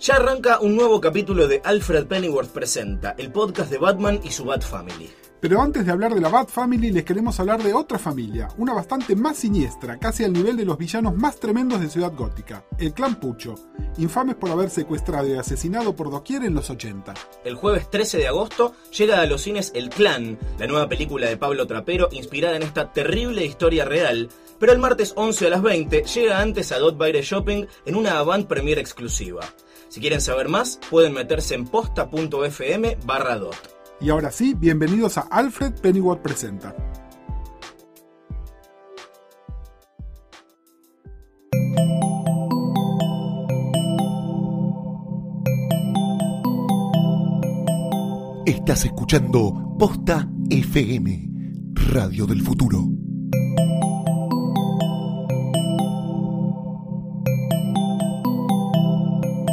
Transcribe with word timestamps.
Ya 0.00 0.14
arranca 0.14 0.60
un 0.60 0.76
nuevo 0.76 1.00
capítulo 1.00 1.48
de 1.48 1.60
Alfred 1.64 2.06
Pennyworth 2.06 2.50
Presenta, 2.50 3.16
el 3.18 3.32
podcast 3.32 3.68
de 3.68 3.78
Batman 3.78 4.20
y 4.22 4.30
su 4.30 4.44
Bat 4.44 4.62
Family. 4.62 5.10
Pero 5.40 5.60
antes 5.60 5.84
de 5.84 5.90
hablar 5.90 6.14
de 6.14 6.20
la 6.20 6.28
Bat 6.28 6.50
Family, 6.50 6.92
les 6.92 7.02
queremos 7.02 7.40
hablar 7.40 7.60
de 7.64 7.74
otra 7.74 7.98
familia, 7.98 8.46
una 8.58 8.74
bastante 8.74 9.16
más 9.16 9.38
siniestra, 9.38 9.98
casi 9.98 10.22
al 10.22 10.32
nivel 10.32 10.56
de 10.56 10.64
los 10.64 10.78
villanos 10.78 11.16
más 11.16 11.40
tremendos 11.40 11.80
de 11.80 11.88
Ciudad 11.88 12.12
Gótica, 12.14 12.64
el 12.78 12.94
clan 12.94 13.18
Pucho, 13.18 13.56
infames 13.96 14.36
por 14.36 14.50
haber 14.50 14.70
secuestrado 14.70 15.26
y 15.26 15.36
asesinado 15.36 15.96
por 15.96 16.12
doquier 16.12 16.44
en 16.44 16.54
los 16.54 16.70
80. 16.70 17.14
El 17.44 17.56
jueves 17.56 17.90
13 17.90 18.18
de 18.18 18.28
agosto 18.28 18.74
llega 18.96 19.20
a 19.20 19.26
los 19.26 19.42
cines 19.42 19.72
El 19.74 19.90
Clan, 19.90 20.38
la 20.60 20.68
nueva 20.68 20.88
película 20.88 21.28
de 21.28 21.36
Pablo 21.36 21.66
Trapero 21.66 22.08
inspirada 22.12 22.54
en 22.54 22.62
esta 22.62 22.92
terrible 22.92 23.44
historia 23.44 23.84
real, 23.84 24.28
pero 24.60 24.72
el 24.72 24.78
martes 24.78 25.12
11 25.16 25.48
a 25.48 25.50
las 25.50 25.62
20 25.62 26.04
llega 26.04 26.40
antes 26.40 26.70
a 26.70 26.78
Dot 26.78 27.00
Shopping 27.00 27.66
en 27.84 27.96
una 27.96 28.20
avant 28.20 28.46
premiere 28.46 28.80
exclusiva. 28.80 29.40
Si 29.88 30.00
quieren 30.00 30.20
saber 30.20 30.48
más, 30.48 30.78
pueden 30.90 31.14
meterse 31.14 31.54
en 31.54 31.64
posta.fm 31.64 32.98
barra 33.06 33.36
dot. 33.36 33.56
Y 34.00 34.10
ahora 34.10 34.30
sí, 34.30 34.54
bienvenidos 34.54 35.18
a 35.18 35.22
Alfred 35.22 35.80
Pennyworth 35.80 36.22
Presenta. 36.22 36.74
Estás 48.44 48.84
escuchando 48.84 49.74
Posta 49.78 50.28
FM, 50.50 51.30
Radio 51.92 52.26
del 52.26 52.42
Futuro. 52.42 52.84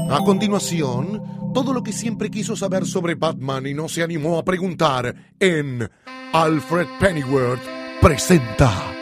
A 0.10 0.20
continuación, 0.24 1.52
todo 1.54 1.74
lo 1.74 1.82
que 1.82 1.92
siempre 1.92 2.30
quiso 2.30 2.56
saber 2.56 2.86
sobre 2.86 3.16
Batman 3.16 3.66
y 3.66 3.74
no 3.74 3.90
se 3.90 4.04
animó 4.04 4.38
a 4.38 4.46
preguntar 4.46 5.16
en 5.40 5.90
Alfred 6.32 6.88
Pennyworth 7.00 7.62
presenta. 8.02 8.95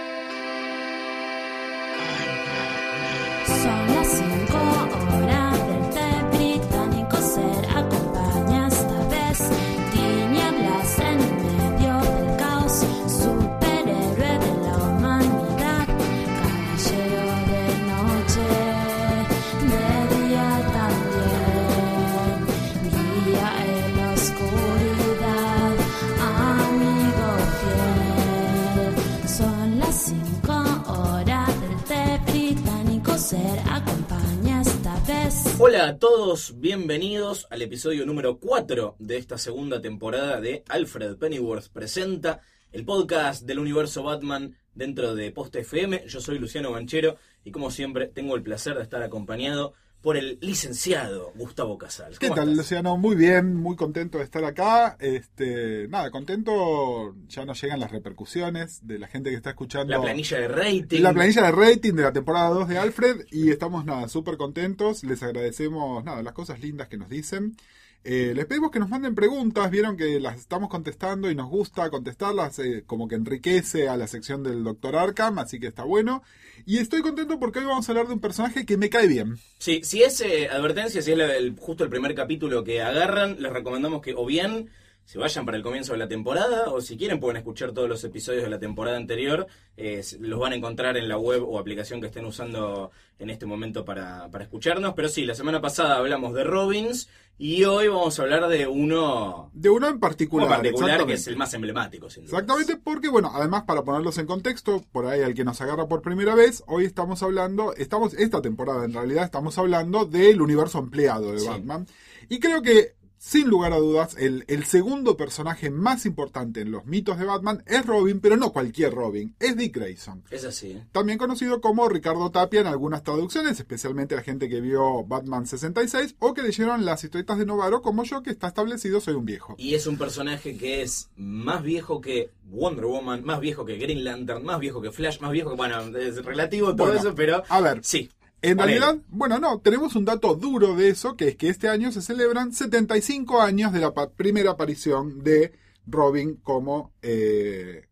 Todos, 36.04 36.60
bienvenidos 36.60 37.48
al 37.50 37.62
episodio 37.62 38.06
número 38.06 38.38
4 38.38 38.98
de 39.00 39.16
esta 39.16 39.38
segunda 39.38 39.82
temporada 39.82 40.42
de 40.42 40.66
Alfred 40.68 41.16
Pennyworth 41.16 41.70
Presenta, 41.70 42.42
el 42.74 42.84
podcast 42.84 43.44
del 43.44 43.60
universo 43.60 44.04
Batman 44.04 44.58
dentro 44.76 45.16
de 45.16 45.32
Post 45.32 45.56
FM. 45.56 46.04
Yo 46.06 46.20
soy 46.20 46.40
Luciano 46.40 46.74
Banchero 46.74 47.16
y 47.46 47.52
como 47.52 47.72
siempre 47.72 48.10
tengo 48.10 48.36
el 48.36 48.44
placer 48.44 48.76
de 48.76 48.84
estar 48.84 49.02
acompañado 49.02 49.76
por 50.04 50.18
el 50.18 50.38
licenciado 50.42 51.32
Gustavo 51.36 51.78
Casal. 51.78 52.20
¿Qué 52.20 52.28
¿Cómo 52.28 52.36
tal, 52.36 52.50
estás? 52.50 52.58
Luciano? 52.58 52.98
Muy 52.98 53.16
bien, 53.16 53.56
muy 53.56 53.78
contento 53.78 54.18
de 54.18 54.26
estar 54.26 54.44
acá. 54.44 54.98
Este, 55.00 55.88
nada, 55.88 56.12
contento, 56.12 57.16
ya 57.30 57.46
nos 57.46 57.60
llegan 57.62 57.80
las 57.80 57.90
repercusiones 57.90 58.86
de 58.86 59.00
la 59.00 59.08
gente 59.08 59.30
que 59.30 59.38
está 59.38 59.52
escuchando. 59.52 59.92
La 59.92 60.02
planilla 60.02 60.40
de 60.40 60.48
rating. 60.50 61.02
La 61.02 61.14
planilla 61.14 61.44
de 61.44 61.52
rating 61.54 61.94
de 61.94 62.04
la 62.04 62.12
temporada 62.12 62.50
2 62.50 62.68
de 62.68 62.78
Alfred 62.78 63.26
y 63.32 63.50
estamos 63.50 63.86
nada, 63.86 64.10
súper 64.10 64.36
contentos, 64.36 65.06
les 65.06 65.24
agradecemos 65.24 66.04
nada, 66.04 66.22
las 66.22 66.34
cosas 66.34 66.60
lindas 66.60 66.90
que 66.90 66.98
nos 66.98 67.08
dicen. 67.08 67.56
Eh, 68.06 68.34
les 68.36 68.46
pedimos 68.46 68.70
que 68.70 68.80
nos 68.80 68.90
manden 68.90 69.16
preguntas, 69.16 69.72
vieron 69.72 69.96
que 69.96 70.20
las 70.20 70.38
estamos 70.38 70.70
contestando 70.70 71.32
y 71.32 71.36
nos 71.36 71.50
gusta 71.50 71.90
contestarlas, 71.90 72.60
eh, 72.60 72.84
como 72.86 73.08
que 73.08 73.16
enriquece 73.16 73.88
a 73.88 73.96
la 73.96 74.08
sección 74.08 74.44
del 74.44 74.64
Dr. 74.64 74.96
Arkham, 74.98 75.40
así 75.40 75.58
que 75.60 75.68
está 75.68 75.84
bueno. 75.84 76.22
Y 76.66 76.80
estoy 76.80 77.02
contento 77.02 77.40
porque 77.40 77.60
hoy 77.60 77.66
vamos 77.66 77.88
a 77.88 77.92
hablar 77.94 78.08
de 78.08 78.14
un 78.14 78.20
personaje 78.20 78.66
que 78.66 78.76
me 78.76 78.90
cae 78.90 79.08
bien. 79.08 79.38
Sí, 79.58 79.82
si 79.84 80.04
es 80.04 80.20
eh, 80.20 80.50
advertencia, 80.50 81.02
si 81.02 81.12
es 81.14 81.18
la- 81.18 81.36
el- 81.36 81.56
justo 81.58 81.84
el 81.86 81.90
primer 81.90 82.14
capítulo 82.14 82.64
que 82.66 82.82
agarran, 82.82 83.42
les 83.42 83.52
recomendamos 83.54 84.02
que 84.02 84.14
o 84.16 84.26
bien 84.26 84.70
se 85.06 85.18
vayan 85.20 85.46
para 85.46 85.58
el 85.58 85.64
comienzo 85.64 85.92
de 85.94 86.00
la 86.00 86.08
temporada, 86.08 86.72
o 86.72 86.82
si 86.82 86.98
quieren 86.98 87.20
pueden 87.20 87.38
escuchar 87.38 87.72
todos 87.74 87.90
los 87.90 88.04
episodios 88.04 88.44
de 88.44 88.50
la 88.50 88.60
temporada 88.60 88.98
anterior, 88.98 89.48
eh, 89.78 90.02
los 90.20 90.40
van 90.40 90.54
a 90.54 90.56
encontrar 90.56 90.98
en 90.98 91.08
la 91.10 91.18
web 91.18 91.44
o 91.48 91.60
aplicación 91.60 92.00
que 92.02 92.08
estén 92.08 92.26
usando 92.26 92.92
en 93.20 93.30
este 93.30 93.46
momento 93.46 93.84
para, 93.86 94.30
para 94.30 94.44
escucharnos. 94.46 94.94
Pero 94.96 95.10
sí, 95.10 95.26
la 95.26 95.36
semana 95.36 95.62
pasada 95.62 95.98
hablamos 95.98 96.34
de 96.34 96.44
Robins 96.44 97.10
y 97.38 97.64
hoy 97.64 97.88
vamos 97.88 98.18
a 98.18 98.22
hablar 98.24 98.48
de 98.48 98.68
uno, 98.68 99.50
De 99.54 99.70
uno 99.70 99.88
en 99.88 99.94
uno 99.94 100.00
particular. 100.00 101.06
que 101.06 101.14
es 101.14 101.28
el 101.28 101.36
más 101.36 101.54
emblemático, 101.54 102.10
sin. 102.10 102.24
Exactamente, 102.24 102.78
porque 102.78 103.10
bueno, 103.10 103.32
además 103.34 103.64
para 103.64 103.84
ponerlos 103.84 104.18
en 104.20 104.28
contexto, 104.28 104.84
por 104.92 105.08
ahí 105.08 105.22
al 105.22 105.34
que 105.34 105.44
nos 105.44 105.60
agarra 105.60 105.88
por 105.88 106.02
primera 106.02 106.36
vez, 106.36 106.64
hoy 106.68 106.86
estamos 106.86 107.24
hablando, 107.24 107.74
estamos, 107.76 108.14
esta 108.14 108.42
temporada 108.42 108.86
en 108.86 108.94
realidad 108.94 109.26
estamos 109.26 109.58
hablando 109.58 110.06
del 110.06 110.42
universo 110.42 110.80
empleado 110.80 111.32
de 111.34 111.40
Sí. 111.40 111.48
Batman. 111.48 111.88
Y 112.30 112.40
creo 112.40 112.62
que, 112.62 112.94
sin 113.26 113.48
lugar 113.48 113.72
a 113.72 113.78
dudas, 113.78 114.18
el, 114.20 114.44
el 114.50 114.66
segundo 114.66 115.16
personaje 115.16 115.70
más 115.70 116.06
importante 116.06 116.60
en 116.60 116.72
los 116.72 116.86
mitos 116.86 117.18
de 117.18 117.24
Batman 117.24 117.64
es 117.68 117.86
Robin, 117.86 118.20
pero 118.20 118.36
no 118.36 118.52
cualquier 118.52 118.94
Robin, 118.94 119.34
es 119.40 119.56
Dick 119.56 119.78
Grayson. 119.78 120.26
Es 120.30 120.44
así. 120.44 120.78
También 120.92 121.18
conocido 121.18 121.62
como 121.62 121.88
Ricardo 121.88 122.32
Tapia 122.32 122.60
en 122.60 122.68
algunas 122.68 123.02
traducciones, 123.02 123.58
especialmente 123.58 124.18
la 124.18 124.24
gente 124.24 124.50
que 124.50 124.60
vio 124.60 125.06
Batman 125.06 125.48
66 125.48 126.18
o 126.20 126.34
que 126.34 126.42
leyeron 126.44 126.84
las 126.84 127.02
historietas 127.06 127.38
de 127.38 127.46
Novaro 127.46 127.82
como 127.82 128.04
yo, 128.04 128.22
que 128.24 128.30
está 128.30 128.48
establecido, 128.48 129.00
soy 129.00 129.14
un 129.14 129.24
viejo. 129.24 129.56
Y 129.58 129.76
es 129.76 129.88
un 129.88 129.98
personaje 129.98 130.58
que 130.58 130.82
es 130.82 131.10
más 131.16 131.64
viejo 131.64 132.02
que 132.02 132.30
Wonder 132.52 132.86
Woman, 132.88 133.24
más 133.24 133.40
viejo 133.40 133.64
que 133.64 133.78
Green 133.78 134.04
Lantern, 134.04 134.44
más 134.44 134.60
viejo 134.60 134.82
que 134.82 134.92
Flash, 134.92 135.22
más 135.22 135.32
viejo 135.32 135.52
que. 135.52 135.56
Bueno, 135.56 135.80
es 135.98 136.26
relativo 136.26 136.76
todo 136.76 136.88
Bueno, 136.88 137.00
eso, 137.00 137.16
pero. 137.16 137.42
a 137.48 137.62
ver, 137.62 137.80
Sí. 137.86 138.10
En 138.44 138.58
realidad, 138.58 138.98
bueno, 139.08 139.40
no, 139.40 139.60
tenemos 139.62 139.96
un 139.96 140.06
dato 140.06 140.36
duro 140.36 140.76
de 140.76 140.90
eso, 140.90 141.16
que 141.16 141.30
es 141.30 141.36
que 141.36 141.50
este 141.50 141.70
año 141.70 141.92
se 141.92 142.02
celebran 142.02 142.54
75 142.54 143.42
años 143.42 143.72
de 143.74 143.80
la 143.80 143.94
primera 144.16 144.52
aparición 144.52 145.24
de 145.24 145.54
Robin 145.88 146.36
como, 146.44 146.94
eh, 147.02 147.86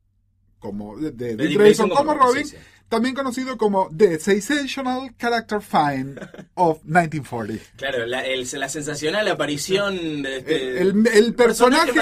como 0.60 0.98
de, 0.98 1.12
de- 1.12 1.36
de 1.36 1.54
Grayson 1.54 1.90
como 1.90 2.12
como- 2.12 2.26
Robin, 2.26 2.46
sí, 2.46 2.52
sí. 2.56 2.62
también 2.90 3.16
conocido 3.16 3.58
como 3.58 3.90
The 3.96 4.20
Sensational 4.20 5.16
Character 5.18 5.62
Find 5.62 6.20
of 6.56 6.84
1940. 6.84 7.64
Claro, 7.78 8.06
la, 8.06 8.26
el- 8.26 8.48
la 8.54 8.70
sensacional 8.70 9.28
aparición 9.30 10.22
de 10.22 10.38
este. 10.38 10.82
El, 10.82 11.08
el 11.08 11.34
personaje, 11.34 11.94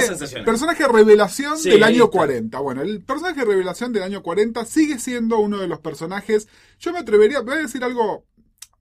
personaje 0.44 0.88
revelación 0.88 1.58
Sí, 1.58 1.70
del 1.70 1.84
año 1.84 2.06
está. 2.06 2.18
40. 2.18 2.60
Bueno, 2.60 2.82
el 2.82 3.02
personaje 3.04 3.46
revelación 3.46 3.94
del 3.94 4.04
año 4.04 4.24
40 4.24 4.66
sigue 4.66 4.98
siendo 5.00 5.38
uno 5.40 5.60
de 5.60 5.68
los 5.68 5.80
personajes. 5.80 6.48
Yo 6.80 6.92
me 6.94 7.00
atrevería, 7.00 7.42
voy 7.42 7.54
a 7.56 7.58
decir 7.60 7.84
algo 7.84 8.26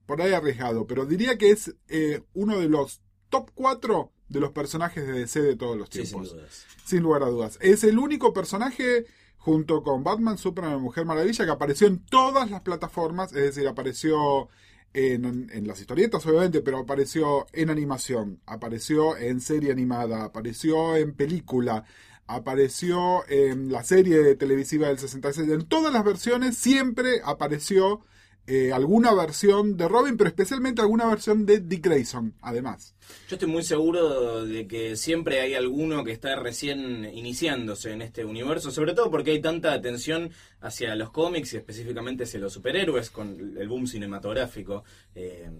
por 0.09 0.23
ahí 0.23 0.33
arriesgado, 0.33 0.87
pero 0.87 1.05
diría 1.05 1.37
que 1.37 1.51
es 1.51 1.75
eh, 1.87 2.23
uno 2.33 2.59
de 2.59 2.67
los 2.67 2.99
top 3.29 3.51
4 3.53 4.11
de 4.27 4.39
los 4.39 4.51
personajes 4.53 5.05
de 5.05 5.13
DC 5.13 5.39
de 5.39 5.55
todos 5.55 5.77
los 5.77 5.87
Sí, 5.89 6.03
sin 6.03 6.23
tiempos. 6.23 6.65
sin 6.83 7.03
lugar 7.03 7.21
a 7.21 7.27
dudas. 7.27 7.59
Es 7.61 7.83
el 7.83 7.99
único 7.99 8.33
personaje 8.33 9.05
junto 9.37 9.83
con 9.83 10.03
Batman, 10.03 10.39
Superman 10.39 10.77
y 10.79 10.81
Mujer 10.81 11.05
Maravilla 11.05 11.45
que 11.45 11.51
apareció 11.51 11.85
en 11.85 11.99
todas 11.99 12.49
las 12.49 12.61
plataformas, 12.61 13.31
es 13.33 13.43
decir, 13.55 13.67
apareció 13.67 14.49
en, 14.93 15.51
en 15.53 15.67
las 15.67 15.79
historietas 15.79 16.25
obviamente, 16.25 16.61
pero 16.61 16.79
apareció 16.79 17.45
en 17.53 17.69
animación, 17.69 18.41
apareció 18.47 19.15
en 19.15 19.41
serie 19.41 19.71
animada, 19.71 20.23
apareció 20.23 20.95
en 20.95 21.13
película, 21.13 21.85
apareció 22.25 23.27
en 23.29 23.71
la 23.71 23.83
serie 23.83 24.33
televisiva 24.37 24.87
del 24.87 24.97
66, 24.97 25.47
en 25.51 25.67
todas 25.67 25.93
las 25.93 26.03
versiones 26.03 26.57
siempre 26.57 27.21
apareció 27.23 28.01
eh, 28.51 28.73
alguna 28.73 29.13
versión 29.13 29.77
de 29.77 29.87
Robin, 29.87 30.17
pero 30.17 30.27
especialmente 30.27 30.81
alguna 30.81 31.05
versión 31.05 31.45
de 31.45 31.59
Dick 31.59 31.85
Grayson, 31.85 32.33
además. 32.41 32.95
Yo 33.27 33.35
estoy 33.35 33.47
muy 33.47 33.61
seguro 33.61 34.43
de 34.43 34.67
que 34.67 34.95
siempre 34.95 35.39
hay 35.39 35.53
alguno 35.53 36.03
que 36.03 36.11
está 36.11 36.35
recién 36.35 37.05
iniciándose 37.13 37.91
en 37.91 38.01
este 38.01 38.25
universo, 38.25 38.71
sobre 38.71 38.95
todo 38.95 39.11
porque 39.11 39.29
hay 39.29 39.39
tanta 39.39 39.71
atención 39.71 40.31
hacia 40.61 40.95
los 40.95 41.11
cómics 41.11 41.53
y 41.53 41.57
específicamente 41.57 42.23
hacia 42.23 42.39
los 42.39 42.51
superhéroes 42.51 43.11
con 43.11 43.55
el 43.55 43.67
boom 43.67 43.85
cinematográfico, 43.85 44.83
eh, 45.13 45.51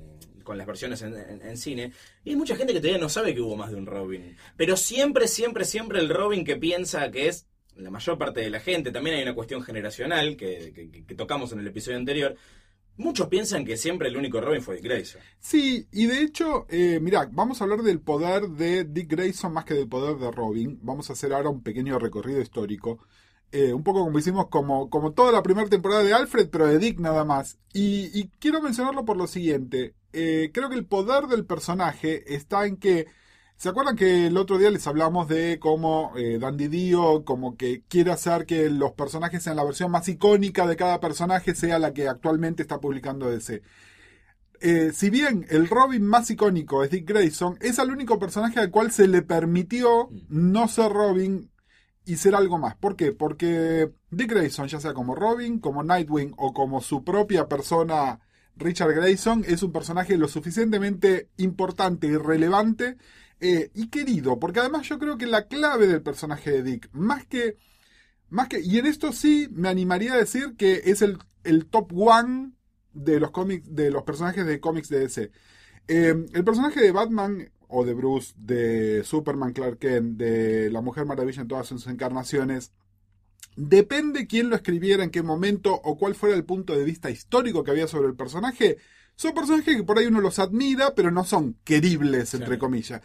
con 0.43 0.57
las 0.57 0.65
versiones 0.65 1.03
en, 1.03 1.57
cine. 1.57 1.91
Y 2.23 2.31
hay 2.31 2.35
mucha 2.37 2.55
gente 2.55 2.73
que 2.73 2.79
todavía 2.79 2.99
no 2.99 3.09
sabe 3.09 3.35
que 3.35 3.41
hubo 3.41 3.55
más 3.55 3.69
de 3.69 3.77
un 3.77 3.85
Robin. 3.85 4.35
Pero 4.57 4.75
siempre, 4.75 5.27
siempre, 5.27 5.63
siempre 5.63 5.99
el 5.99 6.09
Robin 6.09 6.43
que 6.43 6.55
piensa 6.55 7.11
que 7.11 7.27
es 7.27 7.45
la 7.75 7.91
mayor 7.91 8.17
parte 8.17 8.41
de 8.41 8.49
la 8.49 8.59
gente, 8.59 8.91
también 8.91 9.17
hay 9.17 9.21
una 9.21 9.35
cuestión 9.35 9.61
generacional 9.61 10.35
que 10.35 11.05
tocamos 11.15 11.51
en 11.51 11.59
el 11.59 11.67
episodio 11.67 11.97
anterior, 11.97 12.35
Muchos 12.99 13.29
piensan 13.29 13.63
que 13.63 13.77
siempre 13.77 14.09
el 14.09 14.17
único 14.17 14.41
Robin 14.41 14.61
fue 14.61 14.75
Dick 14.75 14.83
Grayson. 14.83 15.21
Sí, 15.39 15.87
y 15.89 16.05
de 16.05 16.21
hecho, 16.21 16.65
eh, 16.69 16.99
vamos 17.31 17.61
a 17.61 17.63
hablar 17.63 17.81
del 17.81 18.01
poder 18.01 18.49
de 18.49 18.83
Dick 18.83 19.09
Grayson 19.09 19.53
más 19.53 19.63
que 19.63 19.73
del 19.73 19.87
poder 19.87 20.17
de 20.17 20.29
Robin. 20.29 20.77
Vamos 20.81 21.09
a 21.09 21.13
hacer 21.13 21.31
ahora 21.31 21.47
un 21.47 21.63
pequeño 21.63 21.97
recorrido 21.97 22.41
histórico. 22.41 22.99
Eh, 23.53 23.73
un 23.73 23.83
poco 23.83 24.03
como 24.03 24.19
hicimos 24.19 24.47
como, 24.49 24.89
como 24.89 25.13
toda 25.13 25.31
la 25.31 25.41
primera 25.41 25.69
temporada 25.69 26.03
de 26.03 26.13
Alfred, 26.13 26.49
pero 26.49 26.67
de 26.67 26.77
Dick 26.77 26.99
nada 26.99 27.23
más. 27.23 27.57
Y, 27.71 28.11
y 28.13 28.29
quiero 28.37 28.61
mencionarlo 28.61 29.05
por 29.05 29.15
lo 29.15 29.27
siguiente. 29.27 29.95
Eh, 30.11 30.51
creo 30.53 30.69
que 30.69 30.75
el 30.75 30.85
poder 30.85 31.27
del 31.27 31.45
personaje 31.45 32.35
está 32.35 32.65
en 32.65 32.75
que 32.75 33.07
¿Se 33.59 33.67
acuerdan 33.67 33.97
que 33.97 34.27
el 34.27 34.37
otro 34.37 34.57
día 34.57 34.71
les 34.71 34.87
hablamos 34.87 35.27
de 35.27 35.59
cómo 35.59 36.13
eh, 36.15 36.39
Dandy 36.39 36.69
Dio 36.69 37.25
como 37.25 37.57
que 37.57 37.83
quiere 37.89 38.09
hacer 38.09 38.45
que 38.45 38.69
los 38.69 38.93
personajes 38.93 39.43
sean 39.43 39.57
la 39.57 39.65
versión 39.65 39.91
más 39.91 40.07
icónica 40.07 40.65
de 40.65 40.77
cada 40.77 41.01
personaje 41.01 41.53
sea 41.53 41.77
la 41.77 41.93
que 41.93 42.07
actualmente 42.07 42.61
está 42.61 42.79
publicando 42.79 43.29
DC? 43.29 43.61
Eh, 44.61 44.91
si 44.93 45.09
bien 45.09 45.45
el 45.49 45.67
Robin 45.67 46.05
más 46.05 46.31
icónico 46.31 46.85
es 46.85 46.91
Dick 46.91 47.05
Grayson, 47.09 47.57
es 47.59 47.79
el 47.79 47.91
único 47.91 48.17
personaje 48.17 48.61
al 48.61 48.71
cual 48.71 48.93
se 48.93 49.09
le 49.09 49.23
permitió 49.23 50.09
no 50.29 50.69
ser 50.69 50.93
Robin 50.93 51.51
y 52.05 52.15
ser 52.15 52.35
algo 52.35 52.59
más. 52.59 52.77
¿Por 52.77 52.95
qué? 52.95 53.11
Porque 53.11 53.91
Dick 54.09 54.29
Grayson, 54.29 54.69
ya 54.69 54.79
sea 54.79 54.93
como 54.93 55.15
Robin, 55.15 55.59
como 55.59 55.83
Nightwing 55.83 56.33
o 56.37 56.53
como 56.53 56.79
su 56.79 57.03
propia 57.03 57.49
persona 57.49 58.21
Richard 58.55 58.93
Grayson, 58.93 59.43
es 59.45 59.63
un 59.63 59.73
personaje 59.73 60.17
lo 60.17 60.29
suficientemente 60.29 61.27
importante 61.35 62.07
y 62.07 62.15
relevante 62.15 62.95
eh, 63.39 63.71
y 63.73 63.87
querido, 63.89 64.39
porque 64.39 64.59
además 64.59 64.87
yo 64.87 64.99
creo 64.99 65.17
que 65.17 65.25
la 65.25 65.47
clave 65.47 65.87
del 65.87 66.01
personaje 66.01 66.51
de 66.51 66.63
Dick, 66.63 66.89
más 66.91 67.25
que, 67.25 67.57
más 68.29 68.49
que, 68.49 68.59
y 68.59 68.77
en 68.77 68.85
esto 68.85 69.13
sí 69.13 69.47
me 69.51 69.69
animaría 69.69 70.13
a 70.13 70.17
decir 70.17 70.55
que 70.57 70.81
es 70.85 71.01
el, 71.01 71.17
el 71.43 71.67
top 71.67 71.91
one 71.95 72.51
de 72.93 73.19
los 73.19 73.31
cómics, 73.31 73.73
de 73.73 73.91
los 73.91 74.03
personajes 74.03 74.45
de 74.45 74.59
cómics 74.59 74.89
de 74.89 74.99
DC. 74.99 75.31
Eh, 75.87 76.25
el 76.33 76.43
personaje 76.43 76.81
de 76.81 76.91
Batman 76.91 77.49
o 77.67 77.85
de 77.85 77.93
Bruce, 77.93 78.33
de 78.37 79.03
Superman, 79.03 79.53
Clark 79.53 79.79
Kent, 79.79 80.17
de 80.17 80.69
la 80.69 80.81
Mujer 80.81 81.05
Maravilla 81.05 81.41
en 81.41 81.47
todas 81.47 81.67
sus 81.67 81.87
encarnaciones, 81.87 82.73
depende 83.55 84.27
quién 84.27 84.49
lo 84.49 84.55
escribiera, 84.55 85.03
en 85.03 85.11
qué 85.11 85.23
momento 85.23 85.73
o 85.73 85.97
cuál 85.97 86.15
fuera 86.15 86.35
el 86.35 86.45
punto 86.45 86.75
de 86.75 86.83
vista 86.83 87.09
histórico 87.09 87.63
que 87.63 87.71
había 87.71 87.87
sobre 87.87 88.07
el 88.07 88.15
personaje. 88.15 88.77
Son 89.15 89.33
personajes 89.33 89.75
que 89.75 89.83
por 89.83 89.97
ahí 89.97 90.05
uno 90.05 90.21
los 90.21 90.39
admira, 90.39 90.93
pero 90.95 91.11
no 91.11 91.23
son 91.23 91.57
queribles, 91.63 92.33
entre 92.33 92.57
comillas. 92.57 93.01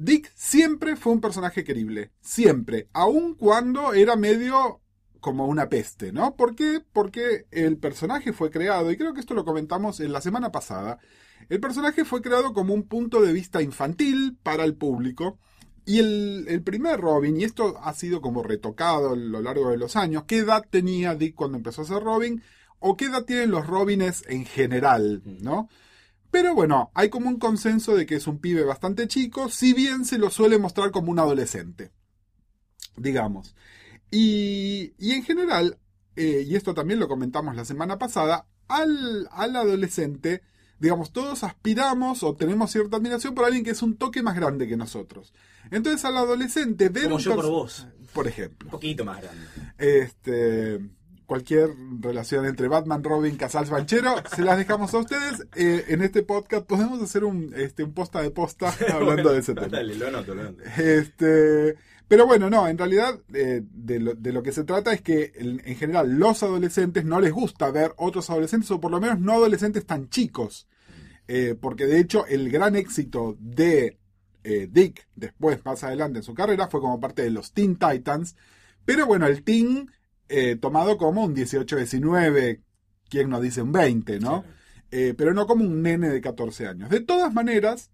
Dick 0.00 0.30
siempre 0.36 0.94
fue 0.94 1.12
un 1.12 1.20
personaje 1.20 1.64
querible, 1.64 2.12
siempre, 2.20 2.88
aun 2.92 3.34
cuando 3.34 3.94
era 3.94 4.14
medio 4.14 4.80
como 5.18 5.46
una 5.46 5.68
peste, 5.68 6.12
¿no? 6.12 6.36
¿Por 6.36 6.54
qué? 6.54 6.80
Porque 6.92 7.46
el 7.50 7.78
personaje 7.78 8.32
fue 8.32 8.52
creado, 8.52 8.92
y 8.92 8.96
creo 8.96 9.12
que 9.12 9.18
esto 9.18 9.34
lo 9.34 9.44
comentamos 9.44 9.98
en 9.98 10.12
la 10.12 10.20
semana 10.20 10.52
pasada, 10.52 11.00
el 11.48 11.58
personaje 11.58 12.04
fue 12.04 12.22
creado 12.22 12.52
como 12.52 12.74
un 12.74 12.84
punto 12.84 13.20
de 13.20 13.32
vista 13.32 13.60
infantil 13.60 14.38
para 14.40 14.62
el 14.62 14.76
público, 14.76 15.36
y 15.84 15.98
el, 15.98 16.44
el 16.46 16.62
primer 16.62 17.00
Robin, 17.00 17.36
y 17.36 17.42
esto 17.42 17.76
ha 17.82 17.92
sido 17.92 18.20
como 18.20 18.44
retocado 18.44 19.14
a 19.14 19.16
lo 19.16 19.42
largo 19.42 19.70
de 19.70 19.78
los 19.78 19.96
años, 19.96 20.24
¿qué 20.28 20.38
edad 20.38 20.64
tenía 20.70 21.16
Dick 21.16 21.34
cuando 21.34 21.56
empezó 21.56 21.82
a 21.82 21.86
ser 21.86 22.04
Robin? 22.04 22.40
¿O 22.78 22.96
qué 22.96 23.06
edad 23.06 23.24
tienen 23.24 23.50
los 23.50 23.66
Robines 23.66 24.22
en 24.28 24.44
general, 24.44 25.22
¿no? 25.40 25.68
Pero 26.30 26.54
bueno, 26.54 26.90
hay 26.94 27.08
como 27.08 27.28
un 27.28 27.38
consenso 27.38 27.94
de 27.96 28.06
que 28.06 28.16
es 28.16 28.26
un 28.26 28.38
pibe 28.38 28.62
bastante 28.64 29.08
chico, 29.08 29.48
si 29.48 29.72
bien 29.72 30.04
se 30.04 30.18
lo 30.18 30.30
suele 30.30 30.58
mostrar 30.58 30.90
como 30.90 31.10
un 31.10 31.18
adolescente, 31.18 31.90
digamos. 32.96 33.54
Y, 34.10 34.92
y 34.98 35.12
en 35.12 35.22
general, 35.24 35.78
eh, 36.16 36.44
y 36.46 36.54
esto 36.56 36.74
también 36.74 37.00
lo 37.00 37.08
comentamos 37.08 37.56
la 37.56 37.64
semana 37.64 37.98
pasada, 37.98 38.46
al, 38.68 39.28
al 39.32 39.56
adolescente, 39.56 40.42
digamos, 40.78 41.12
todos 41.12 41.44
aspiramos 41.44 42.22
o 42.22 42.34
tenemos 42.36 42.70
cierta 42.70 42.98
admiración 42.98 43.34
por 43.34 43.44
alguien 43.46 43.64
que 43.64 43.70
es 43.70 43.82
un 43.82 43.96
toque 43.96 44.22
más 44.22 44.36
grande 44.36 44.68
que 44.68 44.76
nosotros. 44.76 45.32
Entonces 45.70 46.04
al 46.04 46.16
adolescente 46.16 46.88
ver 46.88 47.04
Como 47.04 47.16
un 47.16 47.22
yo 47.22 47.34
por 47.34 47.46
vos. 47.48 47.86
por 48.12 48.26
ejemplo. 48.28 48.68
Un 48.68 48.70
poquito 48.70 49.04
más 49.04 49.20
grande. 49.22 49.46
Este, 49.78 50.78
cualquier 51.28 51.68
relación 52.00 52.46
entre 52.46 52.68
Batman, 52.68 53.04
Robin, 53.04 53.36
Casals 53.36 53.68
Banchero, 53.68 54.14
se 54.34 54.42
las 54.42 54.56
dejamos 54.56 54.94
a 54.94 54.98
ustedes. 54.98 55.46
Eh, 55.56 55.84
en 55.88 56.00
este 56.00 56.22
podcast 56.22 56.66
podemos 56.66 57.02
hacer 57.02 57.22
un, 57.22 57.52
este, 57.54 57.84
un 57.84 57.92
posta 57.92 58.22
de 58.22 58.30
posta 58.30 58.74
hablando 58.92 59.30
de 59.30 59.40
ese 59.40 59.52
tema. 59.52 59.68
Dale, 59.68 59.94
lo 59.94 60.08
anoto, 60.08 60.34
lo 60.34 60.40
anoto. 60.40 60.62
Este, 60.78 61.76
pero 62.08 62.26
bueno, 62.26 62.48
no, 62.48 62.66
en 62.66 62.78
realidad 62.78 63.20
eh, 63.34 63.60
de, 63.62 64.00
lo, 64.00 64.14
de 64.14 64.32
lo 64.32 64.42
que 64.42 64.52
se 64.52 64.64
trata 64.64 64.90
es 64.94 65.02
que 65.02 65.32
en, 65.34 65.60
en 65.66 65.76
general 65.76 66.10
los 66.18 66.42
adolescentes 66.42 67.04
no 67.04 67.20
les 67.20 67.30
gusta 67.32 67.70
ver 67.70 67.92
otros 67.98 68.30
adolescentes 68.30 68.70
o 68.70 68.80
por 68.80 68.90
lo 68.90 68.98
menos 68.98 69.20
no 69.20 69.34
adolescentes 69.34 69.84
tan 69.84 70.08
chicos. 70.08 70.66
Eh, 71.28 71.54
porque 71.60 71.84
de 71.84 72.00
hecho 72.00 72.24
el 72.26 72.50
gran 72.50 72.74
éxito 72.74 73.36
de 73.38 73.98
Dick 74.42 75.06
después, 75.14 75.62
más 75.66 75.84
adelante 75.84 76.20
en 76.20 76.22
su 76.22 76.32
carrera, 76.32 76.68
fue 76.68 76.80
como 76.80 76.98
parte 76.98 77.20
de 77.20 77.30
los 77.30 77.52
Teen 77.52 77.76
Titans. 77.76 78.34
Pero 78.86 79.04
bueno, 79.04 79.26
el 79.26 79.44
Teen 79.44 79.90
eh, 80.28 80.56
tomado 80.56 80.96
como 80.98 81.24
un 81.24 81.34
18-19, 81.34 82.62
quien 83.08 83.30
nos 83.30 83.42
dice 83.42 83.62
un 83.62 83.72
20, 83.72 84.20
¿no? 84.20 84.44
Eh, 84.90 85.14
pero 85.16 85.34
no 85.34 85.46
como 85.46 85.64
un 85.64 85.82
nene 85.82 86.08
de 86.08 86.20
14 86.20 86.66
años. 86.66 86.90
De 86.90 87.00
todas 87.00 87.32
maneras, 87.32 87.90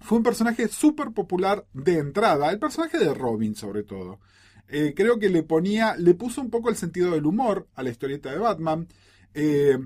fue 0.00 0.18
un 0.18 0.24
personaje 0.24 0.68
súper 0.68 1.12
popular 1.12 1.66
de 1.72 1.98
entrada, 1.98 2.50
el 2.50 2.58
personaje 2.58 2.98
de 2.98 3.14
Robin 3.14 3.54
sobre 3.54 3.82
todo. 3.82 4.20
Eh, 4.68 4.94
creo 4.96 5.18
que 5.18 5.28
le 5.28 5.42
ponía, 5.42 5.96
le 5.96 6.14
puso 6.14 6.40
un 6.40 6.50
poco 6.50 6.70
el 6.70 6.76
sentido 6.76 7.10
del 7.12 7.26
humor 7.26 7.68
a 7.74 7.82
la 7.82 7.90
historieta 7.90 8.30
de 8.30 8.38
Batman, 8.38 8.88
eh, 9.34 9.78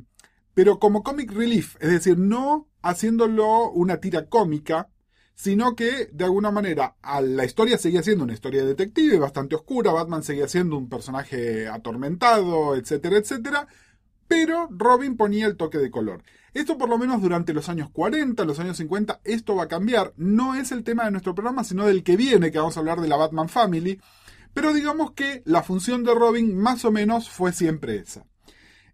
pero 0.53 0.79
como 0.79 1.03
comic 1.03 1.33
relief, 1.33 1.77
es 1.81 1.91
decir, 1.91 2.19
no 2.19 2.69
haciéndolo 2.83 3.71
una 3.71 3.99
tira 3.99 4.29
cómica, 4.29 4.91
sino 5.35 5.75
que 5.75 6.07
de 6.13 6.25
alguna 6.25 6.51
manera 6.51 6.97
la 7.23 7.45
historia 7.45 7.79
seguía 7.79 8.03
siendo 8.03 8.25
una 8.25 8.35
historia 8.35 8.63
de 8.63 8.69
detective 8.69 9.19
bastante 9.19 9.57
oscura, 9.57 9.93
Batman 9.93 10.23
seguía 10.23 10.49
siendo 10.49 10.77
un 10.77 10.89
personaje 10.89 11.69
atormentado, 11.69 12.77
etcétera, 12.77 13.19
etcétera, 13.19 13.69
pero 14.29 14.69
Robin 14.71 15.17
ponía 15.17 15.47
el 15.47 15.57
toque 15.57 15.79
de 15.79 15.91
color. 15.91 16.23
Esto 16.55 16.79
por 16.79 16.89
lo 16.89 16.99
menos 16.99 17.21
durante 17.21 17.53
los 17.53 17.69
años 17.69 17.91
40, 17.91 18.45
los 18.45 18.61
años 18.61 18.77
50, 18.77 19.21
esto 19.25 19.57
va 19.57 19.65
a 19.65 19.69
cambiar. 19.69 20.15
No 20.17 20.55
es 20.55 20.71
el 20.71 20.85
tema 20.85 21.05
de 21.05 21.11
nuestro 21.11 21.35
programa, 21.35 21.65
sino 21.65 21.85
del 21.85 22.05
que 22.05 22.17
viene, 22.17 22.53
que 22.53 22.59
vamos 22.59 22.77
a 22.77 22.81
hablar 22.81 23.01
de 23.01 23.09
la 23.09 23.17
Batman 23.17 23.49
Family. 23.49 24.01
Pero 24.55 24.73
digamos 24.73 25.13
que 25.13 25.43
la 25.47 25.65
función 25.65 26.05
de 26.05 26.15
Robin 26.15 26.57
más 26.57 26.85
o 26.85 26.93
menos 26.93 27.29
fue 27.29 27.53
siempre 27.53 27.97
esa. 27.97 28.25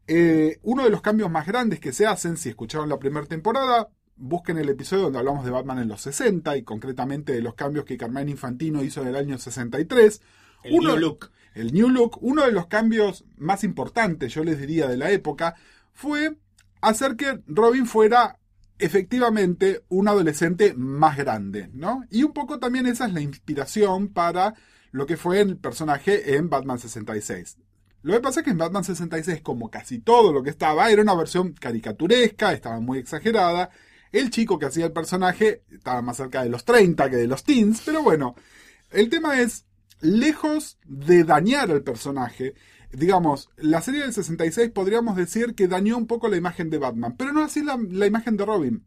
Eh, 0.07 0.59
uno 0.63 0.85
de 0.85 0.91
los 0.91 1.03
cambios 1.03 1.31
más 1.31 1.47
grandes 1.47 1.81
que 1.81 1.93
se 1.93 2.07
hacen, 2.07 2.39
si 2.39 2.49
escucharon 2.49 2.89
la 2.89 2.99
primera 2.99 3.27
temporada, 3.27 3.91
busquen 4.21 4.59
el 4.59 4.69
episodio 4.69 5.05
donde 5.05 5.19
hablamos 5.19 5.45
de 5.45 5.51
Batman 5.51 5.79
en 5.79 5.89
los 5.89 6.03
60 6.03 6.57
y 6.57 6.63
concretamente 6.63 7.33
de 7.33 7.41
los 7.41 7.55
cambios 7.55 7.85
que 7.85 7.97
Carmine 7.97 8.31
Infantino 8.31 8.85
hizo 8.85 9.03
en 9.03 9.09
el 9.09 9.17
año 9.17 9.39
63. 9.39 10.23
El 10.65 10.79
new 10.79 10.97
look. 10.97 11.31
El 11.55 11.73
New 11.73 11.89
Look, 11.89 12.19
uno 12.21 12.45
de 12.45 12.53
los 12.53 12.67
cambios 12.69 13.25
más 13.37 13.65
importantes, 13.65 14.33
yo 14.33 14.45
les 14.45 14.59
diría, 14.59 14.87
de 14.87 14.97
la 14.97 15.11
época, 15.11 15.57
fue 15.93 16.37
hacer 16.81 17.17
que 17.17 17.41
Robin 17.47 17.87
fuera 17.87 18.39
efectivamente 18.79 19.83
un 19.89 20.09
adolescente 20.09 20.75
más 20.75 21.17
grande, 21.17 21.69
¿no? 21.73 22.05
Y 22.09 22.23
un 22.23 22.33
poco 22.33 22.59
también 22.59 22.87
esa 22.87 23.07
es 23.07 23.13
la 23.13 23.21
inspiración 23.21 24.09
para 24.09 24.55
lo 24.93 25.07
que 25.07 25.17
fue 25.17 25.41
el 25.41 25.57
personaje 25.57 26.37
en 26.37 26.49
Batman 26.49 26.79
66. 26.79 27.59
Lo 28.03 28.15
que 28.15 28.21
pasa 28.21 28.41
es 28.41 28.45
que 28.45 28.51
en 28.53 28.59
Batman 28.59 28.85
66, 28.85 29.43
como 29.43 29.71
casi 29.71 29.99
todo 29.99 30.33
lo 30.33 30.43
que 30.43 30.51
estaba, 30.51 30.91
era 30.91 31.03
una 31.03 31.15
versión 31.15 31.53
caricaturesca, 31.53 32.53
estaba 32.53 32.81
muy 32.81 32.99
exagerada. 32.99 33.71
El 34.13 34.31
chico 34.31 34.59
que 34.59 34.67
hacía 34.67 34.87
el 34.87 34.93
personaje 34.93 35.63
estaba 35.71 36.03
más 36.03 36.17
cerca 36.17 36.43
de 36.43 36.49
los 36.49 36.65
30 36.65 37.11
que 37.11 37.17
de 37.17 37.27
los 37.27 37.45
teens, 37.45 37.83
pero 37.85 38.03
bueno, 38.03 38.35
el 38.91 39.09
tema 39.09 39.41
es, 39.41 39.67
lejos 40.01 40.79
de 40.85 41.25
dañar 41.25 41.71
al 41.71 41.83
personaje, 41.83 42.55
digamos, 42.93 43.51
la 43.57 43.83
serie 43.83 44.03
del 44.03 44.13
66 44.13 44.71
podríamos 44.71 45.17
decir 45.17 45.55
que 45.55 45.69
dañó 45.69 45.97
un 45.97 46.07
poco 46.07 46.29
la 46.29 46.37
imagen 46.37 46.71
de 46.71 46.79
Batman, 46.79 47.17
pero 47.17 47.33
no 47.33 47.45
así 47.45 47.63
la, 47.63 47.79
la 47.89 48.07
imagen 48.07 48.37
de 48.37 48.45
Robin. 48.45 48.87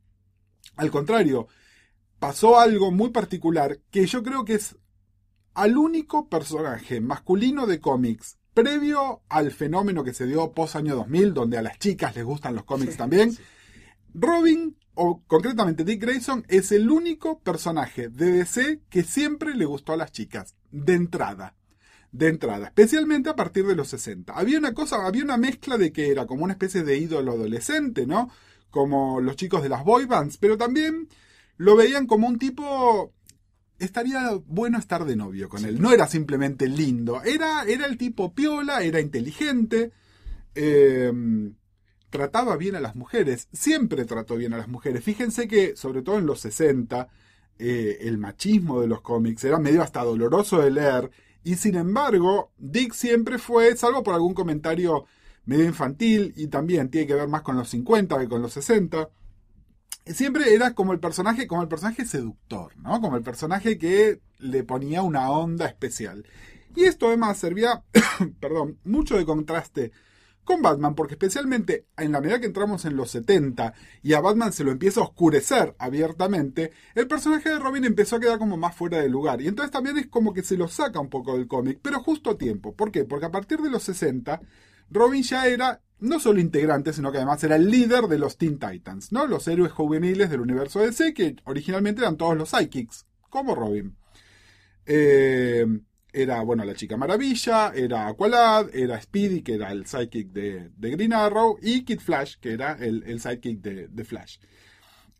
Al 0.75 0.91
contrario, 0.91 1.47
pasó 2.19 2.59
algo 2.59 2.91
muy 2.91 3.11
particular 3.11 3.79
que 3.91 4.05
yo 4.05 4.23
creo 4.23 4.43
que 4.43 4.55
es 4.55 4.75
al 5.53 5.77
único 5.77 6.27
personaje 6.29 6.99
masculino 6.99 7.67
de 7.67 7.79
cómics 7.79 8.37
previo 8.53 9.23
al 9.29 9.51
fenómeno 9.51 10.03
que 10.03 10.13
se 10.13 10.25
dio 10.25 10.51
post 10.53 10.75
año 10.75 10.95
2000, 10.95 11.33
donde 11.33 11.57
a 11.57 11.61
las 11.61 11.79
chicas 11.79 12.15
les 12.15 12.23
gustan 12.23 12.55
los 12.55 12.63
cómics 12.63 12.97
también. 12.97 13.35
Robin, 14.13 14.77
o 14.95 15.21
concretamente 15.27 15.83
Dick 15.83 16.01
Grayson, 16.01 16.45
es 16.47 16.71
el 16.71 16.89
único 16.89 17.39
personaje 17.39 18.09
de 18.09 18.31
DC 18.31 18.81
que 18.89 19.03
siempre 19.03 19.55
le 19.55 19.65
gustó 19.65 19.93
a 19.93 19.97
las 19.97 20.11
chicas, 20.11 20.55
de 20.71 20.93
entrada. 20.93 21.55
De 22.11 22.27
entrada, 22.27 22.67
especialmente 22.67 23.29
a 23.29 23.35
partir 23.35 23.65
de 23.65 23.75
los 23.75 23.87
60. 23.87 24.33
Había 24.33 24.59
una 24.59 24.75
cosa, 24.75 25.07
había 25.07 25.23
una 25.23 25.37
mezcla 25.37 25.79
de 25.79 25.91
que 25.91 26.11
era 26.11 26.27
como 26.27 26.43
una 26.43 26.53
especie 26.53 26.83
de 26.83 26.97
ídolo 26.97 27.31
adolescente, 27.31 28.05
¿no? 28.05 28.29
Como 28.69 29.19
los 29.19 29.35
chicos 29.35 29.63
de 29.63 29.69
las 29.69 29.83
boy 29.83 30.05
bands, 30.05 30.37
pero 30.37 30.55
también 30.55 31.09
lo 31.57 31.75
veían 31.75 32.05
como 32.05 32.27
un 32.27 32.37
tipo 32.37 33.11
estaría 33.79 34.31
bueno 34.45 34.77
estar 34.77 35.05
de 35.05 35.15
novio 35.15 35.49
con 35.49 35.65
él. 35.65 35.81
No 35.81 35.91
era 35.91 36.07
simplemente 36.07 36.67
lindo, 36.67 37.23
era, 37.23 37.63
era 37.63 37.85
el 37.85 37.97
tipo 37.97 38.33
piola, 38.33 38.83
era 38.83 38.99
inteligente, 38.99 39.91
eh, 40.55 41.11
trataba 42.13 42.57
bien 42.57 42.75
a 42.75 42.79
las 42.79 42.95
mujeres, 42.95 43.47
siempre 43.51 44.05
trató 44.05 44.35
bien 44.35 44.53
a 44.53 44.57
las 44.57 44.67
mujeres. 44.67 45.03
Fíjense 45.03 45.47
que, 45.47 45.75
sobre 45.75 46.03
todo 46.03 46.19
en 46.19 46.27
los 46.27 46.41
60, 46.41 47.07
eh, 47.57 47.97
el 48.01 48.19
machismo 48.19 48.81
de 48.81 48.87
los 48.87 49.01
cómics 49.01 49.43
era 49.43 49.57
medio 49.57 49.81
hasta 49.81 50.03
doloroso 50.03 50.61
de 50.61 50.69
leer, 50.69 51.09
y 51.43 51.55
sin 51.55 51.73
embargo, 51.75 52.51
Dick 52.59 52.93
siempre 52.93 53.39
fue, 53.39 53.75
salvo 53.75 54.03
por 54.03 54.13
algún 54.13 54.35
comentario 54.35 55.05
medio 55.45 55.65
infantil, 55.65 56.35
y 56.37 56.47
también 56.47 56.89
tiene 56.89 57.07
que 57.07 57.15
ver 57.15 57.27
más 57.27 57.41
con 57.41 57.57
los 57.57 57.67
50 57.69 58.19
que 58.19 58.29
con 58.29 58.43
los 58.43 58.53
60, 58.53 59.09
siempre 60.05 60.53
era 60.53 60.75
como 60.75 60.93
el 60.93 60.99
personaje, 60.99 61.47
como 61.47 61.63
el 61.63 61.67
personaje 61.67 62.05
seductor, 62.05 62.77
¿no? 62.77 63.01
Como 63.01 63.17
el 63.17 63.23
personaje 63.23 63.79
que 63.79 64.21
le 64.37 64.63
ponía 64.63 65.01
una 65.01 65.31
onda 65.31 65.65
especial. 65.65 66.27
Y 66.75 66.83
esto 66.83 67.07
además 67.07 67.39
servía, 67.39 67.83
perdón, 68.39 68.77
mucho 68.83 69.17
de 69.17 69.25
contraste 69.25 69.91
con 70.43 70.61
Batman, 70.61 70.95
porque 70.95 71.13
especialmente 71.13 71.87
en 71.97 72.11
la 72.11 72.21
medida 72.21 72.39
que 72.39 72.45
entramos 72.45 72.85
en 72.85 72.95
los 72.95 73.11
70 73.11 73.73
y 74.01 74.13
a 74.13 74.21
Batman 74.21 74.53
se 74.53 74.63
lo 74.63 74.71
empieza 74.71 74.99
a 74.99 75.03
oscurecer 75.03 75.75
abiertamente, 75.79 76.71
el 76.95 77.07
personaje 77.07 77.49
de 77.49 77.59
Robin 77.59 77.85
empezó 77.85 78.17
a 78.17 78.19
quedar 78.19 78.39
como 78.39 78.57
más 78.57 78.75
fuera 78.75 78.99
de 78.99 79.09
lugar. 79.09 79.41
Y 79.41 79.47
entonces 79.47 79.71
también 79.71 79.97
es 79.97 80.07
como 80.07 80.33
que 80.33 80.43
se 80.43 80.57
lo 80.57 80.67
saca 80.67 80.99
un 80.99 81.09
poco 81.09 81.33
del 81.37 81.47
cómic, 81.47 81.79
pero 81.81 81.99
justo 81.99 82.31
a 82.31 82.37
tiempo. 82.37 82.75
¿Por 82.75 82.91
qué? 82.91 83.05
Porque 83.05 83.25
a 83.25 83.31
partir 83.31 83.59
de 83.59 83.69
los 83.69 83.83
60, 83.83 84.41
Robin 84.89 85.23
ya 85.23 85.47
era 85.47 85.81
no 85.99 86.19
solo 86.19 86.39
integrante, 86.39 86.91
sino 86.91 87.11
que 87.11 87.17
además 87.17 87.43
era 87.43 87.55
el 87.55 87.69
líder 87.69 88.07
de 88.07 88.19
los 88.19 88.37
Teen 88.37 88.59
Titans, 88.59 89.11
¿no? 89.11 89.25
Los 89.25 89.47
héroes 89.47 89.71
juveniles 89.71 90.29
del 90.29 90.41
universo 90.41 90.81
DC, 90.81 91.13
que 91.13 91.37
originalmente 91.45 92.01
eran 92.01 92.17
todos 92.17 92.35
los 92.35 92.49
Psychics, 92.49 93.05
como 93.29 93.55
Robin. 93.55 93.95
Eh, 94.85 95.65
era, 96.13 96.41
bueno, 96.41 96.63
la 96.63 96.75
Chica 96.75 96.95
Maravilla, 96.95 97.73
era 97.75 98.07
Aqualad, 98.07 98.73
era 98.73 99.01
Speedy, 99.01 99.41
que 99.41 99.55
era 99.55 99.71
el 99.71 99.87
sidekick 99.87 100.29
de, 100.29 100.69
de 100.77 100.89
Green 100.91 101.11
Arrow, 101.11 101.57
y 101.61 101.83
Kid 101.83 101.99
Flash, 101.99 102.35
que 102.39 102.53
era 102.53 102.73
el, 102.73 103.03
el 103.05 103.19
sidekick 103.19 103.59
de, 103.59 104.03
Flash. 104.05 104.37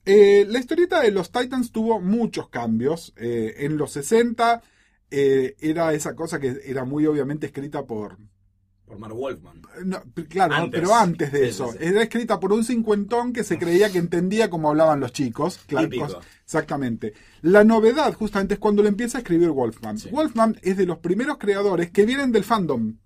Eh, 0.05 0.45
la 0.47 0.59
historieta 0.59 1.01
de 1.01 1.11
los 1.11 1.31
Titans 1.31 1.71
tuvo 1.71 1.99
muchos 1.99 2.49
cambios. 2.49 3.13
Eh, 3.17 3.55
en 3.59 3.77
los 3.77 3.91
60 3.93 4.61
eh, 5.09 5.55
era 5.59 5.93
esa 5.93 6.15
cosa 6.15 6.39
que 6.39 6.61
era 6.65 6.85
muy 6.85 7.05
obviamente 7.05 7.47
escrita 7.47 7.85
por... 7.85 8.17
Por 8.93 8.99
Mark 8.99 9.15
Wolfman. 9.15 9.61
no, 9.85 10.03
claro, 10.29 10.53
Antes. 10.53 10.79
pero 10.81 10.93
antes 10.93 11.31
de 11.31 11.39
Sí, 11.39 11.45
eso. 11.45 11.71
sí, 11.71 11.77
sí. 11.79 11.85
Era 11.85 12.03
escrita 12.03 12.39
por 12.39 12.53
un 12.53 12.63
cincuentón 12.63 13.33
que 13.33 13.43
se 13.43 13.57
creía 13.57 13.91
que 13.91 13.97
entendía 13.97 14.49
cómo 14.51 14.69
hablaban 14.69 14.99
los 14.99 15.11
chicos. 15.11 15.59
Claro, 15.65 15.89
Exactamente. 16.45 17.13
La 17.41 17.63
novedad 17.63 18.13
justamente 18.13 18.53
es 18.53 18.59
cuando 18.59 18.83
le 18.83 18.89
empieza 18.89 19.17
a 19.17 19.21
escribir 19.21 19.49
Wolfman. 19.49 19.97
Wolfman 20.11 20.57
es 20.61 20.77
de 20.77 20.85
los 20.85 20.99
primeros 20.99 21.37
creadores 21.39 21.89
que 21.89 22.05
vienen 22.05 22.31
del 22.31 22.43
fandom. 22.43 22.97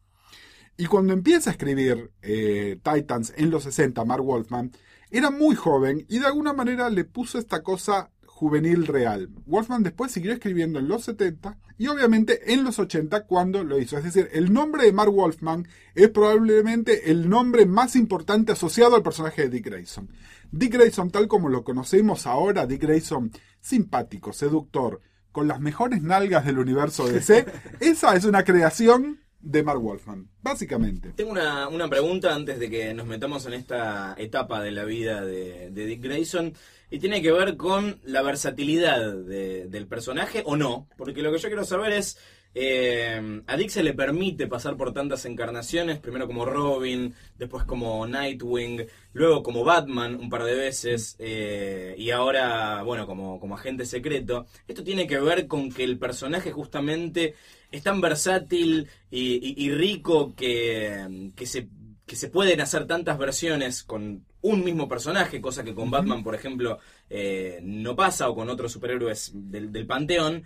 Y 0.75 0.87
cuando 0.87 1.13
empieza 1.13 1.49
a 1.49 1.53
escribir 1.53 2.11
eh, 2.21 2.79
Titans 2.83 3.33
en 3.37 3.49
los 3.49 3.63
60, 3.63 4.03
Mark 4.03 4.23
Wolfman, 4.23 4.71
era 5.09 5.31
muy 5.31 5.55
joven 5.55 6.05
y 6.09 6.19
de 6.19 6.25
alguna 6.27 6.51
manera 6.51 6.89
le 6.89 7.05
puso 7.05 7.39
esta 7.39 7.63
cosa 7.63 8.11
juvenil 8.37 8.85
real. 8.85 9.29
Wolfman 9.47 9.81
después 9.81 10.11
siguió 10.11 10.31
escribiendo 10.31 10.77
en 10.77 10.87
los 10.87 11.05
70 11.05 11.57
y 11.79 11.87
obviamente 11.87 12.53
en 12.53 12.63
los 12.63 12.77
80 12.77 13.25
cuando 13.25 13.63
lo 13.63 13.79
hizo. 13.79 13.97
Es 13.97 14.03
decir, 14.03 14.29
el 14.31 14.53
nombre 14.53 14.83
de 14.83 14.93
Mark 14.93 15.11
Wolfman 15.11 15.67
es 15.95 16.09
probablemente 16.09 17.09
el 17.09 17.27
nombre 17.27 17.65
más 17.65 17.95
importante 17.95 18.51
asociado 18.51 18.95
al 18.95 19.01
personaje 19.01 19.41
de 19.41 19.49
Dick 19.49 19.65
Grayson. 19.65 20.11
Dick 20.51 20.71
Grayson, 20.73 21.09
tal 21.09 21.27
como 21.27 21.49
lo 21.49 21.63
conocemos 21.63 22.27
ahora, 22.27 22.67
Dick 22.67 22.83
Grayson 22.83 23.31
simpático, 23.59 24.31
seductor, 24.31 25.01
con 25.31 25.47
las 25.47 25.59
mejores 25.59 26.03
nalgas 26.03 26.45
del 26.45 26.59
universo 26.59 27.07
DC, 27.07 27.43
esa 27.79 28.15
es 28.15 28.25
una 28.25 28.43
creación 28.43 29.19
de 29.39 29.63
Mark 29.63 29.79
Wolfman, 29.81 30.27
básicamente. 30.41 31.13
Tengo 31.15 31.31
una, 31.31 31.67
una 31.67 31.87
pregunta 31.87 32.33
antes 32.33 32.59
de 32.59 32.69
que 32.69 32.93
nos 32.93 33.05
metamos 33.07 33.45
en 33.45 33.53
esta 33.53 34.15
etapa 34.17 34.61
de 34.61 34.71
la 34.71 34.83
vida 34.83 35.23
de, 35.23 35.69
Dick 35.71 36.01
Grayson 36.01 36.53
y 36.89 36.99
tiene 36.99 37.21
que 37.21 37.31
ver 37.31 37.55
con 37.55 37.99
la 38.03 38.21
versatilidad 38.21 39.13
de- 39.13 39.67
del 39.67 39.87
personaje 39.87 40.41
o 40.45 40.55
no, 40.57 40.87
porque 40.97 41.21
lo 41.21 41.31
que 41.31 41.37
yo 41.37 41.49
quiero 41.49 41.65
saber 41.65 41.93
es, 41.93 42.17
eh, 42.55 43.41
a 43.45 43.55
Dick 43.57 43.69
se 43.69 43.83
le 43.83 43.93
permite 43.93 44.47
pasar 44.47 44.75
por 44.77 44.91
tantas 44.91 45.25
encarnaciones, 45.25 45.99
primero 45.99 46.25
como 46.25 46.43
Robin, 46.43 47.13
después 47.37 47.63
como 47.65 48.07
Nightwing, 48.07 48.87
luego 49.13 49.43
como 49.43 49.63
Batman 49.63 50.15
un 50.15 50.29
par 50.29 50.43
de 50.43 50.55
veces 50.55 51.15
eh, 51.19 51.93
y 51.97 52.09
ahora, 52.09 52.81
bueno, 52.83 53.05
como, 53.05 53.39
como 53.39 53.55
agente 53.55 53.85
secreto. 53.85 54.47
Esto 54.67 54.83
tiene 54.83 55.05
que 55.05 55.19
ver 55.19 55.47
con 55.47 55.71
que 55.71 55.83
el 55.83 55.99
personaje 55.99 56.51
justamente 56.51 57.35
es 57.71 57.83
tan 57.83 58.01
versátil 58.01 58.87
y, 59.11 59.35
y- 59.35 59.65
y 59.65 59.71
rico 59.71 60.33
que, 60.35 61.31
que 61.35 61.45
se, 61.45 61.69
que 62.05 62.15
se 62.15 62.29
pueden 62.29 62.61
hacer 62.61 62.87
tantas 62.87 63.17
versiones 63.17 63.83
con 63.83 64.25
un 64.41 64.63
mismo 64.63 64.87
personaje, 64.87 65.41
cosa 65.41 65.63
que 65.63 65.75
con 65.75 65.91
Batman, 65.91 66.23
por 66.23 66.35
ejemplo, 66.35 66.79
eh, 67.09 67.59
no 67.63 67.95
pasa, 67.95 68.29
o 68.29 68.35
con 68.35 68.49
otros 68.49 68.71
superhéroes 68.71 69.31
del, 69.33 69.71
del 69.71 69.85
panteón, 69.87 70.43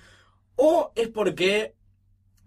o 0.56 0.92
es 0.96 1.10
porque 1.10 1.76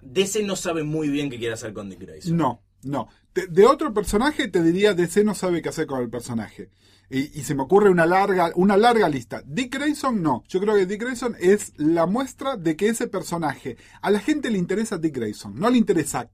DC 0.03 0.43
no 0.43 0.57
sabe 0.57 0.83
muy 0.83 1.09
bien 1.09 1.31
qué 1.31 1.39
quiere 1.39 1.55
hacer 1.55 1.73
con 1.73 1.89
Dick 1.91 2.01
Grayson. 2.01 2.37
No, 2.37 2.63
no. 2.83 3.09
De, 3.35 3.47
de 3.47 3.65
otro 3.67 3.93
personaje 3.95 4.49
te 4.49 4.63
diría 4.63 4.95
DC 4.95 5.25
no 5.25 5.35
sabe 5.35 5.63
qué 5.63 5.69
hacer 5.69 5.87
con 5.87 6.01
el 6.03 6.11
personaje. 6.11 6.71
Y, 7.11 7.39
y 7.39 7.45
se 7.45 7.55
me 7.55 7.63
ocurre 7.63 7.91
una 7.91 8.07
larga, 8.07 8.51
una 8.55 8.77
larga 8.77 9.09
lista. 9.09 9.43
Dick 9.47 9.75
Grayson 9.75 10.23
no. 10.23 10.43
Yo 10.49 10.61
creo 10.61 10.75
que 10.75 10.87
Dick 10.87 11.03
Grayson 11.03 11.37
es 11.39 11.73
la 11.77 12.07
muestra 12.07 12.57
de 12.57 12.77
que 12.77 12.89
ese 12.89 13.07
personaje, 13.07 13.77
a 14.01 14.11
la 14.11 14.21
gente 14.21 14.51
le 14.51 14.59
interesa 14.59 14.99
Dick 14.99 15.15
Grayson, 15.15 15.55
no 15.55 15.71
le 15.71 15.79
interesa 15.79 16.31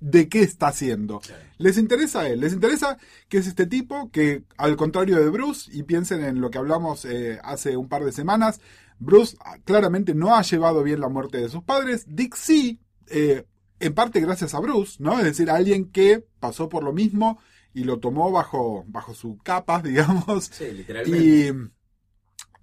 de 0.00 0.28
qué 0.28 0.42
está 0.42 0.68
haciendo. 0.68 1.20
Les 1.58 1.78
interesa 1.78 2.20
a 2.20 2.28
él, 2.28 2.40
les 2.40 2.52
interesa 2.52 2.98
que 3.28 3.38
es 3.38 3.46
este 3.46 3.66
tipo 3.66 4.10
que, 4.10 4.44
al 4.56 4.76
contrario 4.76 5.16
de 5.16 5.30
Bruce, 5.30 5.70
y 5.72 5.82
piensen 5.82 6.24
en 6.24 6.40
lo 6.40 6.50
que 6.50 6.58
hablamos 6.58 7.04
eh, 7.04 7.38
hace 7.42 7.76
un 7.76 7.88
par 7.88 8.04
de 8.04 8.12
semanas, 8.12 8.60
Bruce 8.98 9.36
ah, 9.44 9.56
claramente 9.64 10.14
no 10.14 10.36
ha 10.36 10.42
llevado 10.42 10.82
bien 10.82 11.00
la 11.00 11.08
muerte 11.08 11.38
de 11.38 11.48
sus 11.48 11.62
padres, 11.62 12.04
Dick 12.08 12.36
sí, 12.36 12.80
eh, 13.08 13.44
en 13.80 13.94
parte 13.94 14.20
gracias 14.20 14.54
a 14.54 14.60
Bruce, 14.60 14.96
¿no? 15.00 15.18
Es 15.18 15.24
decir, 15.24 15.50
alguien 15.50 15.90
que 15.90 16.24
pasó 16.40 16.68
por 16.68 16.84
lo 16.84 16.92
mismo 16.92 17.38
y 17.74 17.84
lo 17.84 17.98
tomó 17.98 18.30
bajo, 18.32 18.84
bajo 18.88 19.14
su 19.14 19.36
capa, 19.38 19.82
digamos, 19.84 20.46
Sí, 20.52 20.70
literalmente. 20.72 21.72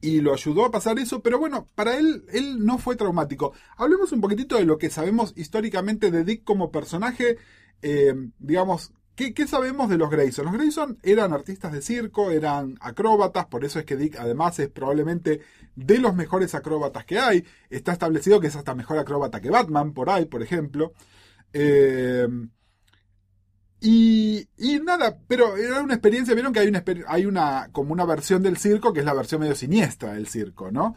y, 0.01 0.15
y 0.15 0.21
lo 0.21 0.33
ayudó 0.33 0.65
a 0.65 0.71
pasar 0.71 0.97
eso, 0.99 1.21
pero 1.21 1.37
bueno, 1.37 1.67
para 1.75 1.97
él, 1.97 2.25
él 2.33 2.65
no 2.65 2.77
fue 2.79 2.95
traumático. 2.95 3.53
Hablemos 3.77 4.11
un 4.11 4.21
poquitito 4.21 4.55
de 4.57 4.65
lo 4.65 4.77
que 4.77 4.89
sabemos 4.89 5.33
históricamente 5.35 6.09
de 6.09 6.23
Dick 6.23 6.43
como 6.43 6.71
personaje, 6.71 7.37
eh, 7.83 8.15
digamos, 8.39 8.93
¿qué, 9.15 9.33
qué 9.33 9.45
sabemos 9.45 9.89
de 9.89 9.97
los 9.97 10.09
Grayson? 10.09 10.45
Los 10.45 10.53
Grayson 10.55 10.97
eran 11.03 11.33
artistas 11.33 11.71
de 11.71 11.81
circo, 11.83 12.31
eran 12.31 12.77
acróbatas, 12.81 13.45
por 13.45 13.63
eso 13.63 13.77
es 13.79 13.85
que 13.85 13.97
Dick 13.97 14.15
además 14.17 14.57
es 14.59 14.69
probablemente 14.69 15.41
de 15.75 15.99
los 15.99 16.15
mejores 16.15 16.55
acróbatas 16.55 17.05
que 17.05 17.19
hay. 17.19 17.45
Está 17.69 17.91
establecido 17.91 18.39
que 18.39 18.47
es 18.47 18.55
hasta 18.55 18.73
mejor 18.73 18.97
acróbata 18.97 19.39
que 19.41 19.49
Batman, 19.51 19.93
por 19.93 20.09
ahí, 20.09 20.25
por 20.25 20.41
ejemplo. 20.41 20.93
Eh, 21.53 22.27
y, 23.81 24.47
y 24.57 24.79
nada, 24.79 25.17
pero 25.27 25.57
era 25.57 25.81
una 25.81 25.95
experiencia, 25.95 26.35
vieron 26.35 26.53
que 26.53 26.59
hay 26.59 26.67
una, 26.67 26.83
hay 27.07 27.25
una 27.25 27.69
como 27.71 27.93
una 27.93 28.05
versión 28.05 28.43
del 28.43 28.57
circo 28.57 28.93
que 28.93 28.99
es 28.99 29.05
la 29.05 29.15
versión 29.15 29.41
medio 29.41 29.55
siniestra 29.55 30.13
del 30.13 30.27
circo, 30.27 30.71
¿no? 30.71 30.95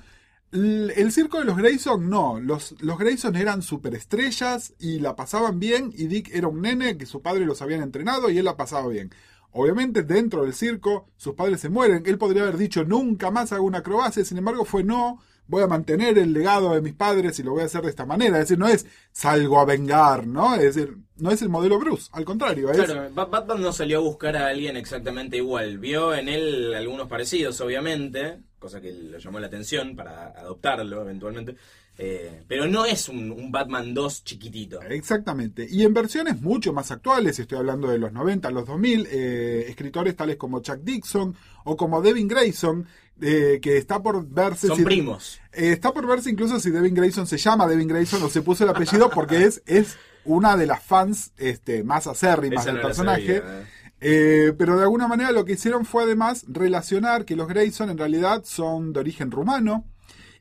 El 0.53 1.11
circo 1.11 1.41
de 1.41 1.47
los 1.47 1.57
Grayson 1.57 2.09
no, 2.09 2.39
los, 2.39 2.81
los 2.81 2.97
Grayson 2.97 3.35
eran 3.35 3.63
superestrellas 3.63 4.75
y 4.79 5.01
la 5.01 5.17
pasaban 5.17 5.59
bien 5.59 5.91
y 5.97 6.07
Dick 6.07 6.31
era 6.33 6.47
un 6.47 6.61
nene 6.61 6.97
que 6.97 7.07
su 7.07 7.23
padre 7.23 7.45
los 7.45 7.61
habían 7.61 7.83
entrenado 7.83 8.31
y 8.31 8.39
él 8.39 8.45
la 8.45 8.57
pasaba 8.57 8.87
bien. 8.87 9.11
Obviamente 9.51 10.03
dentro 10.03 10.45
del 10.45 10.55
circo 10.55 11.09
sus 11.17 11.35
padres 11.35 11.61
se 11.61 11.71
mueren, 11.71 12.05
él 12.07 12.19
podría 12.19 12.43
haber 12.43 12.59
dicho 12.59 12.85
nunca 12.85 13.33
más 13.33 13.53
hago 13.53 13.65
una 13.65 13.79
acrobacia, 13.79 14.25
sin 14.25 14.39
embargo 14.39 14.65
fue 14.65 14.85
no, 14.85 15.21
voy 15.47 15.63
a 15.63 15.67
mantener 15.67 16.19
el 16.19 16.33
legado 16.33 16.75
de 16.75 16.81
mis 16.81 16.95
padres 16.95 17.39
y 17.39 17.43
lo 17.43 17.53
voy 17.53 17.63
a 17.63 17.67
hacer 17.67 17.83
de 17.83 17.91
esta 17.91 18.07
manera, 18.07 18.39
es 18.39 18.45
decir, 18.45 18.59
no 18.59 18.69
es 18.69 18.87
salgo 19.13 19.59
a 19.61 19.65
vengar, 19.65 20.27
¿no? 20.27 20.55
Es 20.55 20.75
decir, 20.75 20.97
no 21.17 21.31
es 21.31 21.43
el 21.43 21.49
modelo 21.49 21.79
Bruce, 21.79 22.09
al 22.13 22.25
contrario, 22.25 22.71
es... 22.71 22.77
Claro, 22.83 23.09
Ba- 23.15 23.27
Batman 23.27 23.61
no 23.63 23.73
salió 23.73 23.99
a 23.99 24.03
buscar 24.03 24.37
a 24.37 24.49
alguien 24.49 24.77
exactamente 24.77 25.37
igual. 25.37 25.79
Vio 25.79 26.15
en 26.15 26.29
él 26.29 26.75
algunos 26.75 27.09
parecidos, 27.09 27.61
obviamente, 27.61 28.39
cosa 28.59 28.81
que 28.81 28.93
le 28.93 29.21
llamó 29.21 29.39
la 29.39 29.47
atención 29.49 29.95
para 29.95 30.29
adoptarlo 30.29 31.03
eventualmente. 31.03 31.57
Eh, 31.97 32.43
pero 32.49 32.67
no 32.67 32.85
es 32.85 33.09
un, 33.09 33.31
un 33.31 33.53
Batman 33.53 33.95
2 33.95 34.25
chiquitito. 34.25 34.83
Exactamente. 34.83 35.65
Y 35.71 35.85
en 35.85 35.95
versiones 35.95 36.41
mucho 36.41 36.73
más 36.73 36.91
actuales, 36.91 37.39
estoy 37.39 37.59
hablando 37.59 37.87
de 37.89 37.99
los 37.99 38.13
90, 38.13 38.51
los 38.51 38.67
2000, 38.67 39.07
eh, 39.13 39.67
escritores 39.69 40.17
tales 40.17 40.37
como 40.37 40.59
Chuck 40.61 40.79
Dixon 40.83 41.37
o 41.63 41.77
como 41.77 42.03
Devin 42.03 42.27
Grayson, 42.27 42.89
eh, 43.21 43.59
que 43.63 43.77
está 43.77 44.03
por 44.03 44.27
verse... 44.29 44.67
Son 44.69 44.77
si- 44.77 44.85
primos. 44.85 45.41
eh, 45.53 45.73
está 45.73 45.93
por 45.93 46.07
verse 46.07 46.31
incluso 46.31 46.59
si 46.61 46.71
Devin 46.71 46.95
Grayson 46.95 47.27
se 47.27 47.37
llama 47.39 47.67
Devin 47.67 47.89
Grayson 47.89 48.23
o 48.23 48.29
se 48.29 48.43
puso 48.43 48.65
el 48.65 48.71
apellido 48.71 49.11
porque 49.11 49.45
es, 49.45 49.63
es 49.67 49.97
una 50.25 50.57
de 50.57 50.67
las 50.67 50.83
fans 50.83 51.33
este, 51.37 51.85
más 51.85 52.07
acérrimas 52.07 52.63
Esa 52.65 52.73
del 52.73 52.83
no 52.83 52.87
personaje. 52.89 53.39
sabía, 53.39 53.61
eh. 53.61 53.67
Eh, 54.01 54.53
pero 54.59 54.77
de 54.77 54.83
alguna 54.83 55.09
manera 55.09 55.33
lo 55.33 55.45
que 55.45 55.53
hicieron 55.53 55.87
fue 55.87 56.03
además 56.03 56.45
relacionar 56.49 57.25
que 57.25 57.37
los 57.37 57.49
Grayson 57.49 57.89
en 57.91 57.97
realidad 57.99 58.43
son 58.45 58.93
de 58.93 59.01
origen 59.01 59.31
rumano 59.31 59.85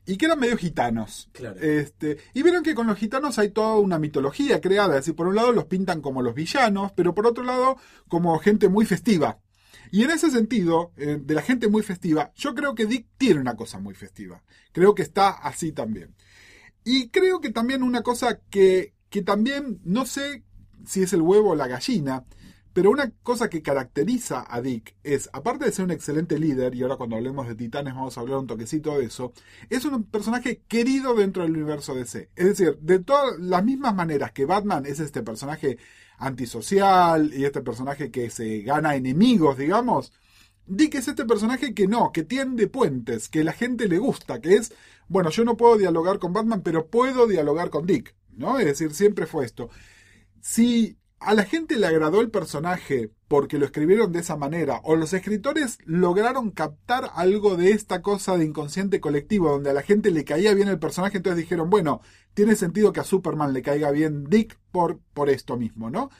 y 0.06 0.18
que 0.18 0.26
eran 0.26 0.38
medio 0.38 0.58
gitanos. 0.58 1.30
Claro. 1.32 1.58
Este, 1.60 2.18
y 2.34 2.42
vieron 2.42 2.62
que 2.62 2.74
con 2.74 2.86
los 2.86 2.98
gitanos 2.98 3.38
hay 3.38 3.50
toda 3.50 3.76
una 3.78 3.98
mitología 3.98 4.60
creada. 4.60 4.94
Es 4.98 5.00
decir, 5.06 5.14
por 5.14 5.28
un 5.28 5.36
lado 5.36 5.52
los 5.52 5.64
pintan 5.64 6.02
como 6.02 6.20
los 6.20 6.34
villanos, 6.34 6.92
pero 6.92 7.14
por 7.14 7.26
otro 7.26 7.42
lado 7.42 7.78
como 8.08 8.38
gente 8.38 8.68
muy 8.68 8.84
festiva. 8.84 9.38
Y 9.90 10.02
en 10.02 10.10
ese 10.10 10.30
sentido, 10.30 10.92
eh, 10.96 11.18
de 11.20 11.34
la 11.34 11.42
gente 11.42 11.68
muy 11.68 11.82
festiva, 11.82 12.32
yo 12.34 12.54
creo 12.54 12.74
que 12.74 12.86
Dick 12.86 13.06
tiene 13.16 13.40
una 13.40 13.56
cosa 13.56 13.78
muy 13.78 13.94
festiva. 13.94 14.42
Creo 14.72 14.94
que 14.94 15.02
está 15.02 15.30
así 15.30 15.72
también. 15.72 16.14
Y 16.84 17.08
creo 17.08 17.40
que 17.40 17.50
también 17.50 17.82
una 17.82 18.02
cosa 18.02 18.40
que, 18.50 18.94
que 19.08 19.22
también, 19.22 19.80
no 19.84 20.06
sé 20.06 20.44
si 20.86 21.02
es 21.02 21.12
el 21.12 21.22
huevo 21.22 21.50
o 21.50 21.54
la 21.54 21.68
gallina, 21.68 22.24
pero 22.74 22.90
una 22.90 23.12
cosa 23.22 23.48
que 23.48 23.62
caracteriza 23.62 24.44
a 24.48 24.60
Dick 24.60 24.96
es, 25.04 25.30
aparte 25.32 25.64
de 25.64 25.70
ser 25.70 25.84
un 25.84 25.92
excelente 25.92 26.40
líder, 26.40 26.74
y 26.74 26.82
ahora 26.82 26.96
cuando 26.96 27.14
hablemos 27.14 27.46
de 27.46 27.54
Titanes 27.54 27.94
vamos 27.94 28.18
a 28.18 28.20
hablar 28.20 28.38
un 28.38 28.48
toquecito 28.48 28.98
de 28.98 29.04
eso, 29.04 29.32
es 29.70 29.84
un 29.84 30.02
personaje 30.02 30.60
querido 30.66 31.14
dentro 31.14 31.44
del 31.44 31.52
universo 31.52 31.94
DC. 31.94 32.30
Es 32.34 32.46
decir, 32.46 32.76
de 32.80 32.98
todas 32.98 33.38
las 33.38 33.64
mismas 33.64 33.94
maneras 33.94 34.32
que 34.32 34.44
Batman 34.44 34.86
es 34.86 34.98
este 34.98 35.22
personaje 35.22 35.78
antisocial 36.26 37.32
y 37.34 37.44
este 37.44 37.62
personaje 37.62 38.10
que 38.10 38.30
se 38.30 38.60
gana 38.62 38.96
enemigos, 38.96 39.58
digamos, 39.58 40.12
Dick 40.66 40.94
es 40.94 41.08
este 41.08 41.24
personaje 41.26 41.74
que 41.74 41.86
no, 41.86 42.10
que 42.12 42.22
tiende 42.22 42.68
puentes, 42.68 43.28
que 43.28 43.44
la 43.44 43.52
gente 43.52 43.86
le 43.86 43.98
gusta, 43.98 44.40
que 44.40 44.54
es, 44.54 44.72
bueno, 45.08 45.30
yo 45.30 45.44
no 45.44 45.56
puedo 45.56 45.76
dialogar 45.76 46.18
con 46.18 46.32
Batman, 46.32 46.62
pero 46.62 46.86
puedo 46.86 47.26
dialogar 47.26 47.70
con 47.70 47.86
Dick, 47.86 48.14
¿no? 48.32 48.58
Es 48.58 48.66
decir, 48.66 48.94
siempre 48.94 49.26
fue 49.26 49.44
esto. 49.44 49.68
Si 50.40 50.96
a 51.24 51.34
la 51.34 51.44
gente 51.44 51.76
le 51.76 51.86
agradó 51.86 52.20
el 52.20 52.30
personaje 52.30 53.10
porque 53.28 53.58
lo 53.58 53.64
escribieron 53.66 54.12
de 54.12 54.20
esa 54.20 54.36
manera, 54.36 54.80
o 54.84 54.96
los 54.96 55.12
escritores 55.12 55.78
lograron 55.84 56.50
captar 56.50 57.10
algo 57.14 57.56
de 57.56 57.70
esta 57.70 58.02
cosa 58.02 58.36
de 58.36 58.44
inconsciente 58.44 59.00
colectivo, 59.00 59.50
donde 59.50 59.70
a 59.70 59.74
la 59.74 59.82
gente 59.82 60.10
le 60.10 60.24
caía 60.24 60.54
bien 60.54 60.68
el 60.68 60.78
personaje, 60.78 61.16
entonces 61.16 61.42
dijeron, 61.42 61.70
bueno, 61.70 62.00
tiene 62.34 62.54
sentido 62.56 62.92
que 62.92 63.00
a 63.00 63.04
Superman 63.04 63.52
le 63.52 63.62
caiga 63.62 63.90
bien 63.90 64.24
Dick 64.24 64.58
por, 64.70 65.00
por 65.14 65.30
esto 65.30 65.56
mismo, 65.56 65.90
¿no? 65.90 66.10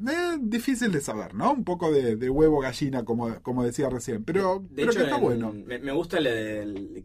Eh, 0.00 0.36
difícil 0.40 0.92
de 0.92 1.00
saber, 1.00 1.34
¿no? 1.34 1.52
Un 1.52 1.64
poco 1.64 1.90
de, 1.90 2.14
de 2.14 2.30
huevo 2.30 2.60
gallina, 2.60 3.04
como, 3.04 3.40
como 3.42 3.64
decía 3.64 3.88
recién, 3.90 4.22
pero, 4.24 4.60
De 4.70 4.76
pero 4.76 4.90
hecho, 4.92 4.98
que 5.00 5.04
está 5.06 5.16
en- 5.16 5.22
bueno. 5.22 5.52
Me, 5.52 5.78
me 5.80 5.90
gusta 5.92 6.20
la, 6.20 6.30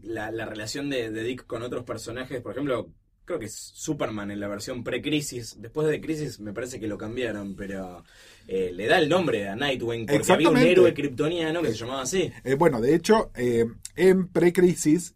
la- 0.02 0.30
la 0.30 0.46
relación 0.46 0.88
de, 0.90 1.10
de 1.10 1.22
Dick 1.24 1.44
con 1.46 1.62
otros 1.62 1.82
personajes. 1.84 2.40
Por 2.40 2.52
ejemplo, 2.52 2.88
creo 3.24 3.38
que 3.38 3.46
es 3.46 3.54
Superman 3.54 4.30
en 4.30 4.40
la 4.40 4.48
versión 4.48 4.84
pre-crisis. 4.84 5.56
Después 5.60 5.88
de 5.88 6.00
Crisis 6.00 6.40
me 6.40 6.52
parece 6.52 6.78
que 6.78 6.86
lo 6.86 6.98
cambiaron, 6.98 7.54
pero 7.56 8.04
eh, 8.46 8.70
le 8.74 8.86
da 8.86 8.98
el 8.98 9.08
nombre 9.08 9.48
a 9.48 9.56
Nightwing 9.56 10.06
porque 10.06 10.32
había 10.32 10.50
un 10.50 10.58
héroe 10.58 10.92
kryptoniano 10.94 11.62
que 11.62 11.68
se 11.68 11.74
llamaba 11.76 12.02
así. 12.02 12.30
Eh, 12.44 12.54
bueno, 12.54 12.80
de 12.80 12.94
hecho, 12.94 13.30
eh, 13.34 13.64
en 13.96 14.28
pre-crisis, 14.28 15.14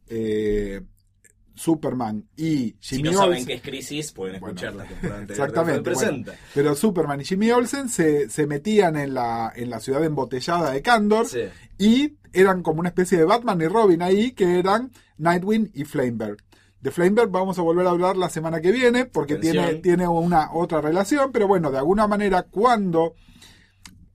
Superman 1.55 2.25
y 2.37 2.77
Si 2.79 2.97
Jimmy 2.97 3.11
no 3.11 3.19
saben 3.19 3.39
Olsen- 3.43 3.47
qué 3.47 3.55
es 3.55 3.63
Crisis, 3.63 4.13
pueden 4.13 4.39
Bueno, 4.39 4.55
escuchar 4.55 4.77
la 4.77 4.85
temporada 4.85 5.21
anterior. 5.21 5.49
Exactamente. 5.49 5.91
bueno, 5.93 6.33
pero 6.55 6.75
Superman 6.77 7.21
y 7.21 7.25
Jimmy 7.25 7.51
Olsen 7.51 7.89
se, 7.89 8.31
se 8.31 8.47
metían 8.47 8.97
en 8.97 9.13
la, 9.15 9.53
en 9.57 9.69
la 9.69 9.81
ciudad 9.81 10.05
embotellada 10.05 10.71
de 10.71 10.83
Kandor 10.83 11.27
Sí. 11.27 11.41
y 11.79 12.15
eran 12.33 12.63
como 12.63 12.79
una 12.81 12.91
especie 12.91 13.19
de 13.19 13.25
Batman 13.25 13.61
y 13.61 13.67
Robin 13.67 14.03
ahí, 14.03 14.33
que 14.33 14.59
eran 14.61 14.93
Nightwing 15.17 15.73
y 15.75 15.85
Flamebird. 15.85 16.39
De 16.81 16.91
Flamebird 16.91 17.31
vamos 17.31 17.59
a 17.59 17.63
volver 17.63 17.87
a 17.87 17.91
hablar 17.91 18.17
la 18.17 18.31
semana 18.31 18.61
que 18.61 18.71
viene, 18.71 19.05
porque 19.07 19.35
Atención. 19.35 19.65
tiene, 19.67 19.81
tiene 19.81 20.09
una 20.09 20.53
otra 20.53 20.81
relación, 20.81 21.33
pero 21.33 21.49
bueno, 21.49 21.71
de 21.71 21.79
alguna 21.79 22.07
manera 22.07 22.45
cuando... 22.45 23.15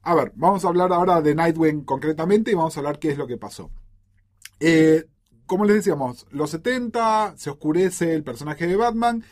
A 0.01 0.15
ver, 0.15 0.33
vamos 0.35 0.65
a 0.65 0.67
hablar 0.67 0.91
ahora 0.91 1.21
de 1.21 1.33
Nightwing 1.35 1.83
concretamente 1.83 2.51
y 2.51 2.55
vamos 2.55 2.75
a 2.75 2.79
hablar 2.81 2.99
qué 2.99 3.09
es 3.09 3.17
lo 3.17 3.27
que 3.27 3.37
pasó. 3.37 3.71
Eh, 4.59 5.05
como 5.45 5.65
les 5.65 5.77
decíamos, 5.77 6.25
los 6.29 6.49
70, 6.49 7.35
se 7.37 7.49
oscurece 7.49 8.13
el 8.13 8.23
personaje 8.23 8.67
de 8.67 8.75
Batman, 8.75 9.23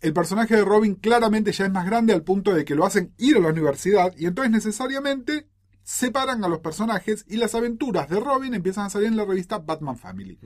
el 0.00 0.12
personaje 0.12 0.56
de 0.56 0.64
Robin 0.64 0.94
claramente 0.94 1.52
ya 1.52 1.66
es 1.66 1.70
más 1.70 1.86
grande 1.86 2.12
al 2.12 2.22
punto 2.22 2.54
de 2.54 2.64
que 2.64 2.74
lo 2.74 2.86
hacen 2.86 3.14
ir 3.18 3.36
a 3.36 3.40
la 3.40 3.48
universidad 3.48 4.14
y 4.16 4.26
entonces 4.26 4.50
necesariamente 4.50 5.48
separan 5.82 6.44
a 6.44 6.48
los 6.48 6.60
personajes 6.60 7.24
y 7.28 7.36
las 7.36 7.54
aventuras 7.54 8.08
de 8.08 8.20
Robin 8.20 8.54
empiezan 8.54 8.86
a 8.86 8.90
salir 8.90 9.08
en 9.08 9.16
la 9.16 9.24
revista 9.24 9.58
Batman 9.58 9.98
Family. 9.98 10.38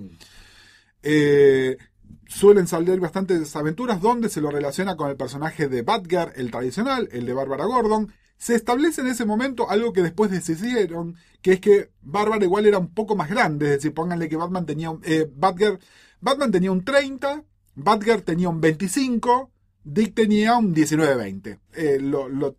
Eh, 1.02 1.76
suelen 2.26 2.67
salir 2.67 3.00
bastantes 3.00 3.54
aventuras 3.56 4.00
donde 4.00 4.28
se 4.28 4.41
lo 4.41 4.50
relaciona 4.50 4.97
con 4.97 5.10
el 5.10 5.17
personaje 5.17 5.69
de 5.69 5.82
Batgirl, 5.82 6.32
el 6.36 6.50
tradicional, 6.50 7.08
el 7.12 7.26
de 7.26 7.32
Bárbara 7.34 7.65
Gordon. 7.65 8.12
Se 8.36 8.54
establece 8.54 9.00
en 9.00 9.06
ese 9.06 9.25
momento 9.25 9.71
algo 9.71 9.93
que 9.93 10.02
después 10.02 10.30
decidieron, 10.30 11.17
que 11.41 11.52
es 11.52 11.60
que 11.60 11.91
Bárbara 12.02 12.45
igual 12.45 12.67
era 12.67 12.78
un 12.78 12.93
poco 12.93 13.15
más 13.17 13.30
grande, 13.30 13.67
es 13.67 13.73
decir, 13.73 13.95
pónganle 13.95 14.28
que 14.28 14.36
Batman 14.36 14.67
tenía 14.67 14.91
un, 14.91 15.00
eh, 15.04 15.30
Batgirl, 15.34 15.78
Batman 16.21 16.50
tenía 16.50 16.73
un 16.73 16.84
30, 16.84 17.45
Batgirl 17.76 18.23
tenía 18.23 18.49
un 18.49 18.60
25, 18.60 19.50
Dick 19.84 20.15
tenía 20.15 20.56
un 20.56 20.75
19-20. 20.75 21.58
Eh, 21.75 21.99
lo, 22.00 22.28
lo- 22.28 22.56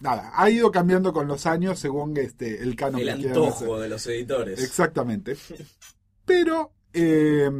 nada, 0.00 0.32
ha 0.34 0.50
ido 0.50 0.70
cambiando 0.70 1.12
con 1.12 1.26
los 1.26 1.46
años 1.46 1.78
según 1.78 2.16
este, 2.18 2.62
el 2.62 2.76
canon 2.76 3.00
El 3.00 3.06
que 3.20 3.28
antojo 3.28 3.80
de 3.80 3.88
los 3.88 4.06
editores. 4.06 4.62
Exactamente. 4.62 5.36
Pero 6.24 6.72
eh, 6.92 7.50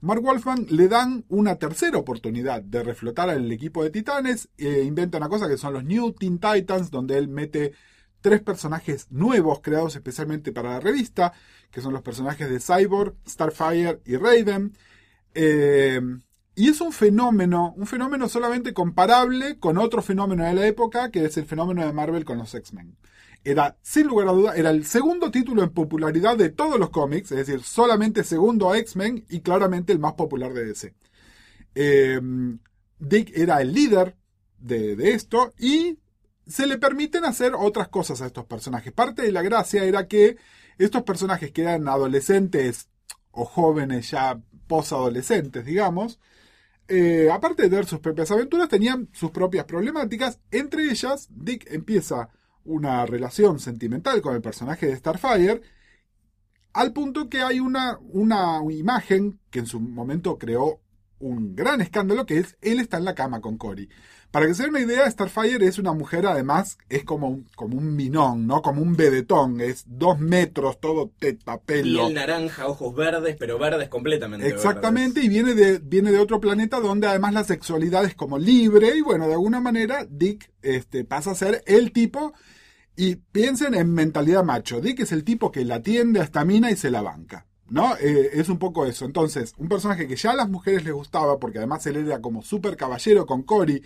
Mark 0.00 0.22
Wolfman 0.22 0.66
le 0.70 0.86
dan 0.88 1.24
una 1.28 1.56
tercera 1.56 1.98
oportunidad 1.98 2.62
de 2.62 2.84
reflotar 2.84 3.30
al 3.30 3.50
equipo 3.50 3.82
de 3.82 3.90
Titanes. 3.90 4.48
eh, 4.56 4.84
inventa 4.84 5.18
una 5.18 5.28
cosa 5.28 5.48
que 5.48 5.58
son 5.58 5.72
los 5.72 5.84
New 5.84 6.12
Teen 6.12 6.38
Titans, 6.38 6.90
donde 6.90 7.18
él 7.18 7.28
mete 7.28 7.72
tres 8.20 8.40
personajes 8.40 9.08
nuevos 9.10 9.60
creados 9.60 9.96
especialmente 9.96 10.52
para 10.52 10.70
la 10.70 10.80
revista, 10.80 11.32
que 11.70 11.80
son 11.80 11.92
los 11.92 12.02
personajes 12.02 12.48
de 12.48 12.60
Cyborg, 12.60 13.14
Starfire 13.26 14.00
y 14.04 14.16
Raven. 14.16 14.76
Eh, 15.34 16.00
y 16.54 16.68
es 16.68 16.80
un 16.80 16.92
fenómeno, 16.92 17.74
un 17.76 17.86
fenómeno 17.86 18.28
solamente 18.28 18.72
comparable 18.74 19.58
con 19.58 19.78
otro 19.78 20.02
fenómeno 20.02 20.44
de 20.44 20.54
la 20.54 20.66
época, 20.66 21.10
que 21.10 21.24
es 21.24 21.36
el 21.36 21.46
fenómeno 21.46 21.84
de 21.86 21.92
Marvel 21.92 22.24
con 22.24 22.38
los 22.38 22.54
X-Men. 22.54 22.96
Era, 23.44 23.76
sin 23.82 24.06
lugar 24.06 24.28
a 24.28 24.32
duda, 24.32 24.56
era 24.56 24.70
el 24.70 24.84
segundo 24.84 25.30
título 25.30 25.62
en 25.62 25.70
popularidad 25.70 26.36
de 26.36 26.50
todos 26.50 26.78
los 26.78 26.90
cómics, 26.90 27.32
es 27.32 27.46
decir, 27.46 27.62
solamente 27.62 28.24
segundo 28.24 28.70
a 28.70 28.78
X-Men 28.78 29.24
y 29.28 29.40
claramente 29.40 29.92
el 29.92 29.98
más 29.98 30.14
popular 30.14 30.52
de 30.52 30.64
DC. 30.66 30.94
Eh, 31.74 32.20
Dick 32.98 33.30
era 33.34 33.60
el 33.60 33.72
líder 33.72 34.16
de, 34.58 35.12
esto 35.12 35.54
y 35.58 35.98
se 36.46 36.66
le 36.66 36.78
permiten 36.78 37.24
hacer 37.24 37.52
otras 37.54 37.88
cosas 37.88 38.20
a 38.20 38.26
estos 38.26 38.44
personajes. 38.44 38.92
Parte 38.92 39.22
de 39.22 39.32
la 39.32 39.42
gracia 39.42 39.84
era 39.84 40.08
que 40.08 40.36
estos 40.78 41.02
personajes 41.02 41.52
que 41.52 41.62
eran 41.62 41.88
adolescentes 41.88 42.88
o 43.30 43.44
jóvenes 43.44 44.10
ya 44.10 44.40
posadolescentes, 44.66 45.64
digamos, 45.64 46.18
eh, 46.88 47.28
aparte 47.30 47.64
de 47.64 47.68
tener 47.68 47.86
sus 47.86 48.00
propias 48.00 48.30
aventuras, 48.30 48.68
tenían 48.68 49.08
sus 49.12 49.30
propias 49.30 49.66
problemáticas. 49.66 50.40
Entre 50.50 50.84
ellas, 50.90 51.28
Dick 51.30 51.70
empieza 51.70 52.30
una 52.64 53.06
relación 53.06 53.58
sentimental 53.60 54.20
con 54.20 54.34
el 54.34 54.42
personaje 54.42 54.86
de 54.86 54.96
Starfire, 54.96 55.62
al 56.72 56.92
punto 56.92 57.28
que 57.28 57.42
hay 57.42 57.60
una, 57.60 57.98
una 58.00 58.60
imagen 58.70 59.40
que 59.50 59.60
en 59.60 59.66
su 59.66 59.80
momento 59.80 60.38
creó 60.38 60.80
un 61.18 61.54
gran 61.54 61.80
escándalo, 61.80 62.26
que 62.26 62.38
es 62.38 62.56
él 62.60 62.80
está 62.80 62.98
en 62.98 63.04
la 63.04 63.14
cama 63.14 63.40
con 63.40 63.58
Cory. 63.58 63.88
Para 64.30 64.46
que 64.46 64.52
se 64.52 64.64
den 64.64 64.72
una 64.72 64.80
idea, 64.80 65.10
Starfire 65.10 65.66
es 65.66 65.78
una 65.78 65.94
mujer, 65.94 66.26
además, 66.26 66.76
es 66.90 67.02
como 67.02 67.28
un, 67.28 67.46
como 67.56 67.78
un 67.78 67.96
minón, 67.96 68.46
¿no? 68.46 68.60
Como 68.60 68.82
un 68.82 68.94
vedetón, 68.94 69.62
es 69.62 69.84
dos 69.86 70.18
metros, 70.18 70.78
todo 70.80 71.10
teta, 71.18 71.58
pelo. 71.58 72.04
Piel 72.04 72.14
naranja, 72.14 72.66
ojos 72.66 72.94
verdes, 72.94 73.36
pero 73.38 73.58
verdes 73.58 73.88
completamente. 73.88 74.46
Exactamente, 74.46 75.22
y 75.22 75.28
viene 75.30 75.54
de, 75.54 75.78
viene 75.78 76.12
de 76.12 76.18
otro 76.18 76.40
planeta 76.40 76.78
donde 76.78 77.06
además 77.06 77.32
la 77.32 77.44
sexualidad 77.44 78.04
es 78.04 78.14
como 78.14 78.36
libre, 78.36 78.94
y 78.96 79.00
bueno, 79.00 79.26
de 79.26 79.32
alguna 79.32 79.60
manera 79.60 80.06
Dick 80.08 80.52
este, 80.60 81.04
pasa 81.04 81.30
a 81.30 81.34
ser 81.34 81.62
el 81.66 81.92
tipo, 81.92 82.34
y 82.96 83.16
piensen 83.16 83.74
en 83.74 83.94
mentalidad 83.94 84.44
macho, 84.44 84.82
Dick 84.82 85.00
es 85.00 85.12
el 85.12 85.24
tipo 85.24 85.50
que 85.50 85.64
la 85.64 85.76
atiende 85.76 86.20
a 86.20 86.24
esta 86.24 86.44
mina 86.44 86.70
y 86.70 86.76
se 86.76 86.90
la 86.90 87.00
banca, 87.00 87.46
¿no? 87.70 87.96
Eh, 87.96 88.30
es 88.34 88.48
un 88.48 88.58
poco 88.58 88.86
eso. 88.86 89.04
Entonces, 89.04 89.54
un 89.58 89.68
personaje 89.68 90.06
que 90.08 90.16
ya 90.16 90.32
a 90.32 90.36
las 90.36 90.48
mujeres 90.50 90.84
les 90.84 90.94
gustaba, 90.94 91.38
porque 91.38 91.58
además 91.58 91.86
él 91.86 91.96
era 91.96 92.20
como 92.20 92.42
súper 92.42 92.76
caballero 92.76 93.26
con 93.26 93.42
Cory, 93.42 93.82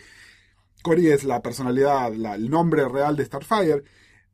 Cory 0.83 1.09
es 1.11 1.25
la 1.25 1.43
personalidad, 1.43 2.13
el 2.13 2.51
nombre 2.51 2.89
real 2.89 3.17
de 3.17 3.25
Starfire, 3.25 3.85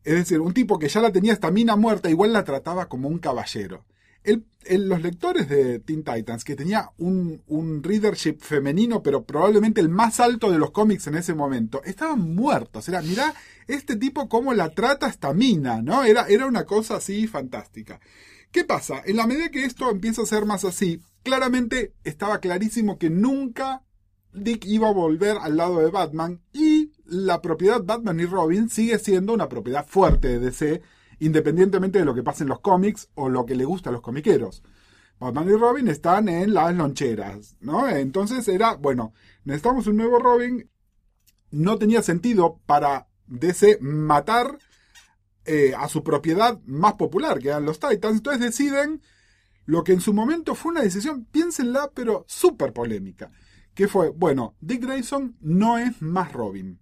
es 0.04 0.14
decir, 0.14 0.40
un 0.40 0.54
tipo 0.54 0.78
que 0.78 0.88
ya 0.88 1.00
la 1.00 1.12
tenía 1.12 1.32
esta 1.32 1.50
mina 1.50 1.76
muerta, 1.76 2.08
igual 2.08 2.32
la 2.32 2.44
trataba 2.44 2.88
como 2.88 3.08
un 3.08 3.18
caballero. 3.18 3.84
El- 4.24 4.44
los 4.88 5.00
lectores 5.02 5.48
de 5.48 5.78
Teen 5.78 6.04
Titans, 6.04 6.44
que 6.44 6.54
tenía 6.56 6.90
un, 6.98 7.42
un 7.46 7.82
readership 7.82 8.38
femenino, 8.40 9.02
pero 9.02 9.24
probablemente 9.24 9.80
el 9.80 9.88
más 9.88 10.20
alto 10.20 10.50
de 10.50 10.58
los 10.58 10.72
cómics 10.72 11.06
en 11.06 11.14
ese 11.14 11.34
momento, 11.34 11.82
estaban 11.84 12.34
muertos. 12.34 12.87
Era, 12.88 13.00
mirá, 13.00 13.32
este 13.66 13.96
tipo 13.96 14.28
cómo 14.28 14.52
la 14.52 14.68
trata 14.70 15.06
esta 15.08 15.32
mina, 15.32 15.80
¿no? 15.80 16.04
Era, 16.04 16.26
era 16.28 16.46
una 16.46 16.64
cosa 16.66 16.96
así 16.96 17.26
fantástica. 17.26 17.98
¿Qué 18.50 18.64
pasa? 18.64 19.02
En 19.04 19.16
la 19.16 19.26
medida 19.26 19.50
que 19.50 19.64
esto 19.64 19.90
empieza 19.90 20.22
a 20.22 20.26
ser 20.26 20.46
más 20.46 20.64
así, 20.64 21.02
claramente 21.22 21.94
estaba 22.04 22.40
clarísimo 22.40 22.98
que 22.98 23.11
nunca 23.11 23.82
Dick 24.32 24.64
iba 24.66 24.88
a 24.88 24.92
volver 24.92 25.37
al 25.40 25.56
lado 25.56 25.80
de 25.80 25.90
Batman 25.90 26.40
y 26.52 26.92
la 27.04 27.42
propiedad 27.42 27.82
Batman 27.82 28.20
y 28.20 28.26
Robin 28.26 28.68
sigue 28.68 28.98
siendo 28.98 29.32
una 29.32 29.48
propiedad 29.48 29.87
fuerte 29.87 30.28
de 30.28 30.38
DC, 30.38 30.82
independientemente 31.18 31.98
de 31.98 32.04
lo 32.04 32.14
que 32.14 32.22
pase 32.22 32.44
en 32.44 32.48
los 32.48 32.61
cómics 32.61 33.11
o 33.14 33.28
lo 33.28 33.44
que 33.44 33.54
le 33.54 33.64
gusta 33.64 33.90
a 33.90 33.92
los 33.92 34.02
comiqueros. 34.02 34.62
Batman 35.18 35.48
y 35.48 35.56
Robin 35.56 35.88
están 35.88 36.28
en 36.28 36.54
las 36.54 36.74
loncheras, 36.74 37.56
¿no? 37.61 37.88
Entonces 37.88 38.46
era, 38.48 38.74
bueno, 38.76 39.12
necesitamos 39.44 39.87
un 39.88 39.96
nuevo 39.96 40.18
Robin. 40.20 40.70
No 41.50 41.76
tenía 41.76 42.02
sentido 42.02 42.61
para 42.66 43.08
DC 43.26 43.78
matar 43.80 44.58
eh, 45.48 45.74
a 45.74 45.88
su 45.88 46.04
propiedad 46.04 46.58
más 46.66 46.94
popular, 46.94 47.38
que 47.38 47.48
eran 47.48 47.64
los 47.64 47.80
Titans. 47.80 48.16
Entonces 48.16 48.40
deciden 48.42 49.00
lo 49.64 49.82
que 49.82 49.92
en 49.92 50.00
su 50.00 50.12
momento 50.12 50.54
fue 50.54 50.72
una 50.72 50.82
decisión, 50.82 51.24
piénsenla, 51.24 51.90
pero 51.94 52.24
súper 52.28 52.72
polémica. 52.72 53.30
Que 53.74 53.88
fue, 53.88 54.11
bueno, 54.11 54.56
Dick 54.61 54.82
Grayson 54.82 55.37
no 55.40 55.78
es 55.78 56.02
más 56.02 56.32
Robin. 56.32 56.78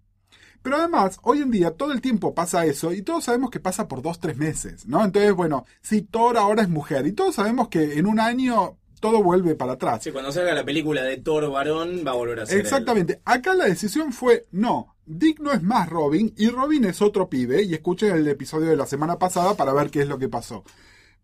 Pero 0.61 0.77
además, 0.77 1.17
hoy 1.23 1.41
en 1.41 1.51
día 1.51 1.71
todo 1.71 1.93
el 1.93 2.01
tiempo 2.01 2.35
pasa 2.35 2.65
eso 2.65 2.91
y 2.91 3.03
todos 3.03 3.23
sabemos 3.23 3.51
que 3.51 3.61
pasa 3.61 3.87
por 3.87 4.01
dos, 4.01 4.19
tres 4.19 4.35
meses, 4.35 4.85
¿no? 4.85 5.05
Entonces, 5.05 5.33
bueno, 5.33 5.65
si 5.81 6.01
Thor 6.01 6.37
ahora 6.37 6.63
es 6.63 6.69
mujer 6.69 7.07
y 7.07 7.13
todos 7.13 7.35
sabemos 7.35 7.69
que 7.69 7.93
en 7.93 8.05
un 8.05 8.19
año 8.19 8.77
todo 8.99 9.23
vuelve 9.23 9.55
para 9.55 9.73
atrás. 9.73 10.03
Sí, 10.03 10.11
cuando 10.11 10.31
salga 10.31 10.53
la 10.53 10.65
película 10.65 11.03
de 11.03 11.17
Thor 11.17 11.49
varón 11.49 12.03
va 12.05 12.11
a 12.11 12.15
volver 12.15 12.41
a 12.41 12.45
ser 12.45 12.55
él. 12.55 12.61
Exactamente. 12.61 13.21
Acá 13.23 13.53
la 13.53 13.65
decisión 13.65 14.11
fue, 14.11 14.45
no, 14.51 14.96
Dick 15.07 15.39
no 15.39 15.53
es 15.53 15.63
más 15.63 15.89
Robin 15.89 16.33
y 16.35 16.49
Robin 16.49 16.83
es 16.83 17.01
otro 17.01 17.29
pibe 17.29 17.63
y 17.63 17.73
escuchen 17.73 18.13
el 18.13 18.27
episodio 18.27 18.69
de 18.69 18.75
la 18.75 18.85
semana 18.85 19.17
pasada 19.17 19.55
para 19.55 19.73
ver 19.73 19.89
qué 19.89 20.01
es 20.01 20.07
lo 20.07 20.19
que 20.19 20.27
pasó. 20.27 20.65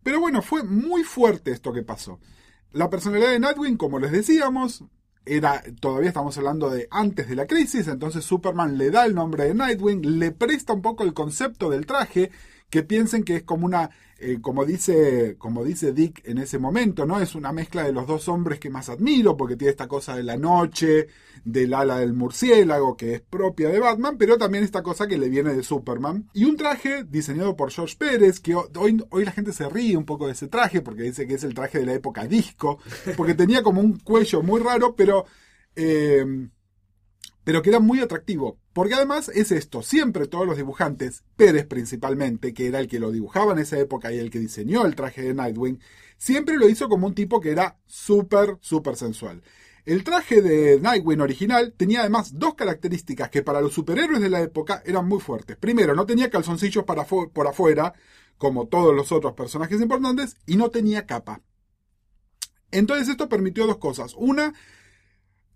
Pero 0.02 0.20
bueno, 0.20 0.40
fue 0.40 0.62
muy 0.62 1.04
fuerte 1.04 1.50
esto 1.52 1.72
que 1.72 1.82
pasó. 1.82 2.18
La 2.72 2.88
personalidad 2.88 3.30
de 3.30 3.38
Nightwing, 3.38 3.76
como 3.76 3.98
les 3.98 4.10
decíamos, 4.10 4.84
era, 5.26 5.62
todavía 5.80 6.08
estamos 6.08 6.36
hablando 6.38 6.70
de 6.70 6.88
antes 6.90 7.28
de 7.28 7.36
la 7.36 7.46
crisis, 7.46 7.86
entonces 7.88 8.24
Superman 8.24 8.78
le 8.78 8.90
da 8.90 9.04
el 9.04 9.14
nombre 9.14 9.44
de 9.44 9.54
Nightwing, 9.54 10.18
le 10.18 10.32
presta 10.32 10.72
un 10.72 10.82
poco 10.82 11.04
el 11.04 11.12
concepto 11.12 11.68
del 11.68 11.84
traje, 11.84 12.30
que 12.74 12.82
piensen 12.82 13.22
que 13.22 13.36
es 13.36 13.42
como 13.44 13.66
una, 13.66 13.88
eh, 14.18 14.38
como 14.40 14.64
dice, 14.64 15.36
como 15.38 15.62
dice 15.62 15.92
Dick 15.92 16.26
en 16.26 16.38
ese 16.38 16.58
momento, 16.58 17.06
¿no? 17.06 17.20
Es 17.20 17.36
una 17.36 17.52
mezcla 17.52 17.84
de 17.84 17.92
los 17.92 18.08
dos 18.08 18.26
hombres 18.26 18.58
que 18.58 18.68
más 18.68 18.88
admiro, 18.88 19.36
porque 19.36 19.54
tiene 19.54 19.70
esta 19.70 19.86
cosa 19.86 20.16
de 20.16 20.24
la 20.24 20.36
noche, 20.36 21.06
del 21.44 21.72
ala 21.72 22.00
del 22.00 22.14
murciélago, 22.14 22.96
que 22.96 23.14
es 23.14 23.20
propia 23.20 23.68
de 23.68 23.78
Batman, 23.78 24.16
pero 24.18 24.38
también 24.38 24.64
esta 24.64 24.82
cosa 24.82 25.06
que 25.06 25.18
le 25.18 25.28
viene 25.28 25.54
de 25.54 25.62
Superman. 25.62 26.28
Y 26.32 26.46
un 26.46 26.56
traje 26.56 27.04
diseñado 27.04 27.54
por 27.54 27.70
George 27.70 27.94
Pérez, 27.96 28.40
que 28.40 28.56
hoy, 28.56 29.04
hoy 29.10 29.24
la 29.24 29.30
gente 29.30 29.52
se 29.52 29.68
ríe 29.68 29.96
un 29.96 30.04
poco 30.04 30.26
de 30.26 30.32
ese 30.32 30.48
traje, 30.48 30.80
porque 30.80 31.04
dice 31.04 31.28
que 31.28 31.34
es 31.34 31.44
el 31.44 31.54
traje 31.54 31.78
de 31.78 31.86
la 31.86 31.94
época 31.94 32.26
disco, 32.26 32.80
porque 33.16 33.34
tenía 33.34 33.62
como 33.62 33.80
un 33.80 34.00
cuello 34.00 34.42
muy 34.42 34.60
raro, 34.60 34.96
pero... 34.96 35.26
eh, 35.76 36.48
pero 37.44 37.62
que 37.62 37.70
era 37.70 37.78
muy 37.78 38.00
atractivo. 38.00 38.58
Porque 38.72 38.94
además 38.94 39.28
es 39.28 39.52
esto, 39.52 39.82
siempre 39.82 40.26
todos 40.26 40.46
los 40.46 40.56
dibujantes, 40.56 41.22
Pérez 41.36 41.66
principalmente, 41.66 42.54
que 42.54 42.66
era 42.66 42.80
el 42.80 42.88
que 42.88 42.98
lo 42.98 43.12
dibujaba 43.12 43.52
en 43.52 43.58
esa 43.60 43.78
época 43.78 44.12
y 44.12 44.18
el 44.18 44.30
que 44.30 44.40
diseñó 44.40 44.84
el 44.86 44.96
traje 44.96 45.22
de 45.22 45.34
Nightwing, 45.34 45.80
siempre 46.16 46.56
lo 46.56 46.68
hizo 46.68 46.88
como 46.88 47.06
un 47.06 47.14
tipo 47.14 47.40
que 47.40 47.50
era 47.50 47.78
súper, 47.86 48.56
súper 48.60 48.96
sensual. 48.96 49.42
El 49.84 50.02
traje 50.02 50.40
de 50.40 50.80
Nightwing 50.80 51.20
original 51.20 51.74
tenía 51.76 52.00
además 52.00 52.38
dos 52.38 52.54
características 52.54 53.28
que 53.28 53.42
para 53.42 53.60
los 53.60 53.74
superhéroes 53.74 54.22
de 54.22 54.30
la 54.30 54.40
época 54.40 54.82
eran 54.86 55.06
muy 55.06 55.20
fuertes. 55.20 55.58
Primero, 55.58 55.94
no 55.94 56.06
tenía 56.06 56.30
calzoncillos 56.30 56.84
para 56.84 57.04
por 57.04 57.46
afuera, 57.46 57.92
como 58.38 58.66
todos 58.66 58.94
los 58.94 59.12
otros 59.12 59.34
personajes 59.34 59.82
importantes, 59.82 60.36
y 60.46 60.56
no 60.56 60.70
tenía 60.70 61.04
capa. 61.04 61.42
Entonces 62.70 63.08
esto 63.08 63.28
permitió 63.28 63.66
dos 63.66 63.76
cosas. 63.76 64.14
Una, 64.16 64.54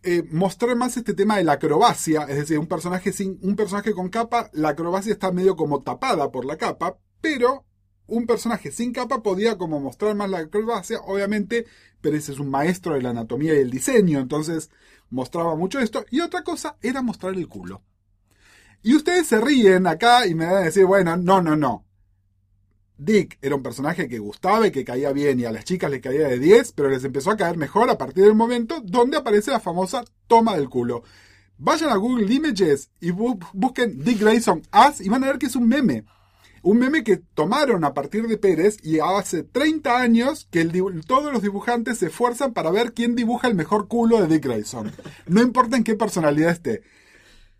eh, 0.02 0.22
mostrar 0.30 0.76
más 0.76 0.96
este 0.96 1.14
tema 1.14 1.36
de 1.38 1.44
la 1.44 1.54
acrobacia, 1.54 2.22
es 2.22 2.36
decir, 2.36 2.58
un 2.58 2.68
personaje 2.68 3.12
sin 3.12 3.38
un 3.42 3.56
personaje 3.56 3.92
con 3.92 4.08
capa, 4.08 4.50
la 4.52 4.70
acrobacia 4.70 5.12
está 5.12 5.32
medio 5.32 5.56
como 5.56 5.82
tapada 5.82 6.30
por 6.30 6.44
la 6.44 6.56
capa, 6.56 6.98
pero 7.20 7.64
un 8.06 8.26
personaje 8.26 8.70
sin 8.70 8.92
capa 8.92 9.22
podía 9.22 9.58
como 9.58 9.80
mostrar 9.80 10.14
más 10.14 10.30
la 10.30 10.38
acrobacia, 10.38 11.00
obviamente, 11.00 11.66
pero 12.00 12.16
ese 12.16 12.32
es 12.32 12.38
un 12.38 12.50
maestro 12.50 12.94
de 12.94 13.02
la 13.02 13.10
anatomía 13.10 13.54
y 13.54 13.58
el 13.58 13.70
diseño, 13.70 14.20
entonces 14.20 14.70
mostraba 15.10 15.56
mucho 15.56 15.80
esto, 15.80 16.04
y 16.10 16.20
otra 16.20 16.42
cosa 16.42 16.76
era 16.80 17.02
mostrar 17.02 17.34
el 17.34 17.48
culo. 17.48 17.82
Y 18.82 18.94
ustedes 18.94 19.26
se 19.26 19.40
ríen 19.40 19.86
acá 19.86 20.26
y 20.26 20.34
me 20.34 20.46
van 20.46 20.56
a 20.56 20.60
decir, 20.60 20.84
bueno, 20.84 21.16
no, 21.16 21.42
no, 21.42 21.56
no. 21.56 21.87
Dick 22.98 23.38
era 23.40 23.54
un 23.54 23.62
personaje 23.62 24.08
que 24.08 24.18
gustaba 24.18 24.66
y 24.66 24.72
que 24.72 24.84
caía 24.84 25.12
bien 25.12 25.38
y 25.38 25.44
a 25.44 25.52
las 25.52 25.64
chicas 25.64 25.90
les 25.90 26.02
caía 26.02 26.26
de 26.28 26.38
10, 26.38 26.72
pero 26.72 26.90
les 26.90 27.04
empezó 27.04 27.30
a 27.30 27.36
caer 27.36 27.56
mejor 27.56 27.88
a 27.88 27.96
partir 27.96 28.24
del 28.24 28.34
momento 28.34 28.80
donde 28.84 29.16
aparece 29.16 29.52
la 29.52 29.60
famosa 29.60 30.04
toma 30.26 30.56
del 30.56 30.68
culo. 30.68 31.04
Vayan 31.58 31.90
a 31.90 31.96
Google 31.96 32.32
Images 32.32 32.90
y 33.00 33.12
bu 33.12 33.38
busquen 33.52 34.02
Dick 34.04 34.20
Grayson 34.20 34.62
As 34.70 35.00
y 35.00 35.08
van 35.08 35.24
a 35.24 35.28
ver 35.28 35.38
que 35.38 35.46
es 35.46 35.56
un 35.56 35.68
meme. 35.68 36.04
Un 36.62 36.78
meme 36.78 37.04
que 37.04 37.16
tomaron 37.16 37.84
a 37.84 37.94
partir 37.94 38.26
de 38.26 38.36
Pérez 38.36 38.78
y 38.82 38.98
hace 38.98 39.44
30 39.44 39.96
años 39.96 40.48
que 40.50 40.64
todos 41.06 41.32
los 41.32 41.42
dibujantes 41.42 41.98
se 41.98 42.06
esfuerzan 42.06 42.52
para 42.52 42.70
ver 42.70 42.94
quién 42.94 43.14
dibuja 43.14 43.46
el 43.46 43.54
mejor 43.54 43.86
culo 43.86 44.20
de 44.20 44.26
Dick 44.26 44.44
Grayson. 44.44 44.92
No 45.26 45.40
importa 45.40 45.76
en 45.76 45.84
qué 45.84 45.94
personalidad 45.94 46.50
esté. 46.50 46.82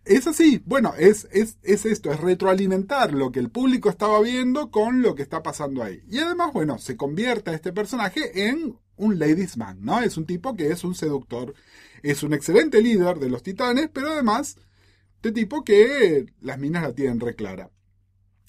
Es 0.05 0.27
así, 0.27 0.63
bueno, 0.65 0.95
es, 0.99 1.29
es, 1.33 1.59
es, 1.63 1.85
esto, 1.85 2.11
es 2.11 2.19
retroalimentar 2.21 3.13
lo 3.13 3.31
que 3.31 3.41
el 3.41 3.51
público 3.51 3.91
estaba 3.91 4.21
viendo 4.23 4.71
con 4.71 5.03
lo 5.03 5.15
que 5.15 5.23
está 5.23 5.43
pasando 5.43 5.83
ahí. 5.83 6.03
Y 6.09 6.19
además, 6.19 6.53
bueno, 6.55 6.79
se 6.79 6.97
convierte 6.97 7.51
a 7.51 7.55
este 7.55 7.73
personaje 7.73 8.49
en 8.49 8.79
un 8.97 9.19
ladies 9.19 9.59
man, 9.59 9.79
¿no? 9.83 10.01
Es 10.01 10.17
un 10.17 10.25
tipo 10.25 10.57
que 10.57 10.71
es 10.71 10.83
un 10.83 10.95
seductor, 10.95 11.55
es 12.03 12.23
un 12.23 12.33
excelente 12.33 12.81
líder 12.81 13.19
de 13.19 13.29
los 13.29 13.43
titanes, 13.43 13.91
pero 13.93 14.11
además, 14.13 14.57
de 15.23 15.33
tipo 15.33 15.63
que 15.63 16.27
las 16.41 16.59
minas 16.59 16.83
la 16.83 16.95
tienen 16.95 17.21
reclara. 17.21 17.71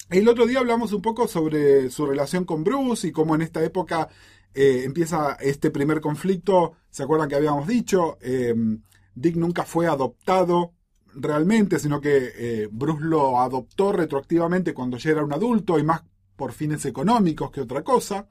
El 0.08 0.28
otro 0.28 0.46
día 0.46 0.60
hablamos 0.60 0.92
un 0.92 1.02
poco 1.02 1.28
sobre 1.28 1.90
su 1.90 2.06
relación 2.06 2.44
con 2.44 2.64
Bruce 2.64 3.06
y 3.06 3.12
cómo 3.12 3.34
en 3.34 3.42
esta 3.42 3.62
época 3.62 4.08
eh, 4.54 4.82
empieza 4.84 5.34
este 5.34 5.70
primer 5.70 6.00
conflicto. 6.00 6.72
¿Se 6.90 7.02
acuerdan 7.02 7.28
que 7.28 7.36
habíamos 7.36 7.68
dicho? 7.68 8.18
Eh, 8.22 8.54
Dick 9.14 9.36
nunca 9.36 9.64
fue 9.64 9.86
adoptado 9.86 10.72
realmente, 11.14 11.78
sino 11.78 12.00
que 12.00 12.32
eh, 12.34 12.68
Bruce 12.70 13.04
lo 13.04 13.40
adoptó 13.40 13.92
retroactivamente 13.92 14.74
cuando 14.74 14.96
ya 14.96 15.10
era 15.10 15.24
un 15.24 15.32
adulto 15.32 15.78
y 15.78 15.84
más 15.84 16.02
por 16.36 16.52
fines 16.52 16.84
económicos 16.86 17.50
que 17.50 17.60
otra 17.60 17.82
cosa. 17.82 18.26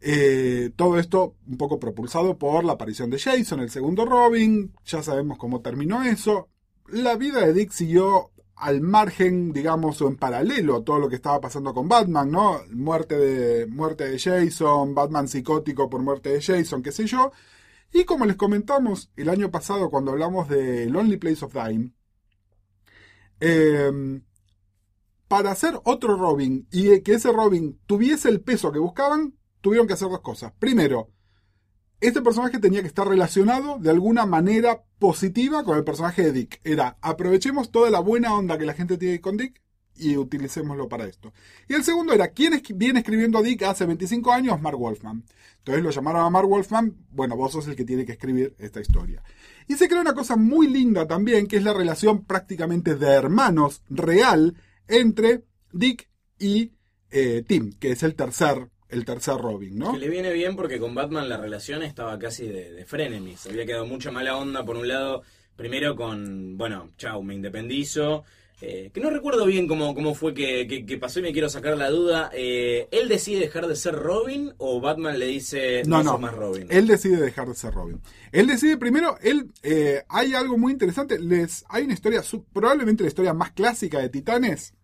Eh, 0.00 0.70
todo 0.76 0.98
esto 0.98 1.34
un 1.46 1.56
poco 1.56 1.80
propulsado 1.80 2.38
por 2.38 2.64
la 2.64 2.74
aparición 2.74 3.10
de 3.10 3.18
Jason, 3.18 3.60
el 3.60 3.70
segundo 3.70 4.04
Robin, 4.04 4.72
ya 4.84 5.02
sabemos 5.02 5.38
cómo 5.38 5.60
terminó 5.60 6.02
eso. 6.04 6.48
La 6.88 7.16
vida 7.16 7.40
de 7.40 7.52
Dick 7.52 7.72
siguió 7.72 8.30
al 8.54 8.80
margen, 8.80 9.52
digamos, 9.52 10.00
o 10.02 10.08
en 10.08 10.16
paralelo 10.16 10.76
a 10.76 10.84
todo 10.84 10.98
lo 10.98 11.08
que 11.08 11.16
estaba 11.16 11.40
pasando 11.40 11.72
con 11.72 11.88
Batman, 11.88 12.30
¿no? 12.30 12.60
Muerte 12.70 13.16
de, 13.16 13.66
muerte 13.66 14.08
de 14.08 14.18
Jason, 14.18 14.94
Batman 14.94 15.28
psicótico 15.28 15.88
por 15.88 16.02
muerte 16.02 16.30
de 16.30 16.42
Jason, 16.42 16.82
qué 16.82 16.92
sé 16.92 17.06
yo. 17.06 17.32
Y 17.92 18.04
como 18.04 18.26
les 18.26 18.36
comentamos 18.36 19.10
el 19.16 19.28
año 19.28 19.50
pasado 19.50 19.90
cuando 19.90 20.12
hablamos 20.12 20.48
de 20.48 20.86
Lonely 20.86 21.16
Place 21.16 21.44
of 21.44 21.54
Dying, 21.54 21.94
eh, 23.40 24.20
para 25.28 25.50
hacer 25.50 25.78
otro 25.84 26.16
Robin 26.16 26.66
y 26.70 27.00
que 27.02 27.14
ese 27.14 27.30
Robin 27.30 27.78
tuviese 27.86 28.28
el 28.28 28.40
peso 28.40 28.72
que 28.72 28.78
buscaban, 28.78 29.34
tuvieron 29.60 29.86
que 29.86 29.92
hacer 29.92 30.08
dos 30.08 30.20
cosas. 30.20 30.52
Primero, 30.58 31.10
este 32.00 32.22
personaje 32.22 32.58
tenía 32.58 32.80
que 32.80 32.88
estar 32.88 33.06
relacionado 33.06 33.78
de 33.78 33.90
alguna 33.90 34.24
manera 34.24 34.84
positiva 34.98 35.64
con 35.64 35.76
el 35.76 35.84
personaje 35.84 36.22
de 36.22 36.32
Dick. 36.32 36.60
Era, 36.64 36.96
aprovechemos 37.02 37.70
toda 37.70 37.90
la 37.90 38.00
buena 38.00 38.34
onda 38.34 38.56
que 38.56 38.66
la 38.66 38.74
gente 38.74 38.96
tiene 38.96 39.20
con 39.20 39.36
Dick 39.36 39.60
y 39.98 40.16
utilicémoslo 40.16 40.88
para 40.88 41.06
esto. 41.06 41.32
Y 41.68 41.74
el 41.74 41.84
segundo 41.84 42.12
era, 42.12 42.28
¿quién 42.28 42.54
es, 42.54 42.62
viene 42.74 43.00
escribiendo 43.00 43.38
a 43.38 43.42
Dick 43.42 43.62
hace 43.62 43.86
25 43.86 44.32
años? 44.32 44.60
Mark 44.60 44.78
Wolfman. 44.78 45.24
Entonces 45.58 45.84
lo 45.84 45.90
llamaron 45.90 46.24
a 46.24 46.30
Mark 46.30 46.48
Wolfman, 46.48 46.96
bueno, 47.10 47.36
vos 47.36 47.52
sos 47.52 47.68
el 47.68 47.76
que 47.76 47.84
tiene 47.84 48.06
que 48.06 48.12
escribir 48.12 48.54
esta 48.58 48.80
historia. 48.80 49.22
Y 49.66 49.74
se 49.74 49.86
crea 49.88 50.00
una 50.00 50.14
cosa 50.14 50.36
muy 50.36 50.66
linda 50.66 51.06
también, 51.06 51.46
que 51.46 51.58
es 51.58 51.62
la 51.62 51.74
relación 51.74 52.24
prácticamente 52.24 52.96
de 52.96 53.08
hermanos 53.08 53.82
real 53.90 54.56
entre 54.86 55.44
Dick 55.72 56.08
y 56.38 56.72
eh, 57.10 57.42
Tim, 57.46 57.72
que 57.72 57.92
es 57.92 58.02
el 58.02 58.14
tercer, 58.14 58.68
el 58.88 59.04
tercer 59.04 59.36
Robin, 59.36 59.78
¿no? 59.78 59.92
Que 59.92 59.98
le 59.98 60.08
viene 60.08 60.32
bien 60.32 60.56
porque 60.56 60.78
con 60.78 60.94
Batman 60.94 61.28
la 61.28 61.36
relación 61.36 61.82
estaba 61.82 62.18
casi 62.18 62.46
de, 62.46 62.72
de 62.72 62.86
frenemies. 62.86 63.46
Había 63.46 63.66
quedado 63.66 63.86
mucha 63.86 64.10
mala 64.10 64.36
onda 64.36 64.64
por 64.64 64.76
un 64.76 64.88
lado, 64.88 65.22
primero 65.54 65.94
con, 65.96 66.56
bueno, 66.56 66.92
chau, 66.96 67.22
me 67.22 67.34
independizo. 67.34 68.24
Eh, 68.60 68.90
que 68.92 69.00
no 69.00 69.10
recuerdo 69.10 69.46
bien 69.46 69.68
cómo, 69.68 69.94
cómo 69.94 70.16
fue 70.16 70.34
que, 70.34 70.66
que, 70.66 70.84
que 70.84 70.98
pasó 70.98 71.20
y 71.20 71.22
me 71.22 71.32
quiero 71.32 71.48
sacar 71.48 71.78
la 71.78 71.90
duda. 71.90 72.28
Eh, 72.34 72.88
¿Él 72.90 73.08
decide 73.08 73.38
dejar 73.40 73.68
de 73.68 73.76
ser 73.76 73.94
Robin 73.94 74.52
o 74.58 74.80
Batman 74.80 75.16
le 75.18 75.26
dice 75.26 75.82
No, 75.86 75.98
no, 75.98 76.02
no, 76.02 76.10
sos 76.12 76.20
más 76.20 76.34
Robin? 76.34 76.66
él 76.68 76.86
decide 76.88 77.18
dejar 77.18 77.46
de 77.48 77.54
ser 77.54 77.72
Robin. 77.72 78.00
Él 78.32 78.48
decide 78.48 78.76
primero, 78.76 79.16
él, 79.22 79.52
eh, 79.62 80.02
hay 80.08 80.34
algo 80.34 80.58
muy 80.58 80.72
interesante, 80.72 81.20
les, 81.20 81.64
hay 81.68 81.84
una 81.84 81.94
historia, 81.94 82.22
probablemente 82.52 83.04
la 83.04 83.08
historia 83.08 83.32
más 83.32 83.52
clásica 83.52 84.00
de 84.00 84.08
Titanes, 84.08 84.74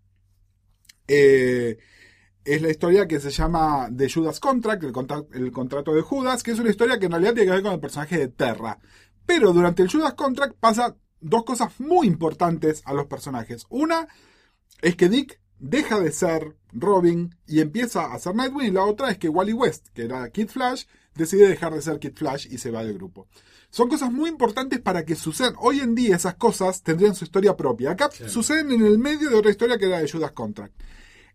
es 1.09 2.63
la 2.63 2.71
historia 2.71 3.09
que 3.09 3.21
se 3.21 3.31
llama 3.31 3.89
The 3.97 4.09
Judas 4.11 4.39
Contract, 4.41 4.85
el, 4.85 4.93
contra- 4.93 5.25
el 5.33 5.51
contrato 5.51 5.95
de 5.95 6.03
Judas, 6.03 6.43
que 6.43 6.53
es 6.53 6.59
una 6.59 6.71
historia 6.71 6.99
que 6.99 7.07
en 7.07 7.13
realidad 7.13 7.33
tiene 7.35 7.47
que 7.47 7.53
ver 7.55 7.63
con 7.63 7.73
el 7.73 7.81
personaje 7.81 8.19
de 8.19 8.29
Terra. 8.29 8.79
Pero 9.27 9.53
durante 9.53 9.83
el 9.83 9.91
Judas 9.91 10.15
Contract 10.15 10.55
pasa 10.61 10.95
dos 11.25 11.45
cosas 11.45 11.73
muy 11.81 12.07
importantes 12.07 12.83
a 12.85 12.93
los 12.93 13.07
personajes. 13.07 13.67
Una 13.71 14.09
es 14.83 14.97
que 14.97 15.09
Dick 15.09 15.41
deja 15.59 15.99
de 15.99 16.13
ser 16.13 16.57
Robin 16.73 17.35
y 17.47 17.61
empieza 17.61 18.13
a 18.13 18.19
ser 18.19 18.35
Nightwing, 18.35 18.69
y 18.69 18.71
la 18.71 18.85
otra 18.85 19.11
es 19.11 19.19
que 19.19 19.29
Wally 19.29 19.53
West, 19.53 19.89
que 19.95 20.05
era 20.05 20.29
Kid 20.31 20.49
Flash, 20.49 20.85
decide 21.15 21.49
dejar 21.49 21.73
de 21.73 21.81
ser 21.81 21.99
Kid 21.99 22.15
Flash 22.15 22.47
y 22.51 22.59
se 22.59 22.71
va 22.71 22.85
del 22.85 22.95
grupo. 22.95 23.29
Son 23.71 23.89
cosas 23.89 24.13
muy 24.13 24.29
importantes 24.31 24.81
para 24.81 25.05
que 25.05 25.17
sucedan. 25.17 25.55
Hoy 25.59 25.81
en 25.81 25.95
día 25.95 26.17
esas 26.17 26.35
cosas 26.35 26.83
tendrían 26.83 27.15
su 27.15 27.25
historia 27.25 27.57
propia. 27.57 27.93
Acá 27.93 28.11
suceden 28.29 28.71
en 28.71 28.85
el 28.85 28.99
medio 28.99 29.31
de 29.31 29.37
otra 29.37 29.51
historia 29.51 29.79
que 29.79 29.87
era 29.87 29.99
de 29.99 30.11
Judas 30.11 30.33
Contract. 30.33 30.75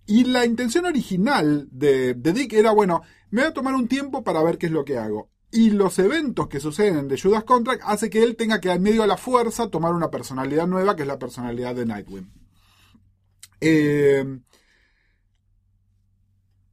Y 0.05 0.23
la 0.23 0.45
intención 0.45 0.85
original 0.85 1.67
de, 1.71 2.13
de 2.13 2.33
Dick 2.33 2.53
era, 2.53 2.71
bueno, 2.71 3.01
me 3.29 3.41
voy 3.41 3.49
a 3.49 3.53
tomar 3.53 3.75
un 3.75 3.87
tiempo 3.87 4.23
para 4.23 4.41
ver 4.41 4.57
qué 4.57 4.67
es 4.67 4.71
lo 4.71 4.85
que 4.85 4.97
hago. 4.97 5.29
Y 5.51 5.71
los 5.71 5.97
eventos 5.97 6.47
que 6.47 6.59
suceden 6.59 7.07
de 7.07 7.19
Judas 7.19 7.43
Contract 7.43 7.81
hace 7.85 8.09
que 8.09 8.23
él 8.23 8.35
tenga 8.35 8.59
que, 8.59 8.71
en 8.71 8.83
medio 8.83 9.01
de 9.01 9.07
la 9.07 9.17
fuerza, 9.17 9.69
tomar 9.69 9.93
una 9.93 10.11
personalidad 10.11 10.67
nueva, 10.67 10.95
que 10.95 11.01
es 11.01 11.07
la 11.07 11.17
personalidad 11.17 11.75
de 11.75 11.85
Nightwing. 11.85 12.31
Eh, 13.61 14.39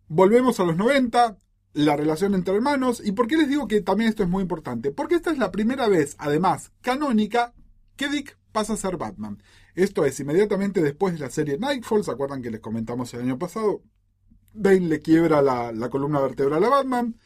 volvemos 0.09 0.61
a 0.61 0.65
los 0.65 0.77
90, 0.77 1.39
la 1.73 1.97
relación 1.97 2.35
entre 2.35 2.55
hermanos. 2.55 3.03
¿Y 3.05 3.13
por 3.13 3.27
qué 3.27 3.37
les 3.37 3.49
digo 3.49 3.67
que 3.67 3.81
también 3.81 4.11
esto 4.11 4.23
es 4.23 4.29
muy 4.29 4.43
importante? 4.43 4.91
Porque 4.91 5.15
esta 5.15 5.31
es 5.31 5.39
la 5.39 5.51
primera 5.51 5.89
vez, 5.89 6.15
además, 6.19 6.73
canónica, 6.83 7.55
que 7.97 8.09
Dick 8.09 8.39
pasa 8.53 8.75
a 8.75 8.77
ser 8.77 8.99
Batman. 8.99 9.43
Esto 9.75 10.05
es 10.05 10.19
inmediatamente 10.21 10.83
después 10.83 11.15
de 11.15 11.21
la 11.21 11.31
serie 11.31 11.59
Nightfall, 11.59 12.05
¿se 12.05 12.11
acuerdan 12.11 12.43
que 12.43 12.51
les 12.51 12.61
comentamos 12.61 13.13
el 13.15 13.21
año 13.21 13.39
pasado? 13.39 13.83
Bane 14.53 14.81
le 14.81 15.01
quiebra 15.01 15.43
la, 15.43 15.73
la 15.73 15.91
columna 15.91 16.21
vertebral 16.21 16.65
a 16.65 16.69
Batman. 16.69 17.19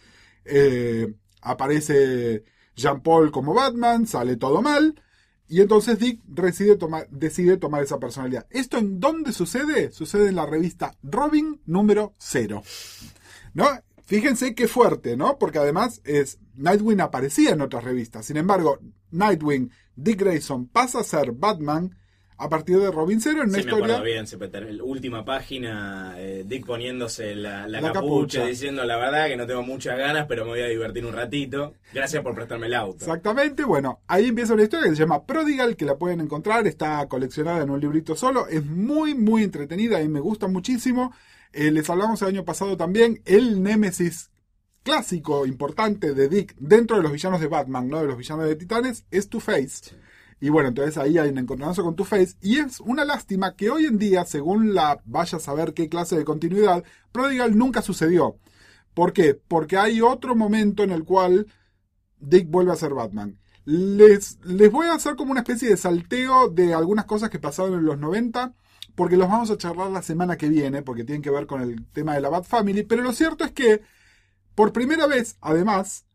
Eh, 0.44 1.14
aparece 1.42 2.44
Jean 2.76 3.02
Paul 3.02 3.30
como 3.30 3.54
Batman, 3.54 4.06
sale 4.06 4.36
todo 4.36 4.62
mal. 4.62 5.00
Y 5.48 5.60
entonces 5.60 5.98
Dick 5.98 6.22
decide 6.26 6.76
tomar, 6.76 7.08
decide 7.10 7.56
tomar 7.56 7.82
esa 7.82 7.98
personalidad. 7.98 8.46
¿Esto 8.50 8.78
en 8.78 9.00
dónde 9.00 9.32
sucede? 9.32 9.90
Sucede 9.90 10.28
en 10.28 10.36
la 10.36 10.46
revista 10.46 10.96
Robin 11.02 11.60
número 11.66 12.14
0. 12.18 12.62
¿No? 13.54 13.66
Fíjense 14.04 14.54
qué 14.54 14.68
fuerte, 14.68 15.16
¿no? 15.16 15.38
Porque 15.38 15.58
además 15.58 16.00
es 16.04 16.38
Nightwing 16.54 17.00
aparecía 17.00 17.50
en 17.50 17.60
otras 17.60 17.84
revistas. 17.84 18.26
Sin 18.26 18.36
embargo, 18.36 18.78
Nightwing, 19.10 19.70
Dick 19.96 20.20
Grayson 20.20 20.66
pasa 20.66 21.00
a 21.00 21.04
ser 21.04 21.32
Batman 21.32 21.96
a 22.40 22.48
partir 22.48 22.78
de 22.78 22.90
Robin 22.90 23.20
0 23.20 23.42
en 23.42 23.48
una 23.50 23.58
Sí, 23.58 23.64
me 23.64 23.70
historia. 23.70 23.96
acuerdo 23.96 24.02
bien, 24.04 24.50
tener- 24.50 24.82
última 24.82 25.24
página, 25.24 26.14
eh, 26.18 26.44
Dick 26.46 26.66
poniéndose 26.66 27.34
la, 27.34 27.68
la 27.68 27.80
La 27.80 27.92
capucha, 27.92 28.38
capucha. 28.38 28.46
diciendo 28.46 28.82
la 28.84 28.96
verdad 28.96 29.26
que 29.28 29.36
no 29.36 29.46
tengo 29.46 29.62
muchas 29.62 29.96
ganas, 29.98 30.26
pero 30.26 30.44
me 30.44 30.50
voy 30.52 30.60
a 30.60 30.66
divertir 30.66 31.04
un 31.04 31.12
ratito. 31.12 31.74
Gracias 31.92 32.22
por 32.22 32.34
prestarme 32.34 32.66
el 32.66 32.74
auto. 32.74 32.96
Exactamente, 33.04 33.64
bueno, 33.64 34.00
ahí 34.06 34.26
empieza 34.28 34.54
una 34.54 34.62
historia 34.62 34.88
que 34.90 34.96
se 34.96 35.02
llama 35.02 35.24
Prodigal, 35.26 35.76
que 35.76 35.84
la 35.84 35.96
pueden 35.98 36.20
encontrar, 36.20 36.66
está 36.66 37.06
coleccionada 37.08 37.62
en 37.62 37.70
un 37.70 37.80
librito 37.80 38.16
solo, 38.16 38.46
es 38.48 38.64
muy, 38.64 39.14
muy 39.14 39.42
entretenida 39.44 40.00
y 40.02 40.08
me 40.08 40.20
gusta 40.20 40.48
muchísimo. 40.48 41.14
Eh, 41.52 41.70
les 41.70 41.90
hablamos 41.90 42.22
el 42.22 42.28
año 42.28 42.44
pasado 42.44 42.76
también, 42.76 43.20
el 43.26 43.62
Némesis 43.62 44.30
clásico, 44.82 45.46
importante 45.46 46.14
de 46.14 46.28
Dick 46.28 46.54
dentro 46.58 46.96
de 46.96 47.02
los 47.02 47.12
villanos 47.12 47.40
de 47.40 47.48
Batman, 47.48 47.88
no 47.88 48.00
de 48.00 48.06
los 48.06 48.16
villanos 48.16 48.46
de 48.46 48.56
Titanes, 48.56 49.04
es 49.10 49.28
Two-Face. 49.28 49.94
Y 50.40 50.48
bueno, 50.48 50.70
entonces 50.70 50.96
ahí 50.96 51.18
hay 51.18 51.28
un 51.28 51.38
encontronazo 51.38 51.84
con 51.84 51.94
Two-Face. 51.94 52.36
Y 52.40 52.58
es 52.58 52.80
una 52.80 53.04
lástima 53.04 53.54
que 53.54 53.70
hoy 53.70 53.84
en 53.84 53.98
día, 53.98 54.24
según 54.24 54.74
la 54.74 55.00
vaya 55.04 55.36
a 55.36 55.40
saber 55.40 55.74
qué 55.74 55.88
clase 55.88 56.16
de 56.16 56.24
continuidad, 56.24 56.82
Prodigal 57.12 57.56
nunca 57.56 57.82
sucedió. 57.82 58.38
¿Por 58.94 59.12
qué? 59.12 59.34
Porque 59.34 59.76
hay 59.76 60.00
otro 60.00 60.34
momento 60.34 60.82
en 60.82 60.90
el 60.90 61.04
cual 61.04 61.46
Dick 62.18 62.48
vuelve 62.48 62.72
a 62.72 62.76
ser 62.76 62.94
Batman. 62.94 63.38
Les, 63.66 64.38
les 64.44 64.72
voy 64.72 64.86
a 64.86 64.94
hacer 64.94 65.14
como 65.14 65.32
una 65.32 65.40
especie 65.40 65.68
de 65.68 65.76
salteo 65.76 66.48
de 66.48 66.72
algunas 66.72 67.04
cosas 67.04 67.28
que 67.28 67.38
pasaron 67.38 67.74
en 67.74 67.84
los 67.84 67.98
90, 67.98 68.54
porque 68.94 69.18
los 69.18 69.28
vamos 69.28 69.50
a 69.50 69.58
charlar 69.58 69.90
la 69.90 70.02
semana 70.02 70.38
que 70.38 70.48
viene, 70.48 70.82
porque 70.82 71.04
tienen 71.04 71.22
que 71.22 71.30
ver 71.30 71.46
con 71.46 71.60
el 71.60 71.86
tema 71.92 72.14
de 72.14 72.22
la 72.22 72.30
Bat 72.30 72.44
Family. 72.44 72.82
Pero 72.84 73.02
lo 73.02 73.12
cierto 73.12 73.44
es 73.44 73.52
que, 73.52 73.82
por 74.54 74.72
primera 74.72 75.06
vez, 75.06 75.36
además, 75.42 76.06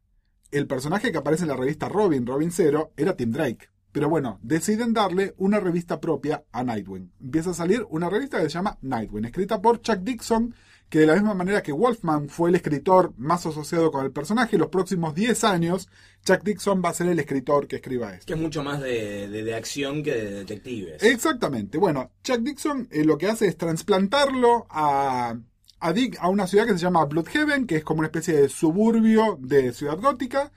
el 0.52 0.66
personaje 0.68 1.12
que 1.12 1.20
aparece 1.20 1.44
en 1.44 1.50
la 1.50 1.56
revista 1.56 1.90
Robin, 1.90 2.26
Robin 2.26 2.52
Zero, 2.52 2.92
era 2.98 3.16
Tim 3.16 3.32
Drake. 3.32 3.70
Pero 3.96 4.10
bueno, 4.10 4.40
deciden 4.44 4.92
darle 4.92 5.34
una 5.38 5.62
revista 5.62 6.02
propia 6.02 6.44
a 6.52 6.66
Nightwing. 6.66 7.14
Empieza 7.22 7.52
a 7.52 7.54
salir 7.54 7.86
una 7.90 8.10
revista 8.10 8.38
que 8.38 8.44
se 8.44 8.50
llama 8.50 8.78
Nightwing, 8.82 9.24
escrita 9.24 9.62
por 9.62 9.80
Chuck 9.82 10.00
Dixon, 10.00 10.54
que 10.90 11.00
de 11.00 11.06
la 11.06 11.14
misma 11.14 11.34
manera 11.34 11.64
que 11.64 11.72
Wolfman 11.72 12.28
fue 12.28 12.50
el 12.50 12.56
escritor 12.56 13.14
más 13.16 13.46
asociado 13.46 13.92
con 13.92 14.04
el 14.06 14.12
personaje, 14.12 14.58
los 14.58 14.68
próximos 14.68 15.16
10 15.16 15.46
años, 15.46 15.88
Chuck 16.26 16.44
Dixon 16.44 16.82
va 16.84 16.90
a 16.90 16.94
ser 16.94 17.08
el 17.08 17.18
escritor 17.20 17.68
que 17.70 17.78
escriba 17.78 18.14
esto. 18.14 18.26
Que 18.26 18.34
es 18.34 18.40
mucho 18.40 18.64
más 18.64 18.82
de, 18.82 19.30
de- 19.30 19.44
de 19.44 19.56
acción 19.56 20.04
que 20.04 20.12
de 20.14 20.30
detectives. 20.32 21.02
Exactamente. 21.02 21.78
Bueno, 21.78 22.12
Chuck 22.22 22.40
Dixon 22.42 22.90
eh, 22.92 23.06
lo 23.06 23.18
que 23.18 23.28
hace 23.28 23.48
es 23.48 23.56
trasplantarlo 23.58 24.68
a, 24.70 25.38
a 25.80 25.94
Dick 25.94 26.18
a 26.20 26.28
una 26.28 26.48
ciudad 26.48 26.66
que 26.66 26.74
se 26.74 26.80
llama 26.80 27.06
Bloodhaven, 27.06 27.66
que 27.66 27.78
es 27.78 27.84
como 27.86 28.00
una 28.00 28.08
especie 28.08 28.36
de 28.36 28.50
suburbio 28.50 29.38
de 29.40 29.72
Ciudad 29.72 29.98
Gótica, 30.02 30.52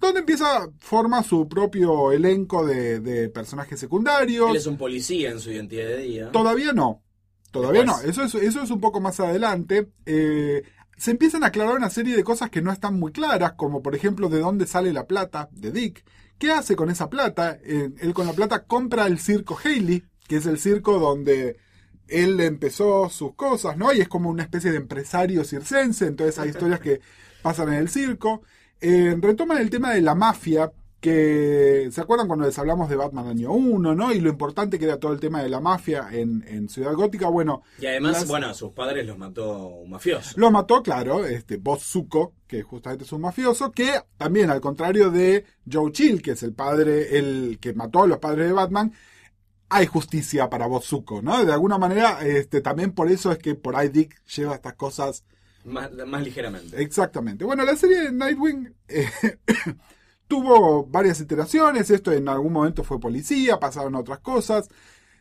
donde 0.00 0.20
empieza, 0.20 0.68
forma 0.78 1.22
su 1.22 1.48
propio 1.48 2.12
elenco 2.12 2.66
de, 2.66 3.00
de 3.00 3.28
personajes 3.30 3.80
secundarios. 3.80 4.50
Él 4.50 4.56
es 4.56 4.66
un 4.66 4.76
policía 4.76 5.30
en 5.30 5.40
su 5.40 5.50
identidad 5.50 5.86
de 5.86 5.98
día. 5.98 6.32
Todavía 6.32 6.72
no. 6.72 7.02
Todavía 7.50 7.82
Después. 7.82 8.04
no. 8.04 8.10
Eso 8.10 8.24
es, 8.24 8.34
eso 8.34 8.62
es 8.62 8.70
un 8.70 8.80
poco 8.80 9.00
más 9.00 9.20
adelante. 9.20 9.90
Eh, 10.06 10.62
se 10.96 11.12
empiezan 11.12 11.44
a 11.44 11.48
aclarar 11.48 11.76
una 11.76 11.90
serie 11.90 12.16
de 12.16 12.24
cosas 12.24 12.50
que 12.50 12.62
no 12.62 12.72
están 12.72 12.98
muy 12.98 13.12
claras, 13.12 13.52
como 13.52 13.82
por 13.82 13.94
ejemplo 13.94 14.28
de 14.28 14.40
dónde 14.40 14.66
sale 14.66 14.92
la 14.92 15.06
plata 15.06 15.48
de 15.52 15.70
Dick. 15.70 16.04
¿Qué 16.38 16.50
hace 16.50 16.76
con 16.76 16.90
esa 16.90 17.08
plata? 17.08 17.58
Eh, 17.62 17.90
él 18.00 18.12
con 18.14 18.26
la 18.26 18.32
plata 18.32 18.64
compra 18.64 19.06
el 19.06 19.18
circo 19.18 19.56
Haley, 19.62 20.04
que 20.26 20.36
es 20.36 20.46
el 20.46 20.58
circo 20.58 20.98
donde 20.98 21.56
él 22.08 22.40
empezó 22.40 23.08
sus 23.08 23.34
cosas, 23.34 23.76
¿no? 23.76 23.92
Y 23.92 24.00
es 24.00 24.08
como 24.08 24.30
una 24.30 24.42
especie 24.42 24.70
de 24.70 24.76
empresario 24.76 25.44
circense, 25.44 26.06
entonces 26.06 26.38
hay 26.38 26.50
historias 26.50 26.80
que 26.80 27.00
pasan 27.42 27.68
en 27.68 27.74
el 27.74 27.88
circo. 27.88 28.42
Eh, 28.86 29.16
retoman 29.20 29.58
el 29.58 29.70
tema 29.70 29.92
de 29.94 30.02
la 30.02 30.14
mafia, 30.14 30.70
que 31.00 31.88
se 31.92 32.00
acuerdan 32.00 32.26
cuando 32.26 32.46
les 32.46 32.58
hablamos 32.58 32.88
de 32.88 32.96
Batman 32.96 33.26
año 33.28 33.52
1, 33.52 33.94
¿no? 33.94 34.10
Y 34.12 34.20
lo 34.20 34.30
importante 34.30 34.78
que 34.78 34.86
era 34.86 34.98
todo 34.98 35.12
el 35.12 35.20
tema 35.20 35.42
de 35.42 35.50
la 35.50 35.60
mafia 35.60 36.08
en, 36.10 36.42
en 36.48 36.68
Ciudad 36.68 36.94
Gótica. 36.94 37.28
Bueno, 37.28 37.62
Y 37.78 37.84
además, 37.86 38.12
las- 38.12 38.26
bueno, 38.28 38.46
a 38.48 38.54
sus 38.54 38.72
padres 38.72 39.06
los 39.06 39.18
mató 39.18 39.68
un 39.68 39.90
mafioso. 39.90 40.32
lo 40.36 40.50
mató, 40.50 40.82
claro, 40.82 41.26
este 41.26 41.58
Boss 41.58 41.82
Zuko, 41.82 42.32
que 42.46 42.62
justamente 42.62 43.04
es 43.04 43.12
un 43.12 43.20
mafioso, 43.20 43.70
que 43.70 44.00
también, 44.16 44.48
al 44.50 44.60
contrario 44.62 45.10
de 45.10 45.44
Joe 45.70 45.92
Chill, 45.92 46.22
que 46.22 46.30
es 46.32 46.42
el 46.42 46.54
padre, 46.54 47.18
el 47.18 47.58
que 47.60 47.74
mató 47.74 48.04
a 48.04 48.06
los 48.06 48.18
padres 48.18 48.46
de 48.46 48.52
Batman, 48.54 48.92
hay 49.68 49.86
justicia 49.86 50.48
para 50.48 50.66
Boss 50.66 50.86
Zuko, 50.86 51.20
¿no? 51.20 51.44
De 51.44 51.52
alguna 51.52 51.76
manera, 51.78 52.24
este, 52.26 52.60
también 52.62 52.92
por 52.92 53.10
eso 53.10 53.30
es 53.30 53.38
que 53.38 53.54
por 53.54 53.76
ahí 53.76 53.88
Dick 53.88 54.24
lleva 54.26 54.54
estas 54.54 54.74
cosas 54.74 55.24
Más, 55.64 55.90
más 56.06 56.22
ligeramente. 56.22 56.80
Exactamente. 56.80 57.44
Bueno, 57.44 57.64
la 57.64 57.76
serie 57.76 58.02
de 58.02 58.12
Nightwing 58.12 58.74
eh, 58.88 59.08
tuvo 60.28 60.86
varias 60.86 61.20
iteraciones. 61.20 61.90
Esto 61.90 62.12
en 62.12 62.28
algún 62.28 62.52
momento 62.52 62.84
fue 62.84 63.00
policía, 63.00 63.58
pasaron 63.58 63.94
otras 63.94 64.20
cosas. 64.20 64.68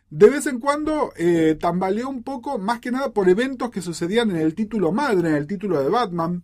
De 0.10 0.29
vez 0.29 0.45
en 0.45 0.60
cuando 0.60 1.12
eh, 1.17 1.58
tambaleó 1.60 2.10
un 2.10 2.23
poco, 2.23 2.60
más 2.60 2.79
que 2.79 2.91
nada 2.91 3.12
por 3.12 3.29
eventos 3.29 3.71
que 3.71 3.82
sucedían 3.82 4.29
en 4.32 4.38
el 4.38 4.53
título 4.53 4.91
madre, 4.91 5.29
en 5.29 5.36
el 5.36 5.47
título 5.47 5.82
de 5.82 5.89
Batman. 5.89 6.43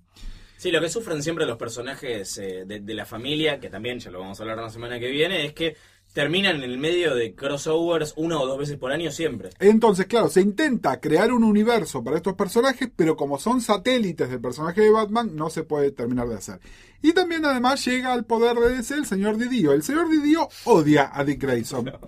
Sí, 0.57 0.71
lo 0.71 0.81
que 0.81 0.89
sufren 0.89 1.21
siempre 1.21 1.45
los 1.45 1.57
personajes 1.57 2.37
eh, 2.37 2.63
de, 2.65 2.79
de 2.79 2.93
la 2.93 3.05
familia, 3.05 3.59
que 3.59 3.69
también 3.69 3.99
ya 3.99 4.11
lo 4.11 4.19
vamos 4.19 4.39
a 4.39 4.43
hablar 4.43 4.57
la 4.57 4.69
semana 4.69 4.99
que 4.99 5.09
viene, 5.09 5.45
es 5.45 5.53
que 5.53 5.77
terminan 6.13 6.57
en 6.57 6.63
el 6.63 6.77
medio 6.77 7.15
de 7.15 7.35
crossovers 7.35 8.13
una 8.17 8.39
o 8.39 8.47
dos 8.47 8.57
veces 8.57 8.77
por 8.77 8.91
año 8.91 9.11
siempre. 9.11 9.49
Entonces, 9.59 10.07
claro, 10.07 10.29
se 10.29 10.41
intenta 10.41 10.99
crear 10.99 11.31
un 11.31 11.43
universo 11.43 12.03
para 12.03 12.17
estos 12.17 12.33
personajes, 12.33 12.89
pero 12.95 13.15
como 13.15 13.39
son 13.39 13.61
satélites 13.61 14.29
del 14.29 14.41
personaje 14.41 14.81
de 14.81 14.89
Batman, 14.89 15.35
no 15.35 15.49
se 15.49 15.63
puede 15.63 15.91
terminar 15.91 16.27
de 16.27 16.35
hacer. 16.35 16.59
Y 17.01 17.13
también, 17.13 17.45
además, 17.45 17.85
llega 17.85 18.11
al 18.11 18.25
poder 18.25 18.57
de 18.57 18.77
DC 18.77 18.95
el 18.95 19.05
señor 19.05 19.37
Didio. 19.37 19.71
El 19.71 19.83
señor 19.83 20.09
Didio 20.09 20.49
odia 20.65 21.11
a 21.13 21.23
Dick 21.23 21.41
Grayson. 21.41 21.91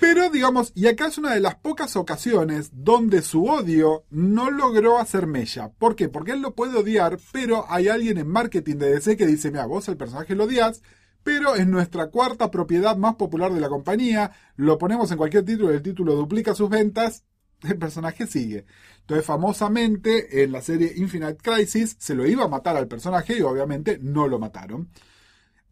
Pero 0.00 0.30
digamos, 0.30 0.72
y 0.74 0.86
acá 0.86 1.08
es 1.08 1.18
una 1.18 1.34
de 1.34 1.40
las 1.40 1.56
pocas 1.56 1.94
ocasiones 1.94 2.70
donde 2.72 3.20
su 3.20 3.44
odio 3.44 4.04
no 4.08 4.50
logró 4.50 4.98
hacer 4.98 5.26
mella. 5.26 5.72
¿Por 5.78 5.94
qué? 5.94 6.08
Porque 6.08 6.32
él 6.32 6.40
lo 6.40 6.54
puede 6.54 6.78
odiar, 6.78 7.18
pero 7.32 7.66
hay 7.68 7.88
alguien 7.88 8.16
en 8.16 8.26
marketing 8.26 8.76
de 8.76 8.94
DC 8.94 9.18
que 9.18 9.26
dice, 9.26 9.50
mira, 9.50 9.66
vos 9.66 9.88
el 9.88 9.98
personaje 9.98 10.34
lo 10.34 10.44
odias, 10.44 10.80
pero 11.22 11.54
es 11.54 11.66
nuestra 11.66 12.08
cuarta 12.08 12.50
propiedad 12.50 12.96
más 12.96 13.16
popular 13.16 13.52
de 13.52 13.60
la 13.60 13.68
compañía, 13.68 14.32
lo 14.56 14.78
ponemos 14.78 15.10
en 15.10 15.18
cualquier 15.18 15.44
título 15.44 15.70
el 15.70 15.82
título 15.82 16.14
duplica 16.14 16.54
sus 16.54 16.70
ventas, 16.70 17.24
el 17.62 17.78
personaje 17.78 18.26
sigue. 18.26 18.64
Entonces, 19.00 19.26
famosamente, 19.26 20.42
en 20.42 20.52
la 20.52 20.62
serie 20.62 20.92
Infinite 20.96 21.36
Crisis 21.36 21.96
se 21.98 22.14
lo 22.14 22.26
iba 22.26 22.44
a 22.44 22.48
matar 22.48 22.76
al 22.76 22.88
personaje 22.88 23.36
y 23.36 23.42
obviamente 23.42 23.98
no 24.00 24.28
lo 24.28 24.38
mataron. 24.38 24.88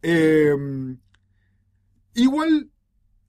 Eh, 0.02 0.54
igual 2.14 2.70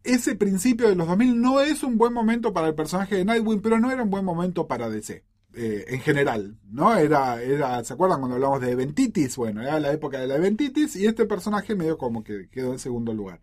ese 0.03 0.35
principio 0.35 0.89
de 0.89 0.95
los 0.95 1.07
2000 1.07 1.41
no 1.41 1.61
es 1.61 1.83
un 1.83 1.97
buen 1.97 2.13
momento 2.13 2.53
para 2.53 2.67
el 2.67 2.75
personaje 2.75 3.15
de 3.15 3.25
Nightwing, 3.25 3.61
pero 3.61 3.79
no 3.79 3.91
era 3.91 4.03
un 4.03 4.09
buen 4.09 4.25
momento 4.25 4.67
para 4.67 4.89
DC. 4.89 5.23
Eh, 5.53 5.85
en 5.87 6.01
general, 6.01 6.57
¿no? 6.71 6.95
Era, 6.95 7.41
era, 7.41 7.83
¿se 7.83 7.93
acuerdan 7.93 8.19
cuando 8.19 8.35
hablamos 8.35 8.61
de 8.61 8.71
Eventitis? 8.71 9.35
Bueno, 9.35 9.61
era 9.61 9.79
la 9.79 9.91
época 9.91 10.19
de 10.19 10.27
la 10.27 10.35
Eventitis 10.35 10.95
y 10.95 11.05
este 11.07 11.25
personaje 11.25 11.75
medio 11.75 11.97
como 11.97 12.23
que 12.23 12.49
quedó 12.49 12.71
en 12.71 12.79
segundo 12.79 13.13
lugar. 13.13 13.39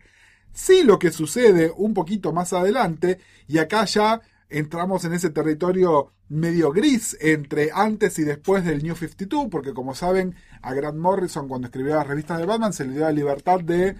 Sí, 0.52 0.82
lo 0.84 0.98
que 0.98 1.10
sucede 1.10 1.72
un 1.76 1.92
poquito 1.94 2.32
más 2.32 2.52
adelante, 2.52 3.18
y 3.46 3.58
acá 3.58 3.84
ya 3.84 4.22
entramos 4.48 5.04
en 5.04 5.12
ese 5.12 5.30
territorio 5.30 6.12
medio 6.28 6.70
gris 6.72 7.16
entre 7.20 7.70
antes 7.74 8.18
y 8.18 8.24
después 8.24 8.64
del 8.64 8.82
New 8.82 8.94
52, 8.96 9.48
porque 9.50 9.74
como 9.74 9.94
saben, 9.94 10.34
a 10.62 10.72
Grant 10.74 10.96
Morrison 10.98 11.48
cuando 11.48 11.66
escribía 11.66 11.96
las 11.96 12.06
revistas 12.06 12.38
de 12.38 12.46
Batman 12.46 12.72
se 12.72 12.84
le 12.86 12.92
dio 12.92 13.02
la 13.02 13.12
libertad 13.12 13.60
de 13.60 13.96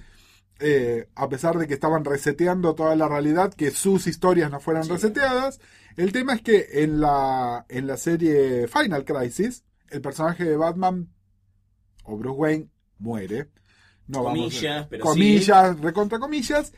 eh, 0.59 1.09
a 1.14 1.29
pesar 1.29 1.59
de 1.59 1.66
que 1.66 1.75
estaban 1.75 2.05
reseteando 2.05 2.75
toda 2.75 2.97
la 2.97 3.09
realidad, 3.09 3.53
que 3.53 3.71
sus 3.71 4.07
historias 4.07 4.51
no 4.51 4.59
fueran 4.61 4.85
Sí. 4.85 4.90
reseteadas. 4.92 5.61
El 5.97 6.13
tema 6.13 6.35
es 6.35 6.43
que 6.43 6.67
en 6.83 7.01
la, 7.01 7.65
en 7.69 7.87
la 7.87 7.97
serie 7.97 8.69
Final 8.69 9.05
Crisis, 9.05 9.65
el 9.89 10.01
personaje 10.01 10.45
de 10.45 10.57
Batman 10.57 11.09
o 12.05 12.17
Bruce 12.17 12.39
Wayne 12.39 12.69
muere. 12.99 13.49
No 14.07 14.23
vamos 14.23 14.39
a- 14.39 14.43
Comillas, 14.61 14.87
pero 14.89 15.05
comillas, 15.05 15.81
recontra 15.81 16.19
comillas. 16.19 16.73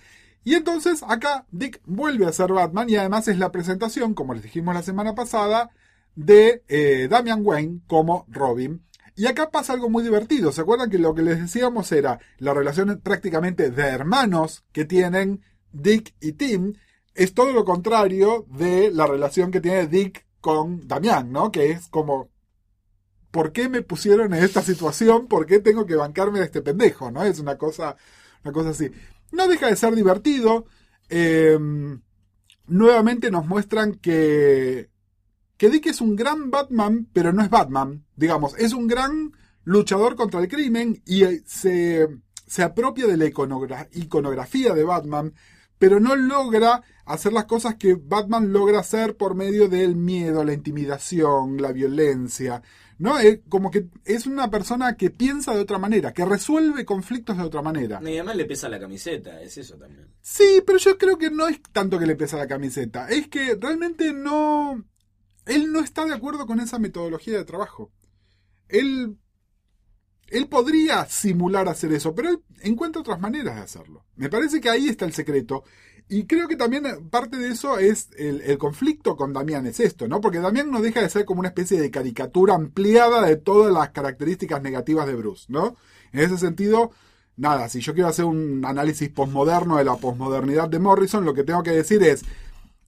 Y 0.44 0.54
entonces 0.54 1.02
acá 1.07 1.46
Dick 1.50 1.81
vuelve 1.85 2.26
a 2.26 2.33
ser 2.33 2.52
Batman 2.52 2.88
y 2.88 2.96
además 2.96 3.28
es 3.28 3.38
la 3.38 3.52
presentación, 3.52 4.14
como 4.14 4.35
les 4.35 4.42
dijimos 4.44 4.74
la 4.74 4.83
semana 4.83 5.14
pasada, 5.14 5.70
de 6.14 6.62
eh, 6.68 7.09
Damian 7.11 7.40
Wayne 7.44 7.81
como 7.87 8.24
Robin. 8.28 8.83
Y 9.14 9.26
acá 9.26 9.50
pasa 9.50 9.72
algo 9.72 9.90
muy 9.90 10.04
divertido. 10.04 10.52
¿Se 10.52 10.61
acuerdan 10.61 10.90
que 10.90 10.98
lo 10.98 11.12
que 11.14 11.22
les 11.22 11.40
decíamos 11.40 11.90
era 11.92 12.20
la 12.38 12.54
relación 12.54 13.00
prácticamente 13.02 13.70
de 13.70 13.83
hermanos 13.83 14.64
que 14.72 14.85
tienen 14.85 15.42
Dick 15.72 16.14
y 16.20 16.33
Tim? 16.33 16.74
Es 17.18 17.35
todo 17.35 17.52
lo 17.52 17.64
contrario 17.64 18.46
de 18.48 18.92
la 18.92 19.07
relación 19.07 19.50
que 19.50 19.61
tiene 19.61 19.88
Dick 19.88 20.24
con 20.40 20.87
Damián, 20.87 21.33
¿no? 21.33 21.50
Que 21.50 21.72
es 21.72 21.88
como, 21.88 22.31
¿por 23.33 23.50
qué 23.50 23.68
me 23.68 23.83
pusieron 23.83 24.33
en 24.33 24.44
esta 24.44 24.62
situación? 24.62 25.26
¿Por 25.26 25.44
qué 25.44 25.59
tengo 25.59 25.85
que 25.85 25.96
bancarme 25.96 26.38
de 26.38 26.44
este 26.44 26.62
pendejo? 26.62 27.11
¿No? 27.11 27.24
Es 27.24 27.40
una 27.40 27.59
cosa, 27.59 27.96
una 28.44 28.52
cosa 28.52 28.70
así. 28.70 28.88
No 29.33 29.48
deja 29.48 29.66
de 29.66 29.74
ser 29.74 29.94
divertido. 29.96 30.66
Eh, 31.11 31.59
nuevamente 32.68 33.31
nos 33.31 33.46
muestran 33.46 33.94
que, 33.96 34.90
que 35.57 35.70
Dick 35.70 35.87
es 35.87 36.00
un 36.00 36.14
gran 36.14 36.52
Batman, 36.52 37.09
pero 37.12 37.33
no 37.33 37.42
es 37.42 37.50
Batman. 37.50 38.07
Digamos, 38.14 38.54
es 38.59 38.72
un 38.72 38.87
gran 38.87 39.33
luchador 39.64 40.14
contra 40.14 40.40
el 40.40 40.48
crimen 40.48 41.02
y 41.04 41.24
eh, 41.24 41.42
se, 41.46 42.07
se 42.46 42.62
apropia 42.62 43.07
de 43.09 43.16
la 43.16 43.26
iconogra- 43.26 43.88
iconografía 43.92 44.72
de 44.72 44.85
Batman, 44.85 45.35
pero 45.78 46.00
no 46.00 46.16
logra 46.16 46.82
hacer 47.04 47.32
las 47.32 47.46
cosas 47.46 47.76
que 47.76 47.94
Batman 47.94 48.52
logra 48.52 48.80
hacer 48.80 49.16
por 49.16 49.34
medio 49.34 49.68
del 49.68 49.96
miedo, 49.96 50.44
la 50.44 50.52
intimidación, 50.52 51.60
la 51.60 51.72
violencia. 51.72 52.62
¿No? 52.98 53.16
Es 53.20 53.40
como 53.48 53.70
que 53.70 53.86
es 54.04 54.26
una 54.26 54.50
persona 54.50 54.96
que 54.96 55.10
piensa 55.10 55.54
de 55.54 55.60
otra 55.60 55.78
manera, 55.78 56.12
que 56.12 56.24
resuelve 56.24 56.84
conflictos 56.84 57.36
de 57.36 57.44
otra 57.44 57.62
manera. 57.62 58.00
Y 58.02 58.08
además 58.08 58.34
le 58.34 58.44
pesa 58.44 58.68
la 58.68 58.80
camiseta, 58.80 59.40
es 59.40 59.56
eso 59.56 59.76
también. 59.76 60.08
Sí, 60.20 60.62
pero 60.66 60.78
yo 60.78 60.98
creo 60.98 61.16
que 61.16 61.30
no 61.30 61.46
es 61.46 61.62
tanto 61.72 61.96
que 61.98 62.06
le 62.06 62.16
pesa 62.16 62.36
la 62.36 62.48
camiseta, 62.48 63.08
es 63.08 63.28
que 63.28 63.54
realmente 63.54 64.12
no... 64.12 64.84
Él 65.46 65.72
no 65.72 65.78
está 65.78 66.04
de 66.04 66.14
acuerdo 66.14 66.44
con 66.46 66.58
esa 66.58 66.80
metodología 66.80 67.36
de 67.36 67.44
trabajo. 67.44 67.92
Él... 68.68 69.16
Él 70.30 70.46
podría 70.48 71.06
simular 71.06 71.68
hacer 71.68 71.92
eso, 71.92 72.14
pero 72.14 72.28
él 72.30 72.40
encuentra 72.62 73.00
otras 73.00 73.20
maneras 73.20 73.56
de 73.56 73.62
hacerlo. 73.62 74.04
Me 74.16 74.28
parece 74.28 74.60
que 74.60 74.68
ahí 74.68 74.88
está 74.88 75.04
el 75.04 75.12
secreto. 75.12 75.64
Y 76.10 76.24
creo 76.24 76.48
que 76.48 76.56
también 76.56 76.84
parte 77.10 77.36
de 77.36 77.48
eso 77.48 77.78
es 77.78 78.08
el, 78.16 78.56
conflicto 78.56 79.14
con 79.14 79.34
Damián, 79.34 79.66
es 79.66 79.78
esto, 79.78 80.08
¿no? 80.08 80.22
Porque 80.22 80.38
Damián 80.38 80.70
no 80.70 80.80
deja 80.80 81.02
de 81.02 81.10
ser 81.10 81.26
como 81.26 81.40
una 81.40 81.50
especie 81.50 81.78
de 81.78 81.90
caricatura 81.90 82.54
ampliada 82.54 83.26
de 83.26 83.36
todas 83.36 83.72
las 83.72 83.90
características 83.90 84.62
negativas 84.62 85.06
de 85.06 85.14
Bruce, 85.14 85.44
¿no? 85.48 85.76
En 86.12 86.20
ese 86.20 86.38
sentido, 86.38 86.92
nada, 87.36 87.68
si 87.68 87.80
yo 87.80 87.92
quiero 87.92 88.08
hacer 88.08 88.24
un 88.24 88.64
análisis 88.64 89.10
posmoderno 89.10 89.76
de 89.76 89.84
la 89.84 89.96
posmodernidad 89.96 90.70
de 90.70 90.78
Morrison, 90.78 91.26
lo 91.26 91.34
que 91.34 91.44
tengo 91.44 91.62
que 91.62 91.72
decir 91.72 92.02
es, 92.02 92.24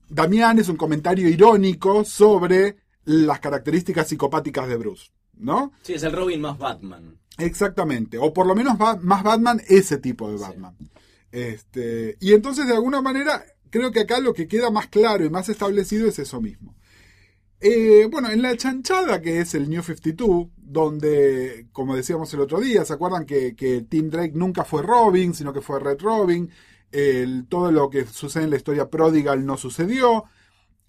Damián 0.09 0.57
es 0.57 0.67
un 0.67 0.77
comentario 0.77 1.29
irónico 1.29 2.03
sobre 2.03 2.77
las 3.05 3.39
características 3.39 4.07
psicopáticas 4.07 4.67
de 4.67 4.77
Bruce, 4.77 5.11
¿no? 5.37 5.73
Sí, 5.83 5.93
es 5.93 6.01
el 6.01 6.11
Robin 6.11 6.41
más 6.41 6.57
Batman. 6.57 7.20
Exactamente, 7.41 8.17
o 8.17 8.33
por 8.33 8.45
lo 8.47 8.55
menos 8.55 8.79
va- 8.79 8.97
más 9.01 9.23
Batman 9.23 9.61
ese 9.67 9.97
tipo 9.97 10.31
de 10.31 10.37
Sí. 10.37 10.43
Batman. 10.43 10.75
Este, 11.31 12.17
y 12.19 12.33
entonces 12.33 12.67
de 12.67 12.73
alguna 12.73 13.01
manera 13.01 13.43
creo 13.69 13.91
que 13.91 14.01
acá 14.01 14.19
lo 14.19 14.33
que 14.33 14.47
queda 14.47 14.69
más 14.69 14.87
claro 14.87 15.23
y 15.23 15.29
más 15.29 15.47
establecido 15.49 16.07
es 16.07 16.19
eso 16.19 16.41
mismo. 16.41 16.75
Eh, 17.59 18.07
bueno, 18.11 18.29
en 18.31 18.41
la 18.41 18.57
chanchada 18.57 19.21
que 19.21 19.39
es 19.39 19.53
el 19.53 19.69
New 19.69 19.83
52, 19.83 20.47
donde, 20.57 21.67
como 21.71 21.95
decíamos 21.95 22.33
el 22.33 22.39
otro 22.41 22.59
día, 22.59 22.83
¿se 22.85 22.93
acuerdan 22.93 23.25
que, 23.25 23.55
que 23.55 23.81
Tim 23.81 24.09
Drake 24.09 24.33
nunca 24.35 24.63
fue 24.65 24.81
Robin, 24.81 25.33
sino 25.33 25.53
que 25.53 25.61
fue 25.61 25.79
Red 25.79 25.99
Robin? 26.01 26.49
El- 26.91 27.45
todo 27.47 27.71
lo 27.71 27.89
que 27.89 28.05
sucede 28.05 28.45
en 28.45 28.49
la 28.49 28.57
historia 28.57 28.89
Prodigal 28.89 29.45
no 29.45 29.57
sucedió. 29.57 30.25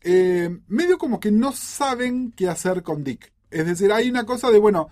Eh, 0.00 0.50
medio 0.66 0.98
como 0.98 1.20
que 1.20 1.30
no 1.30 1.52
saben 1.52 2.32
qué 2.32 2.48
hacer 2.48 2.82
con 2.82 3.04
Dick. 3.04 3.32
Es 3.50 3.66
decir, 3.66 3.92
hay 3.92 4.08
una 4.08 4.24
cosa 4.24 4.50
de, 4.50 4.58
bueno, 4.58 4.88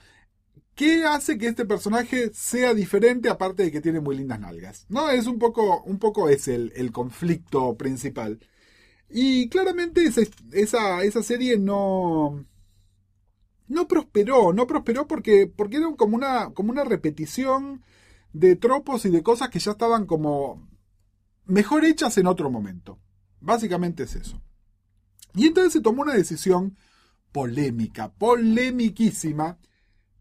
¿qué 0.81 1.05
hace 1.05 1.37
que 1.37 1.47
este 1.47 1.67
personaje 1.67 2.31
sea 2.33 2.73
diferente 2.73 3.29
aparte 3.29 3.65
de 3.65 3.71
que 3.71 3.83
tiene 3.83 4.01
muy 4.01 4.17
lindas 4.17 4.41
nalgas? 4.41 4.87
¿No? 4.89 5.11
Es 5.11 5.27
un 5.27 5.39
poco, 5.39 5.83
un 5.83 5.99
poco 5.99 6.31
es 6.31 6.49
el, 6.49 6.91
conflicto 6.91 7.77
principal. 7.77 8.41
Y 9.11 9.51
claramente 9.51 10.03
esa, 10.05 10.23
esa, 10.53 11.03
esa 11.03 11.23
serie 11.23 11.59
no, 11.59 12.47
no 13.69 13.89
prosperó, 13.89 14.55
no 14.55 14.67
prosperó 14.67 15.07
porque, 15.07 15.47
porque 15.47 15.77
era 15.77 15.95
como 15.99 16.17
una, 16.17 16.55
como 16.55 16.73
una 16.73 16.85
repetición 16.85 17.83
de 18.33 18.57
tropos 18.57 19.05
y 19.05 19.11
de 19.11 19.23
cosas 19.23 19.51
que 19.51 19.59
ya 19.59 19.73
estaban 19.73 20.07
como 20.07 20.67
mejor 21.45 21.85
hechas 21.85 22.17
en 22.17 22.27
otro 22.27 22.51
momento. 22.51 22.99
Básicamente 23.39 24.05
es 24.05 24.15
eso. 24.15 24.41
Y 25.35 25.47
entonces 25.47 25.75
se 25.75 25.83
tomó 25.83 26.01
una 26.01 26.15
decisión 26.15 26.79
polémica, 27.33 28.15
polemiquísima, 28.15 29.59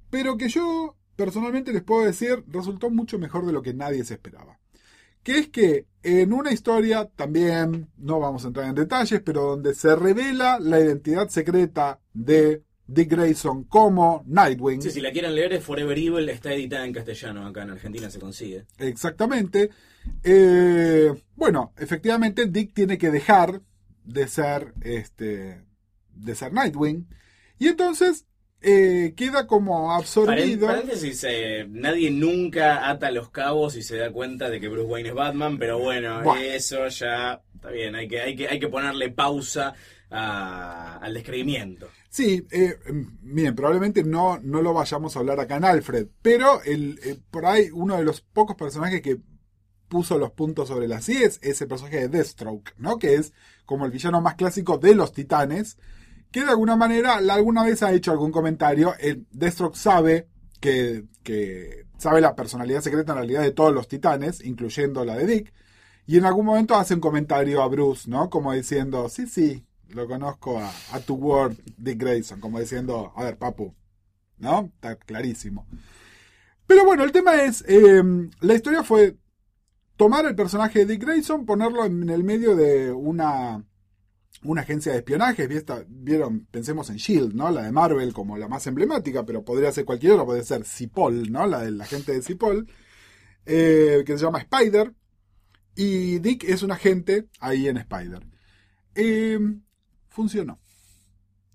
pero 0.10 0.38
que 0.38 0.50
yo 0.50 0.95
personalmente 1.15 1.74
les 1.74 1.84
puedo 1.84 2.06
decir 2.06 2.43
resultó 2.48 2.89
mucho 2.89 3.19
mejor 3.19 3.45
de 3.45 3.54
lo 3.54 3.62
que 3.62 3.74
nadie 3.74 4.04
se 4.04 4.15
esperaba. 4.15 4.60
Que 5.24 5.38
es 5.38 5.50
que 5.50 5.86
en 6.02 6.32
una 6.32 6.52
historia 6.52 7.10
también, 7.15 7.89
no 7.98 8.19
vamos 8.19 8.45
a 8.45 8.48
entrar 8.48 8.67
en 8.67 8.76
detalles, 8.76 9.22
pero 9.22 9.41
donde 9.43 9.76
se 9.76 9.95
revela 9.95 10.60
la 10.60 10.80
identidad 10.80 11.28
secreta 11.28 12.00
de 12.13 12.63
Dick 12.88 13.12
Grayson 13.12 13.65
como 13.65 14.24
Nightwing. 14.26 14.82
Sí, 14.82 14.89
si 14.89 15.02
la 15.02 15.12
quieren 15.12 15.36
leer 15.36 15.54
es 15.54 15.63
Forever 15.63 15.98
Evil, 15.98 16.28
está 16.30 16.54
editada 16.54 16.86
en 16.86 16.93
castellano, 16.93 17.45
acá 17.45 17.62
en 17.62 17.72
Argentina 17.72 18.10
se 18.10 18.19
consigue. 18.19 18.65
Exactamente. 18.80 19.69
Eh, 20.24 21.13
bueno, 21.36 21.74
efectivamente 21.78 22.48
Dick 22.48 22.74
tiene 22.74 22.98
que 22.98 23.12
dejar 23.12 23.62
de 24.06 24.28
ser 24.28 24.74
este 24.82 25.62
de 26.15 26.36
ser 26.36 26.52
Nightwing 26.52 27.08
y 27.60 27.67
entonces 27.67 28.26
eh, 28.62 29.13
queda 29.15 29.48
como 29.48 29.91
absorbido. 29.93 30.67
Paréntesis, 30.67 31.24
eh, 31.28 31.65
nadie 31.69 32.12
nunca 32.12 32.89
ata 32.89 33.12
los 33.12 33.30
cabos 33.30 33.76
y 33.76 33.84
se 33.84 33.98
da 33.98 34.12
cuenta 34.12 34.50
de 34.50 34.60
que 34.60 34.67
Bruce 34.67 34.88
Wayne 34.88 35.10
es 35.10 35.15
Batman, 35.15 35.58
pero 35.58 35.80
bueno, 35.80 36.22
eso 36.36 36.88
ya 36.89 37.41
está 37.56 37.69
bien, 37.72 37.95
hay 37.95 38.08
que, 38.08 38.19
hay 38.22 38.36
que, 38.36 38.48
hay 38.48 38.60
que 38.60 38.67
ponerle 38.67 39.10
pausa 39.12 39.74
a- 40.10 40.98
al 40.98 41.13
descreimiento. 41.13 41.88
Sí, 42.10 42.45
eh, 42.52 42.76
miren, 43.22 43.56
probablemente 43.56 44.04
no, 44.04 44.39
no 44.41 44.62
lo 44.62 44.74
vayamos 44.74 45.15
a 45.15 45.19
hablar 45.19 45.39
acá 45.39 45.58
en 45.58 45.65
Alfred, 45.65 46.08
pero 46.22 46.62
el, 46.63 47.00
eh, 47.04 47.17
por 47.30 47.45
ahí 47.45 47.69
uno 47.72 47.98
de 47.98 48.04
los 48.04 48.22
pocos 48.22 48.56
personajes 48.56 49.02
que 49.02 49.17
puso 49.88 50.17
los 50.17 50.32
puntos 50.32 50.67
sobre 50.67 50.88
las 50.88 51.08
IES 51.10 51.39
es 51.41 51.62
el 51.62 51.67
personaje 51.67 52.00
de 52.02 52.08
Deathstroke, 52.10 52.74
¿no? 52.78 52.98
Que 53.00 53.15
es 53.15 53.34
como 53.65 53.86
el 53.86 53.91
villano 53.91 54.22
más 54.22 54.36
clásico 54.36 54.78
de 54.78 54.95
los 54.95 55.13
titanes, 55.13 55.78
que 56.32 56.42
de 56.42 56.50
alguna 56.50 56.76
manera 56.76 57.15
alguna 57.15 57.63
vez 57.63 57.84
ha 57.84 57.92
hecho 57.94 58.12
algún 58.12 58.32
comentario. 58.32 58.94
El 59.00 59.26
Deathstroke 59.32 59.76
sabe 59.76 60.28
que, 60.60 61.06
que 61.24 61.86
sabe 61.98 62.22
la 62.22 62.36
personalidad 62.36 62.82
secreta 62.82 63.13
en 63.13 63.20
realidad 63.20 63.42
de 63.42 63.52
todos 63.52 63.74
los 63.74 63.88
titanes, 63.88 64.44
incluyendo 64.44 65.06
la 65.06 65.15
de 65.15 65.26
Dick, 65.26 65.54
y 66.06 66.18
en 66.18 66.26
algún 66.26 66.46
momento 66.46 66.76
hace 66.76 66.96
un 66.96 67.02
comentario 67.02 67.62
a 67.62 67.68
Bruce, 67.68 68.10
¿no? 68.10 68.30
Como 68.30 68.54
diciendo, 68.54 69.10
sí, 69.10 69.28
sí, 69.28 69.63
lo 69.89 70.08
conozco 70.08 70.60
a, 70.60 70.72
a 70.92 71.00
tu 71.00 71.15
word, 71.15 71.56
Dick 71.78 72.00
Grayson, 72.00 72.39
como 72.39 72.60
diciendo, 72.60 73.13
a 73.15 73.24
ver, 73.24 73.38
papu, 73.38 73.76
¿no? 74.38 74.72
Está 74.76 74.96
clarísimo. 74.96 75.68
Pero 76.65 76.86
bueno, 76.86 77.04
el 77.04 77.12
tema 77.12 77.44
es, 77.44 77.63
eh, 77.68 78.04
la 78.42 78.54
historia 78.54 78.84
fue 78.84 79.18
tomar 79.98 80.26
el 80.26 80.36
personaje 80.36 80.80
de 80.80 80.86
Dick 80.86 81.04
Grayson, 81.04 81.46
ponerlo 81.46 81.84
en 81.86 82.10
el 82.10 82.24
medio 82.24 82.56
de 82.56 82.91
una, 82.91 83.64
una 84.44 84.62
agencia 84.62 84.92
de 84.92 85.00
espionaje. 85.00 85.48
Vieron, 85.88 86.46
pensemos 86.52 86.90
en 86.90 86.98
Shield, 86.98 87.34
¿no? 87.34 87.50
La 87.52 87.64
de 87.64 87.72
Marvel 87.72 88.14
como 88.14 88.38
la 88.38 88.48
más 88.48 88.66
emblemática, 88.68 89.26
pero 89.26 89.44
podría 89.44 89.72
ser 89.72 89.86
cualquier 89.86 90.14
otra, 90.14 90.26
podría 90.26 90.44
ser 90.44 90.66
Cipoll, 90.66 91.32
¿no? 91.32 91.48
La 91.48 91.62
del 91.62 91.80
agente 91.80 92.14
de 92.14 92.22
Cipoll, 92.22 92.68
eh, 93.46 94.04
que 94.06 94.18
se 94.18 94.26
llama 94.26 94.40
Spider. 94.40 94.94
Y 95.76 96.20
Dick 96.20 96.44
es 96.44 96.64
un 96.64 96.72
agente 96.72 97.28
ahí 97.40 97.68
en 97.68 97.78
Spider. 97.78 98.26
Eh, 98.96 99.40
funcionó. 100.10 100.60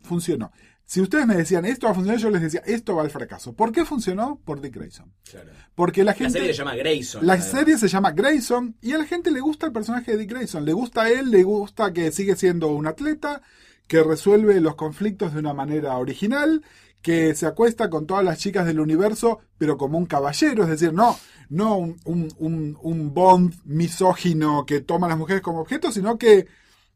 Funcionó. 0.00 0.52
Si 0.86 1.00
ustedes 1.00 1.26
me 1.26 1.34
decían 1.36 1.64
esto 1.64 1.86
va 1.86 1.92
a 1.92 1.94
funcionar, 1.94 2.20
yo 2.20 2.30
les 2.30 2.42
decía 2.42 2.62
esto 2.66 2.94
va 2.94 3.02
al 3.02 3.10
fracaso. 3.10 3.54
¿Por 3.54 3.72
qué 3.72 3.84
funcionó? 3.84 4.40
Por 4.44 4.60
Dick 4.60 4.74
Grayson. 4.74 5.12
Claro. 5.30 5.50
Porque 5.74 6.04
la 6.04 6.12
La 6.12 6.14
gente. 6.14 6.32
serie 6.38 6.52
se 6.52 6.58
llama 6.58 6.76
Grayson. 6.76 7.26
La 7.26 7.32
además. 7.34 7.50
serie 7.50 7.78
se 7.78 7.88
llama 7.88 8.10
Grayson 8.12 8.76
y 8.82 8.92
a 8.92 8.98
la 8.98 9.06
gente 9.06 9.30
le 9.30 9.40
gusta 9.40 9.66
el 9.66 9.72
personaje 9.72 10.12
de 10.12 10.18
Dick 10.18 10.30
Grayson. 10.30 10.64
Le 10.64 10.72
gusta 10.74 11.02
a 11.04 11.10
él, 11.10 11.30
le 11.30 11.42
gusta 11.42 11.92
que 11.92 12.12
sigue 12.12 12.36
siendo 12.36 12.68
un 12.68 12.86
atleta, 12.86 13.40
que 13.86 14.02
resuelve 14.02 14.60
los 14.60 14.74
conflictos 14.76 15.32
de 15.32 15.40
una 15.40 15.54
manera 15.54 15.96
original, 15.96 16.62
que 17.00 17.34
se 17.34 17.46
acuesta 17.46 17.88
con 17.90 18.06
todas 18.06 18.24
las 18.24 18.38
chicas 18.38 18.64
del 18.66 18.80
universo, 18.80 19.40
pero 19.58 19.76
como 19.78 19.98
un 19.98 20.06
caballero, 20.06 20.64
es 20.64 20.70
decir, 20.70 20.92
no, 20.92 21.18
no 21.50 21.76
un, 21.76 21.96
un, 22.04 22.32
un, 22.38 22.78
un 22.82 23.12
Bond 23.14 23.54
misógino 23.64 24.64
que 24.66 24.80
toma 24.80 25.06
a 25.06 25.10
las 25.10 25.18
mujeres 25.18 25.42
como 25.42 25.60
objetos, 25.60 25.94
sino 25.94 26.16
que 26.18 26.46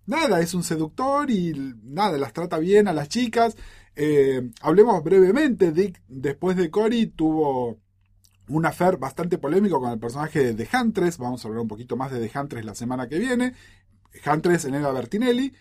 nada, 0.07 0.41
es 0.41 0.55
un 0.55 0.63
seductor 0.63 1.31
y 1.31 1.75
nada, 1.83 2.17
las 2.17 2.33
trata 2.33 2.59
bien 2.59 2.89
a 2.89 2.95
las 2.95 3.09
chicas. 3.09 3.55
Eh, 4.01 4.53
hablemos 4.61 5.03
brevemente, 5.03 5.73
Dick 5.73 6.01
después 6.07 6.57
de 6.57 6.71
Cory 6.71 7.07
tuvo 7.07 7.81
un 8.47 8.65
affair 8.65 8.97
bastante 8.97 9.39
polémico 9.39 9.81
con 9.81 9.91
el 9.91 9.99
personaje 9.99 10.39
de 10.45 10.55
The 10.55 10.77
Huntress, 10.77 11.19
vamos 11.19 11.45
a 11.45 11.49
hablar 11.49 11.63
un 11.63 11.69
poquito 11.69 11.97
más 11.97 12.13
de 12.13 12.25
The 12.25 12.39
Huntress 12.39 12.65
la 12.65 12.77
semana 12.77 13.09
que 13.09 13.19
viene, 13.19 13.55
Huntress 14.25 14.67
Elena 14.67 14.93
Bertinelli, 14.93 15.53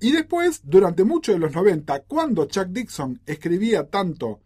y 0.00 0.12
después, 0.12 0.60
durante 0.64 1.04
mucho 1.04 1.32
de 1.32 1.38
los 1.38 1.54
90, 1.54 2.02
cuando 2.02 2.44
Chuck 2.44 2.66
Dixon 2.66 3.22
escribía 3.24 3.88
tanto 3.88 4.42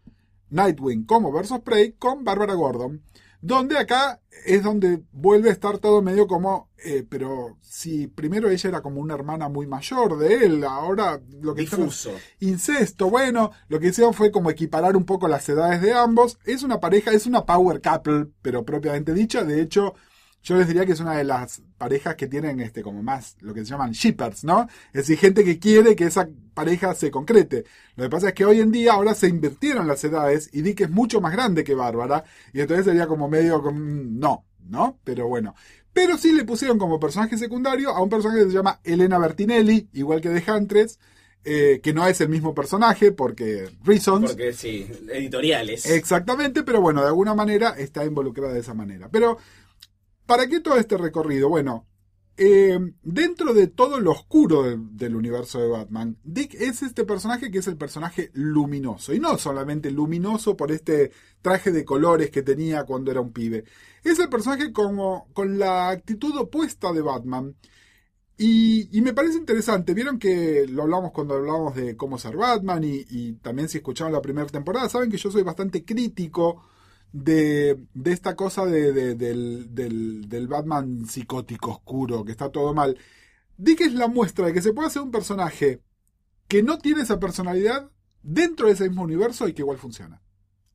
Nightwing 0.50 1.04
como 1.04 1.32
Versus 1.32 1.62
Prey 1.62 1.94
con 1.94 2.22
Barbara 2.22 2.54
Gordon, 2.54 3.02
donde 3.42 3.76
acá 3.76 4.20
es 4.46 4.62
donde 4.62 5.02
vuelve 5.10 5.50
a 5.50 5.52
estar 5.52 5.78
todo 5.78 6.00
medio 6.00 6.26
como, 6.28 6.70
eh, 6.84 7.04
pero 7.08 7.58
si 7.60 8.06
primero 8.06 8.48
ella 8.48 8.68
era 8.68 8.80
como 8.80 9.00
una 9.00 9.14
hermana 9.14 9.48
muy 9.48 9.66
mayor 9.66 10.16
de 10.16 10.46
él, 10.46 10.64
ahora 10.64 11.20
lo 11.40 11.54
que 11.54 11.62
Difuso. 11.62 12.12
incesto, 12.38 13.10
bueno, 13.10 13.50
lo 13.68 13.80
que 13.80 13.88
hicieron 13.88 14.14
fue 14.14 14.30
como 14.30 14.48
equiparar 14.48 14.96
un 14.96 15.04
poco 15.04 15.26
las 15.26 15.48
edades 15.48 15.82
de 15.82 15.92
ambos. 15.92 16.38
Es 16.44 16.62
una 16.62 16.78
pareja, 16.78 17.10
es 17.10 17.26
una 17.26 17.44
power 17.44 17.82
couple, 17.82 18.28
pero 18.42 18.64
propiamente 18.64 19.12
dicha. 19.12 19.42
De 19.42 19.60
hecho, 19.60 19.94
yo 20.42 20.56
les 20.56 20.66
diría 20.66 20.84
que 20.84 20.92
es 20.92 21.00
una 21.00 21.16
de 21.16 21.24
las 21.24 21.62
parejas 21.78 22.16
que 22.16 22.26
tienen 22.26 22.60
este 22.60 22.82
como 22.82 23.02
más 23.02 23.36
lo 23.40 23.54
que 23.54 23.64
se 23.64 23.70
llaman 23.70 23.92
shippers, 23.92 24.44
¿no? 24.44 24.68
Es 24.92 25.02
decir, 25.02 25.18
gente 25.18 25.44
que 25.44 25.58
quiere 25.58 25.94
que 25.94 26.04
esa 26.04 26.28
pareja 26.54 26.94
se 26.94 27.10
concrete. 27.10 27.64
Lo 27.96 28.04
que 28.04 28.10
pasa 28.10 28.28
es 28.28 28.34
que 28.34 28.44
hoy 28.44 28.60
en 28.60 28.72
día 28.72 28.92
ahora 28.92 29.14
se 29.14 29.28
invirtieron 29.28 29.86
las 29.86 30.02
edades 30.02 30.50
y 30.52 30.62
Dick 30.62 30.80
es 30.80 30.90
mucho 30.90 31.20
más 31.20 31.32
grande 31.32 31.64
que 31.64 31.74
Bárbara 31.74 32.24
y 32.52 32.60
entonces 32.60 32.86
sería 32.86 33.06
como 33.06 33.28
medio 33.28 33.62
como 33.62 33.78
no, 33.78 34.44
¿no? 34.68 34.98
Pero 35.04 35.28
bueno. 35.28 35.54
Pero 35.92 36.16
sí 36.16 36.32
le 36.32 36.44
pusieron 36.44 36.78
como 36.78 36.98
personaje 36.98 37.36
secundario 37.36 37.90
a 37.90 38.02
un 38.02 38.08
personaje 38.08 38.44
que 38.44 38.50
se 38.50 38.56
llama 38.56 38.80
Elena 38.82 39.18
Bertinelli, 39.18 39.88
igual 39.92 40.22
que 40.22 40.30
de 40.30 40.42
Huntress, 40.50 40.98
eh, 41.44 41.80
que 41.82 41.92
no 41.92 42.06
es 42.06 42.20
el 42.20 42.28
mismo 42.28 42.54
personaje 42.54 43.10
porque 43.10 43.68
reasons. 43.84 44.30
Porque 44.30 44.52
sí, 44.52 44.86
editoriales. 45.12 45.86
Exactamente, 45.86 46.62
pero 46.62 46.80
bueno, 46.80 47.02
de 47.02 47.08
alguna 47.08 47.34
manera 47.34 47.70
está 47.70 48.04
involucrada 48.04 48.52
de 48.52 48.60
esa 48.60 48.74
manera. 48.74 49.08
Pero, 49.10 49.38
¿para 50.26 50.46
qué 50.46 50.60
todo 50.60 50.76
este 50.76 50.96
recorrido? 50.96 51.48
Bueno, 51.48 51.86
eh, 52.36 52.78
dentro 53.02 53.52
de 53.52 53.66
todo 53.66 54.00
lo 54.00 54.12
oscuro 54.12 54.62
del, 54.62 55.14
universo 55.14 55.60
de 55.60 55.68
Batman, 55.68 56.16
Dick 56.24 56.54
es 56.54 56.82
este 56.82 57.04
personaje 57.04 57.50
que 57.50 57.58
es 57.58 57.66
el 57.66 57.76
personaje 57.76 58.30
luminoso. 58.32 59.12
Y 59.12 59.20
no 59.20 59.36
solamente 59.38 59.90
luminoso 59.90 60.56
por 60.56 60.72
este 60.72 61.12
traje 61.42 61.70
de 61.72 61.84
colores 61.84 62.30
que 62.30 62.42
tenía 62.42 62.84
cuando 62.84 63.10
era 63.10 63.20
un 63.20 63.32
pibe. 63.32 63.64
Es 64.02 64.18
el 64.18 64.28
personaje 64.28 64.72
como, 64.72 65.28
con 65.34 65.58
la 65.58 65.90
actitud 65.90 66.36
opuesta 66.38 66.92
de 66.92 67.02
Batman. 67.02 67.54
Y, 68.38 68.88
y 68.96 69.02
me 69.02 69.12
parece 69.12 69.36
interesante, 69.36 69.94
vieron 69.94 70.18
que 70.18 70.66
lo 70.68 70.82
hablamos 70.82 71.12
cuando 71.12 71.34
hablamos 71.34 71.76
de 71.76 71.96
cómo 71.96 72.18
ser 72.18 72.36
Batman 72.36 72.82
y, 72.82 73.04
y 73.08 73.34
también 73.34 73.68
si 73.68 73.78
escucharon 73.78 74.12
la 74.12 74.22
primera 74.22 74.48
temporada, 74.48 74.88
saben 74.88 75.10
que 75.10 75.18
yo 75.18 75.30
soy 75.30 75.42
bastante 75.42 75.84
crítico 75.84 76.64
de, 77.12 77.78
de 77.94 78.12
esta 78.12 78.36
cosa 78.36 78.64
de, 78.66 78.92
de- 78.92 79.14
del, 79.14 79.74
del- 79.74 80.28
del 80.28 80.48
Batman 80.48 81.06
psicótico 81.06 81.70
oscuro, 81.72 82.24
que 82.24 82.32
está 82.32 82.50
todo 82.50 82.74
mal. 82.74 82.98
Dick 83.58 83.82
es 83.82 83.94
la 83.94 84.08
muestra 84.08 84.46
de 84.46 84.52
que 84.54 84.62
se 84.62 84.72
puede 84.74 84.88
hacer 84.88 85.02
un 85.02 85.10
personaje 85.12 85.82
que 86.48 86.62
no 86.62 86.78
tiene 86.78 87.02
esa 87.02 87.20
personalidad 87.20 87.90
dentro 88.22 88.66
de 88.68 88.74
ese 88.74 88.88
mismo 88.88 89.02
universo 89.04 89.48
y 89.48 89.54
que 89.54 89.62
igual 89.62 89.78
funciona. 89.78 90.22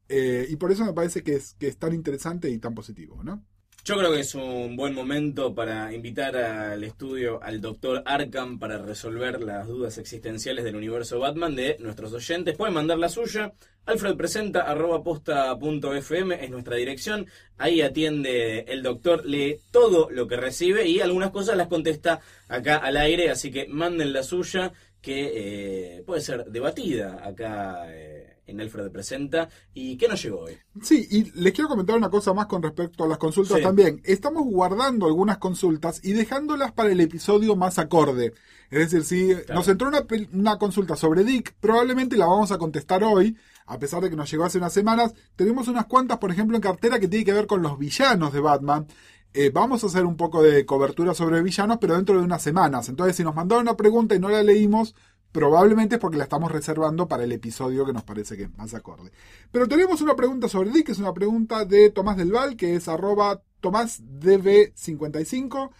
Eh, 0.10 0.48
y 0.50 0.56
por 0.58 0.72
eso 0.72 0.86
me 0.86 0.94
parece 0.94 1.24
que 1.24 1.36
es, 1.36 1.56
que 1.56 1.68
es 1.68 1.78
tan 1.78 1.94
interesante 1.94 2.50
y 2.50 2.60
tan 2.60 2.76
positivo, 2.76 3.24
¿no? 3.24 3.46
Yo 3.88 3.98
creo 3.98 4.12
que 4.12 4.20
es 4.20 4.36
un 4.36 4.76
buen 4.76 4.94
momento 4.94 5.56
para 5.56 5.94
invitar 5.94 6.36
al 6.36 6.84
estudio 6.84 7.42
al 7.42 7.62
doctor 7.62 8.04
Arkham 8.06 8.60
para 8.60 8.80
resolver 8.80 9.42
las 9.42 9.66
dudas 9.66 9.98
existenciales 9.98 10.66
del 10.66 10.76
universo 10.76 11.20
Batman 11.20 11.56
de 11.56 11.78
nuestros 11.80 12.12
oyentes. 12.12 12.58
Pueden 12.58 12.74
mandar 12.74 12.98
la 12.98 13.08
suya. 13.08 13.54
Alfred 13.86 14.18
presenta 14.18 14.64
arroba 14.64 15.02
posta 15.02 15.58
punto 15.58 15.96
fm 15.96 16.36
es 16.44 16.50
nuestra 16.50 16.76
dirección. 16.76 17.28
Ahí 17.58 17.80
atiende 17.82 18.66
el 18.68 18.84
doctor, 18.84 19.26
lee 19.26 19.62
todo 19.72 20.10
lo 20.12 20.28
que 20.28 20.36
recibe 20.36 20.86
y 20.86 21.00
algunas 21.00 21.32
cosas 21.32 21.56
las 21.56 21.70
contesta 21.70 22.20
acá 22.50 22.76
al 22.76 22.98
aire. 22.98 23.30
Así 23.30 23.52
que 23.52 23.70
manden 23.70 24.12
la 24.12 24.24
suya 24.24 24.74
que 25.02 26.00
eh, 26.00 26.04
puede 26.06 26.20
ser 26.20 26.44
debatida 26.48 27.26
acá 27.26 27.86
eh, 27.88 28.37
en 28.48 28.60
Alfred 28.62 28.90
presenta. 28.92 29.50
¿Y 29.74 29.98
qué 29.98 30.08
nos 30.08 30.22
llegó 30.24 30.40
hoy? 30.40 30.58
Sí, 30.82 31.08
y 31.12 31.32
les 31.40 31.54
quiero 31.54 31.68
comentar 31.68 31.96
una 31.96 32.10
cosa 32.10 32.34
más 32.34 32.48
con 32.48 32.64
respecto 32.64 33.04
a 33.04 33.08
las 33.08 33.18
consultas 33.18 33.58
Sí. 33.58 33.64
también. 33.64 34.02
Estamos 34.04 34.44
guardando 34.46 35.06
algunas 35.06 35.38
consultas 35.38 36.00
y 36.04 36.14
dejándolas 36.14 36.72
para 36.72 36.92
el 36.92 37.00
episodio 37.00 37.56
más 37.56 37.78
acorde. 37.78 38.34
Es 38.70 38.92
decir, 38.92 39.04
si 39.04 39.54
nos 39.54 39.68
entró 39.68 39.90
una 40.34 40.58
consulta 40.58 40.96
sobre 40.96 41.24
Dick, 41.24 41.54
probablemente 41.60 42.18
la 42.18 42.26
vamos 42.26 42.52
a 42.52 42.58
contestar 42.58 43.04
hoy, 43.04 43.38
a 43.66 43.78
pesar 43.80 44.02
de 44.02 44.10
que 44.10 44.16
nos 44.16 44.30
llegó 44.32 44.46
hace 44.46 44.58
unas 44.58 44.74
semanas. 44.74 45.14
Tenemos 45.36 45.68
unas 45.68 45.86
cuantas, 45.86 46.18
por 46.18 46.32
ejemplo, 46.32 46.56
en 46.58 46.62
cartera 46.62 47.00
que 47.00 47.08
tiene 47.08 47.26
que 47.26 47.34
ver 47.34 47.48
con 47.48 47.62
los 47.62 47.78
villanos 47.78 48.34
de 48.34 48.40
Batman. 48.40 48.88
Eh, 49.34 49.52
vamos 49.54 49.84
a 49.84 49.88
hacer 49.88 50.06
un 50.06 50.16
poco 50.16 50.42
de 50.42 50.66
cobertura 50.66 51.14
sobre 51.14 51.42
villanos, 51.44 51.78
pero 51.80 51.96
dentro 51.96 52.18
de 52.18 52.24
unas 52.24 52.42
semanas. 52.42 52.90
Entonces, 52.90 53.16
si 53.16 53.24
nos 53.24 53.36
mandaron 53.36 53.64
una 53.64 53.76
pregunta 53.78 54.16
y 54.16 54.20
no 54.20 54.30
la 54.30 54.42
leímos, 54.42 54.96
probablemente 55.32 55.96
es 55.96 56.02
porque 56.02 56.18
la 56.18 56.26
estamos 56.26 56.52
reservando 56.52 57.08
para 57.08 57.24
el 57.24 57.32
episodio 57.32 57.86
que 57.86 57.94
nos 57.94 58.04
parece 58.04 58.38
que 58.38 58.50
más 58.50 58.74
acorde. 58.74 59.12
Pero 59.52 59.68
tenemos 59.68 60.02
una 60.02 60.16
pregunta 60.16 60.50
sobre 60.50 60.72
Dick, 60.72 60.88
que 60.88 60.92
es 60.92 61.00
una 61.00 61.14
pregunta 61.14 61.66
de 61.66 61.90
Tomás 61.90 62.18
del 62.18 62.32
Val, 62.32 62.56
que 62.56 62.76
es 62.76 62.88
arroba 62.88 63.42
tomásdb55, 63.62 65.72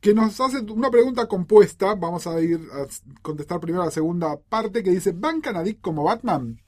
que 0.00 0.14
nos 0.14 0.40
hace 0.40 0.60
una 0.60 0.90
pregunta 0.90 1.26
compuesta. 1.26 1.94
Vamos 1.94 2.26
a 2.26 2.40
ir 2.40 2.60
a 2.72 2.86
contestar 3.22 3.60
primero 3.60 3.84
la 3.84 3.90
segunda 3.90 4.38
parte, 4.38 4.82
que 4.82 4.90
dice, 4.90 5.12
¿bancan 5.12 5.56
a 5.56 5.62
Dick 5.62 5.80
como 5.80 6.04
Batman? 6.04 6.60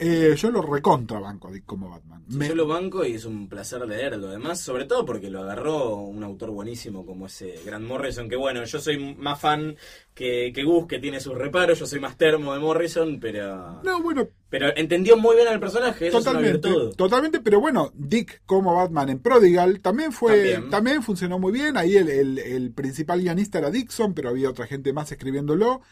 Eh, 0.00 0.34
yo 0.36 0.50
lo 0.50 0.62
recontra 0.62 1.18
banco 1.18 1.48
a 1.48 1.50
Dick 1.52 1.64
como 1.66 1.90
Batman. 1.90 2.22
Sí, 2.28 2.36
Me- 2.36 2.46
Yo 2.48 2.54
lo 2.54 2.68
banco 2.68 3.04
y 3.04 3.14
es 3.14 3.24
un 3.24 3.48
placer 3.48 3.84
leerlo. 3.86 4.28
Además, 4.28 4.60
sobre 4.60 4.84
todo 4.84 5.04
porque 5.04 5.28
lo 5.28 5.40
agarró 5.42 5.96
un 5.96 6.22
autor 6.22 6.50
buenísimo 6.50 7.04
como 7.04 7.26
ese 7.26 7.58
Grant 7.66 7.84
Morrison. 7.86 8.28
Que 8.28 8.36
bueno, 8.36 8.62
yo 8.64 8.78
soy 8.80 9.16
más 9.16 9.40
fan 9.40 9.76
que, 10.14 10.52
que 10.54 10.62
Gus, 10.62 10.86
que 10.86 11.00
tiene 11.00 11.18
sus 11.18 11.34
reparos. 11.36 11.80
Yo 11.80 11.86
soy 11.86 11.98
más 11.98 12.16
termo 12.16 12.54
de 12.54 12.60
Morrison, 12.60 13.18
pero. 13.18 13.82
No, 13.82 14.00
bueno, 14.00 14.28
Pero 14.48 14.68
entendió 14.76 15.16
muy 15.16 15.34
bien 15.34 15.48
al 15.48 15.58
personaje. 15.58 16.08
Eso 16.08 16.18
Totalmente, 16.18 16.68
es 16.68 16.74
una 16.76 16.92
totalmente, 16.92 17.40
pero 17.40 17.60
bueno, 17.60 17.90
Dick 17.94 18.42
como 18.46 18.76
Batman 18.76 19.08
en 19.08 19.18
Prodigal 19.18 19.80
también 19.80 20.12
fue, 20.12 20.32
También. 20.52 20.70
también, 20.70 21.02
funcionó 21.02 21.40
muy 21.40 21.50
bien. 21.52 21.76
Ahí 21.76 21.96
el, 21.96 22.08
el- 22.08 22.38
el 22.38 22.70
principal 22.72 23.20
guionista 23.20 23.58
era 23.58 23.70
Dixon, 23.72 24.14
pero 24.14 24.28
había 24.28 24.48
otra 24.50 24.66
gente 24.68 24.92
más 24.92 25.10
escribiéndolo. 25.10 25.82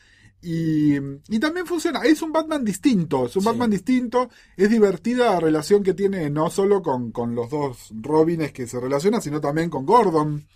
Y, 0.43 0.95
y 0.97 1.39
también 1.41 1.67
funciona. 1.67 2.01
Es 2.03 2.23
un 2.23 2.33
Batman 2.33 2.65
distinto, 2.65 3.27
es 3.27 3.37
un 3.37 3.43
Sí. 3.43 3.49
Batman 3.49 3.71
distinto. 3.71 4.31
Es 4.57 4.71
divertida 4.71 5.33
la 5.33 5.41
relación 5.41 5.83
que 5.83 5.95
tiene 5.95 6.31
no 6.31 6.51
solo 6.51 6.83
con, 6.83 7.11
con 7.11 7.35
los 7.35 7.51
dos 7.51 7.93
Robines 8.01 8.53
que 8.53 8.67
se 8.67 8.79
relacionan, 8.81 9.23
sino 9.23 9.41
también 9.41 9.71
con 9.71 9.85
Gordon. 9.85 10.47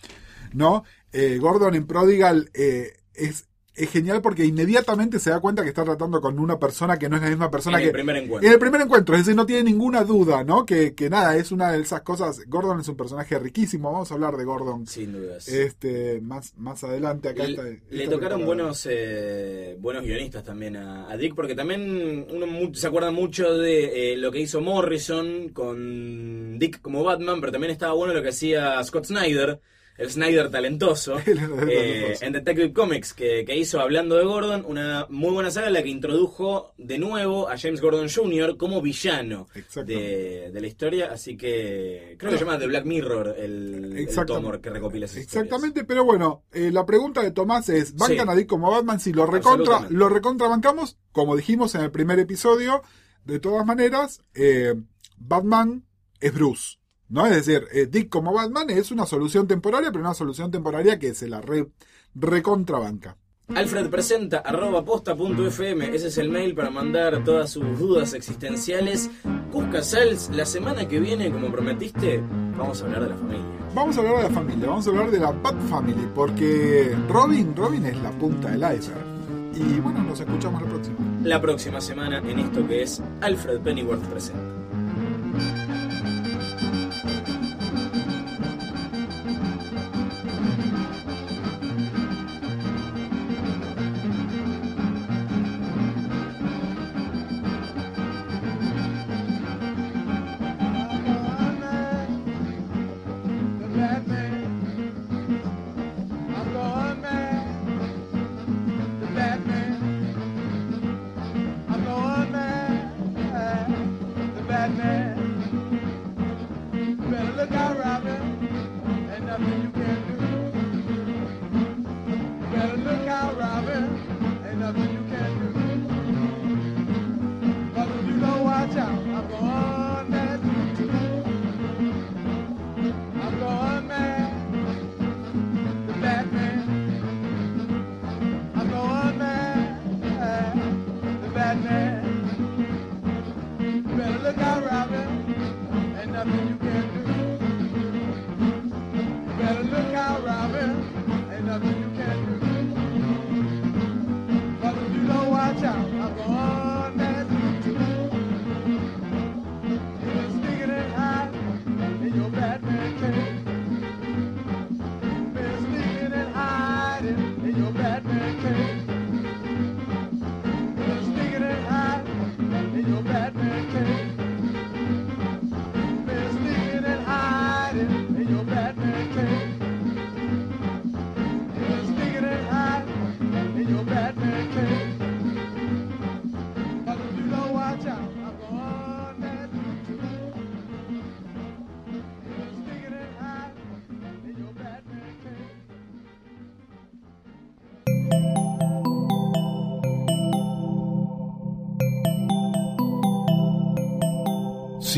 ¿No? 0.53 0.85
Eh, 1.13 1.39
Gordon 1.39 1.75
en 1.75 1.87
Prodigal 1.87 2.51
eh, 2.55 2.93
es, 3.15 3.47
es 3.75 3.91
genial 3.91 4.21
porque 4.21 4.45
inmediatamente 4.45 5.19
se 5.19 5.31
da 5.31 5.41
cuenta 5.41 5.63
que 5.63 5.69
está 5.69 5.85
tratando 5.85 6.21
con 6.21 6.39
una 6.39 6.59
persona 6.59 6.99
que 6.99 7.09
no 7.09 7.17
es 7.17 7.23
la 7.23 7.29
misma 7.29 7.51
persona 7.51 7.79
En 7.79 7.83
que. 7.83 7.87
el 7.89 7.93
primer 7.93 8.17
encuentro. 8.17 8.47
En 8.47 8.53
el 8.53 8.59
primer 8.59 8.81
encuentro, 8.81 9.15
es 9.15 9.23
decir, 9.23 9.37
no 9.37 9.47
tiene 9.47 9.63
ninguna 9.65 10.05
duda, 10.05 10.43
¿no? 10.45 10.67
Que, 10.67 10.95
que 10.95 11.09
nada, 11.09 11.37
es 11.37 11.53
una 11.53 11.73
de 11.73 11.81
esas 11.81 12.03
cosas. 12.03 12.43
Gordon 12.49 12.81
es 12.81 12.89
un 12.89 12.97
personaje 12.97 13.39
riquísimo, 13.39 13.93
vamos 13.93 14.11
a 14.11 14.15
hablar 14.15 14.37
de 14.37 14.45
Gordon 14.45 14.87
Sin 14.87 15.13
dudas. 15.13 15.47
este 15.49 16.21
más, 16.21 16.53
más 16.57 16.83
adelante. 16.85 17.29
Acá 17.29 17.45
Le, 17.45 17.51
está- 17.51 17.85
le 17.91 18.09
tocaron 18.09 18.45
buenos 18.45 18.87
eh, 18.91 19.77
buenos 19.81 20.03
guionistas 20.05 20.45
también 20.45 20.77
a, 20.77 21.11
a 21.11 21.17
Dick, 21.17 21.35
porque 21.35 21.55
también 21.55 22.27
uno 22.31 22.47
mu- 22.47 22.75
se 22.75 22.87
acuerda 22.87 23.11
mucho 23.13 23.57
de 23.57 24.13
eh, 24.13 24.17
lo 24.17 24.31
que 24.33 24.41
hizo 24.41 24.61
Morrison 24.61 25.49
con 25.51 26.59
Dick 26.59 26.81
como 26.81 27.05
Batman, 27.05 27.41
pero 27.41 27.53
también 27.53 27.71
estaba 27.73 27.93
bueno 27.95 28.13
lo 28.15 28.23
que 28.23 28.29
hacía 28.31 28.83
Scott 28.85 29.07
Snyder, 29.07 29.61
el 30.01 30.11
Snyder 30.11 30.51
talentoso, 30.51 31.19
eh, 31.27 32.17
en 32.21 32.33
Detective 32.33 32.73
Comics, 32.73 33.13
que, 33.13 33.45
que 33.45 33.57
hizo 33.57 33.81
Hablando 33.81 34.17
de 34.17 34.25
Gordon, 34.25 34.65
una 34.67 35.07
muy 35.11 35.31
buena 35.31 35.51
saga 35.51 35.67
en 35.69 35.75
la 35.75 35.83
que 35.83 35.91
introdujo 35.91 36.73
de 36.79 36.99
nuevo 36.99 37.49
a 37.49 37.59
James 37.59 37.81
Gordon 37.83 38.09
Jr. 38.09 38.57
como 38.57 38.81
villano 38.81 39.47
de, 39.85 40.51
de 40.53 40.61
la 40.61 40.67
historia, 40.67 41.11
así 41.13 41.37
que 41.37 42.17
creo 42.19 42.33
que 42.33 42.39
se 42.39 42.45
llama 42.45 42.59
The 42.59 42.67
Black 42.67 42.87
Mirror 42.87 43.35
el, 43.39 43.85
el 43.93 43.99
Exactamente. 43.99 44.49
tomo 44.49 44.61
que 44.63 44.71
recopila 44.71 45.05
esas 45.05 45.19
historias. 45.19 45.45
Exactamente, 45.45 45.85
pero 45.85 46.05
bueno, 46.05 46.45
eh, 46.53 46.71
la 46.73 46.87
pregunta 46.87 47.23
de 47.23 47.31
Tomás 47.31 47.69
es, 47.69 47.95
¿bancan 47.95 48.27
Sí. 48.27 48.33
a 48.33 48.35
Dick 48.35 48.49
como 48.49 48.71
Batman? 48.71 48.99
Si 49.01 49.13
lo 49.13 49.27
recontra, 49.27 49.87
lo 49.91 50.09
recontra 50.09 50.49
bancamos, 50.49 50.97
como 51.13 51.37
dijimos 51.37 51.75
en 51.75 51.83
el 51.83 51.91
primer 51.91 52.19
episodio, 52.19 52.83
de 53.25 53.39
todas 53.39 53.67
maneras, 53.67 54.23
eh, 54.35 54.75
Batman 55.19 55.85
es 56.21 56.33
Bruce. 56.33 56.79
¿No? 57.11 57.27
Es 57.27 57.45
decir, 57.45 57.67
eh, 57.73 57.87
Dick 57.87 58.09
como 58.09 58.33
Batman 58.33 58.71
es 58.71 58.91
una 58.91 59.05
solución 59.05 59.47
temporaria, 59.47 59.91
pero 59.91 60.03
una 60.03 60.15
solución 60.15 60.51
temporaria 60.51 60.99
que 60.99 61.15
se 61.15 61.29
la 61.29 61.41
re, 61.41 61.69
recontra 62.15 62.79
banca. 62.79 63.17
Alfredpresenta 63.55 64.39
arroba 64.39 64.85
posta.fm, 64.85 65.95
ese 65.95 66.07
es 66.07 66.19
el 66.19 66.31
mail 66.31 66.55
para 66.55 66.71
mandar 66.71 67.25
todas 67.25 67.51
sus 67.51 67.79
dudas 67.81 68.15
existenciales. 68.15 69.11
Cusca 69.51 69.83
Sals, 69.83 70.31
la 70.31 70.47
semana 70.47 70.87
que 70.87 71.01
viene, 71.01 71.33
como 71.33 71.51
prometiste, 71.51 72.23
vamos 72.57 72.81
a 72.81 72.85
hablar 72.85 73.03
de 73.03 73.09
la 73.09 73.17
familia. 73.17 73.45
Vamos 73.75 73.97
a 73.97 74.01
hablar 74.01 74.17
de 74.17 74.23
la 74.23 74.31
familia, 74.31 74.67
vamos 74.69 74.87
a 74.87 74.91
hablar 74.91 75.11
de 75.11 75.19
la 75.19 75.31
Bat 75.33 75.61
Family, 75.69 76.09
porque 76.15 76.97
Robin, 77.09 77.57
Robin 77.57 77.87
es 77.87 78.01
la 78.01 78.11
punta 78.13 78.51
del 78.51 78.61
iceberg. 78.61 79.11
Y 79.55 79.81
bueno, 79.81 80.05
nos 80.05 80.21
escuchamos 80.21 80.63
la 80.63 80.69
próxima. 80.69 80.97
La 81.25 81.41
próxima 81.41 81.81
semana 81.81 82.19
en 82.19 82.39
esto 82.39 82.67
que 82.69 82.83
es 82.83 83.03
Alfred 83.21 83.61
Pennyworth 83.61 84.05
Presenta. 84.05 84.60